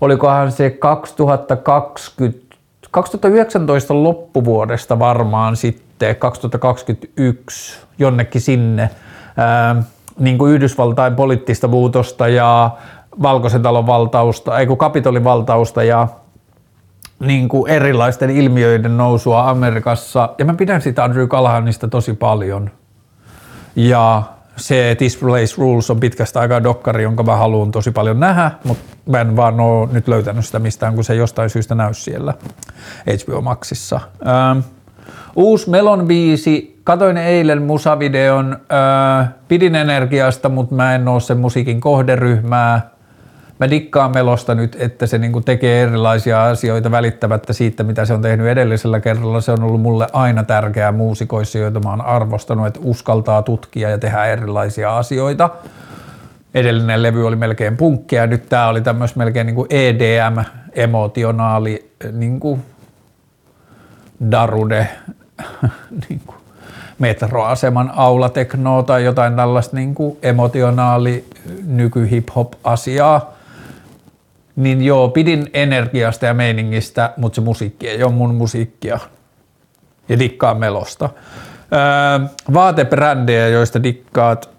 olikohan 0.00 0.52
se 0.52 0.70
2020, 0.70 2.56
2019 2.90 4.02
loppuvuodesta 4.02 4.98
varmaan 4.98 5.56
sitten 5.56 6.16
2021 6.16 7.80
jonnekin 7.98 8.40
sinne 8.40 8.90
ää, 9.36 9.82
niin 10.18 10.38
kuin 10.38 10.52
Yhdysvaltain 10.52 11.14
poliittista 11.14 11.68
muutosta 11.68 12.28
ja 12.28 12.70
Valkoisen 13.22 13.62
talon 13.62 13.86
valtausta, 13.86 14.58
ei 14.58 14.66
kun 14.66 14.78
Kapitolin 14.78 15.24
valtausta 15.24 15.82
ja 15.82 16.08
niin 17.26 17.48
kuin 17.48 17.70
erilaisten 17.70 18.30
ilmiöiden 18.30 18.96
nousua 18.96 19.50
Amerikassa, 19.50 20.28
ja 20.38 20.44
mä 20.44 20.54
pidän 20.54 20.82
sitä 20.82 21.04
Andrew 21.04 21.28
Callahanista 21.28 21.88
tosi 21.88 22.12
paljon. 22.12 22.70
Ja 23.76 24.22
se 24.56 24.96
Displays 25.00 25.58
Rules 25.58 25.90
on 25.90 26.00
pitkästä 26.00 26.40
aikaa 26.40 26.62
dokkari, 26.62 27.02
jonka 27.02 27.22
mä 27.22 27.36
haluan 27.36 27.70
tosi 27.70 27.90
paljon 27.90 28.20
nähdä, 28.20 28.50
mutta 28.64 28.84
mä 29.06 29.20
en 29.20 29.36
vaan 29.36 29.60
ole 29.60 29.88
nyt 29.92 30.08
löytänyt 30.08 30.46
sitä 30.46 30.58
mistään, 30.58 30.94
kun 30.94 31.04
se 31.04 31.14
jostain 31.14 31.50
syystä 31.50 31.74
näy 31.74 31.94
siellä 31.94 32.34
HBO 33.24 33.40
Maxissa. 33.40 34.00
Ähm, 34.26 34.58
uusi 35.36 35.70
Melon 35.70 36.06
biisi, 36.06 36.80
katoin 36.84 37.16
eilen 37.16 37.62
musavideon, 37.62 38.58
äh, 39.22 39.28
pidin 39.48 39.74
energiasta, 39.74 40.48
mutta 40.48 40.74
mä 40.74 40.94
en 40.94 41.08
ole 41.08 41.20
sen 41.20 41.38
musiikin 41.38 41.80
kohderyhmää 41.80 42.93
mä 43.58 43.70
dikkaan 43.70 44.10
Melosta 44.14 44.54
nyt, 44.54 44.76
että 44.80 45.06
se 45.06 45.18
niinku 45.18 45.40
tekee 45.40 45.82
erilaisia 45.82 46.44
asioita 46.44 46.90
välittämättä 46.90 47.52
siitä, 47.52 47.82
mitä 47.82 48.04
se 48.04 48.14
on 48.14 48.22
tehnyt 48.22 48.46
edellisellä 48.46 49.00
kerralla. 49.00 49.40
Se 49.40 49.52
on 49.52 49.62
ollut 49.62 49.80
mulle 49.80 50.06
aina 50.12 50.42
tärkeää 50.42 50.92
muusikoissa, 50.92 51.58
joita 51.58 51.80
mä 51.80 51.90
oon 51.90 52.00
arvostanut, 52.00 52.66
että 52.66 52.80
uskaltaa 52.82 53.42
tutkia 53.42 53.90
ja 53.90 53.98
tehdä 53.98 54.24
erilaisia 54.24 54.96
asioita. 54.96 55.50
Edellinen 56.54 57.02
levy 57.02 57.26
oli 57.26 57.36
melkein 57.36 57.76
punkkia 57.76 58.26
nyt 58.26 58.48
tää 58.48 58.68
oli 58.68 58.80
tämmöis 58.80 59.16
melkein 59.16 59.46
niinku 59.46 59.66
EDM, 59.70 60.38
emotionaali, 60.72 61.90
niinku 62.12 62.58
darude, 64.30 64.88
niinku 66.08 66.34
metroaseman 66.98 67.92
aulateknoa 67.96 68.82
tai 68.82 69.04
jotain 69.04 69.36
tällaista 69.36 69.76
niin 69.76 69.94
kuin 69.94 70.18
emotionaali 70.22 71.24
nyky 71.66 72.10
hip 72.10 72.28
hop 72.36 72.52
asiaa 72.64 73.33
niin 74.56 74.84
joo, 74.84 75.08
pidin 75.08 75.50
energiasta 75.52 76.26
ja 76.26 76.34
meiningistä, 76.34 77.12
mutta 77.16 77.34
se 77.34 77.40
musiikki 77.40 77.88
ei 77.88 78.02
ole 78.02 78.12
mun 78.12 78.34
musiikkia. 78.34 78.98
Ja 80.08 80.18
dikkaan 80.18 80.56
melosta. 80.56 81.10
Öö, 81.72 82.28
vaatebrändejä, 82.54 83.48
joista 83.48 83.82
dikkaat. 83.82 84.50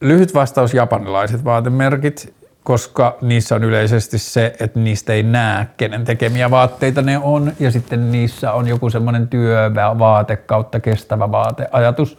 Lyhyt 0.00 0.34
vastaus 0.34 0.74
japanilaiset 0.74 1.44
vaatemerkit, 1.44 2.34
koska 2.64 3.16
niissä 3.20 3.54
on 3.54 3.64
yleisesti 3.64 4.18
se, 4.18 4.52
että 4.60 4.80
niistä 4.80 5.12
ei 5.12 5.22
näe, 5.22 5.66
kenen 5.76 6.04
tekemiä 6.04 6.50
vaatteita 6.50 7.02
ne 7.02 7.18
on, 7.18 7.52
ja 7.60 7.70
sitten 7.70 8.12
niissä 8.12 8.52
on 8.52 8.68
joku 8.68 8.90
semmoinen 8.90 9.28
työvaate 9.28 10.36
kautta 10.36 10.80
kestävä 10.80 11.32
vaateajatus. 11.32 12.18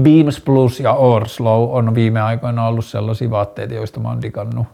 Beams 0.00 0.40
Plus 0.40 0.80
ja 0.80 0.92
Orslow 0.92 1.76
on 1.76 1.94
viime 1.94 2.20
aikoina 2.20 2.66
ollut 2.66 2.84
sellaisia 2.84 3.30
vaatteita, 3.30 3.74
joista 3.74 4.00
mä 4.00 4.08
oon 4.08 4.22
digannut 4.22 4.66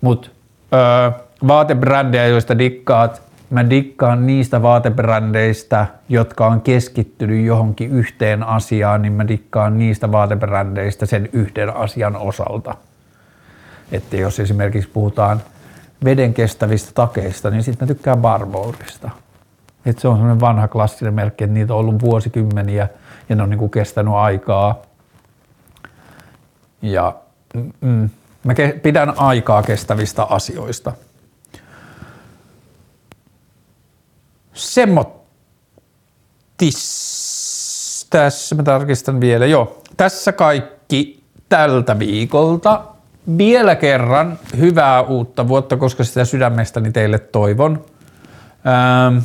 Mutta 0.00 0.28
öö, 0.74 1.10
vaatebrändejä, 1.46 2.26
joista 2.26 2.58
dikkaat, 2.58 3.22
mä 3.50 3.70
dikkaan 3.70 4.26
niistä 4.26 4.62
vaatebrändeistä, 4.62 5.86
jotka 6.08 6.46
on 6.46 6.60
keskittynyt 6.60 7.46
johonkin 7.46 7.90
yhteen 7.90 8.42
asiaan, 8.42 9.02
niin 9.02 9.12
mä 9.12 9.28
dikkaan 9.28 9.78
niistä 9.78 10.12
vaatebrändeistä 10.12 11.06
sen 11.06 11.28
yhden 11.32 11.76
asian 11.76 12.16
osalta. 12.16 12.74
Että 13.92 14.16
jos 14.16 14.40
esimerkiksi 14.40 14.90
puhutaan 14.92 15.42
veden 16.04 16.34
kestävistä 16.34 16.90
takeista, 16.94 17.50
niin 17.50 17.62
sitten 17.62 17.88
mä 17.88 17.94
tykkään 17.94 18.18
Barbourista. 18.18 19.10
Et 19.86 19.98
se 19.98 20.08
on 20.08 20.14
semmoinen 20.14 20.40
vanha 20.40 20.68
klassinen 20.68 21.14
merkki, 21.14 21.44
että 21.44 21.54
niitä 21.54 21.74
on 21.74 21.80
ollut 21.80 22.00
vuosikymmeniä 22.02 22.88
ja 23.28 23.36
ne 23.36 23.42
on 23.42 23.50
niinku 23.50 23.68
kestänyt 23.68 24.14
aikaa. 24.14 24.82
Ja 26.82 27.14
mm, 27.80 28.10
mä 28.46 28.52
ke- 28.52 28.78
pidän 28.82 29.18
aikaa 29.18 29.62
kestävistä 29.62 30.24
asioista. 30.24 30.92
Semmotis. 34.54 35.16
Tässä 38.10 38.54
mä 38.54 38.62
tarkistan 38.62 39.20
vielä. 39.20 39.46
Joo, 39.46 39.82
tässä 39.96 40.32
kaikki 40.32 41.22
tältä 41.48 41.98
viikolta. 41.98 42.84
Vielä 43.38 43.74
kerran 43.74 44.38
hyvää 44.58 45.02
uutta 45.02 45.48
vuotta, 45.48 45.76
koska 45.76 46.04
sitä 46.04 46.24
sydämestäni 46.24 46.92
teille 46.92 47.18
toivon. 47.18 47.84
Ähm. 48.66 49.18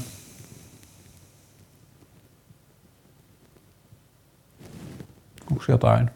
Onko 5.52 5.64
jotain? 5.68 6.12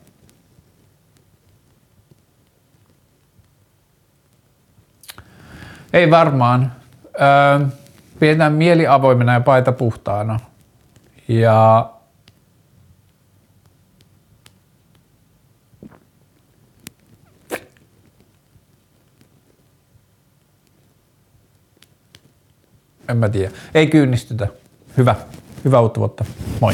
Ei 5.95 6.11
varmaan. 6.11 6.71
Öö, 7.21 7.67
pidetään 8.19 8.53
mieli 8.53 8.87
avoimena 8.87 9.33
ja 9.33 9.39
paita 9.39 9.71
puhtaana. 9.71 10.39
Ja 11.27 11.89
en 23.09 23.17
mä 23.17 23.29
tiedä. 23.29 23.51
Ei 23.73 23.87
kyynistytä. 23.87 24.47
Hyvä. 24.97 25.15
Hyvää 25.65 25.79
uutta 25.79 25.99
vuotta. 25.99 26.25
Moi. 26.61 26.73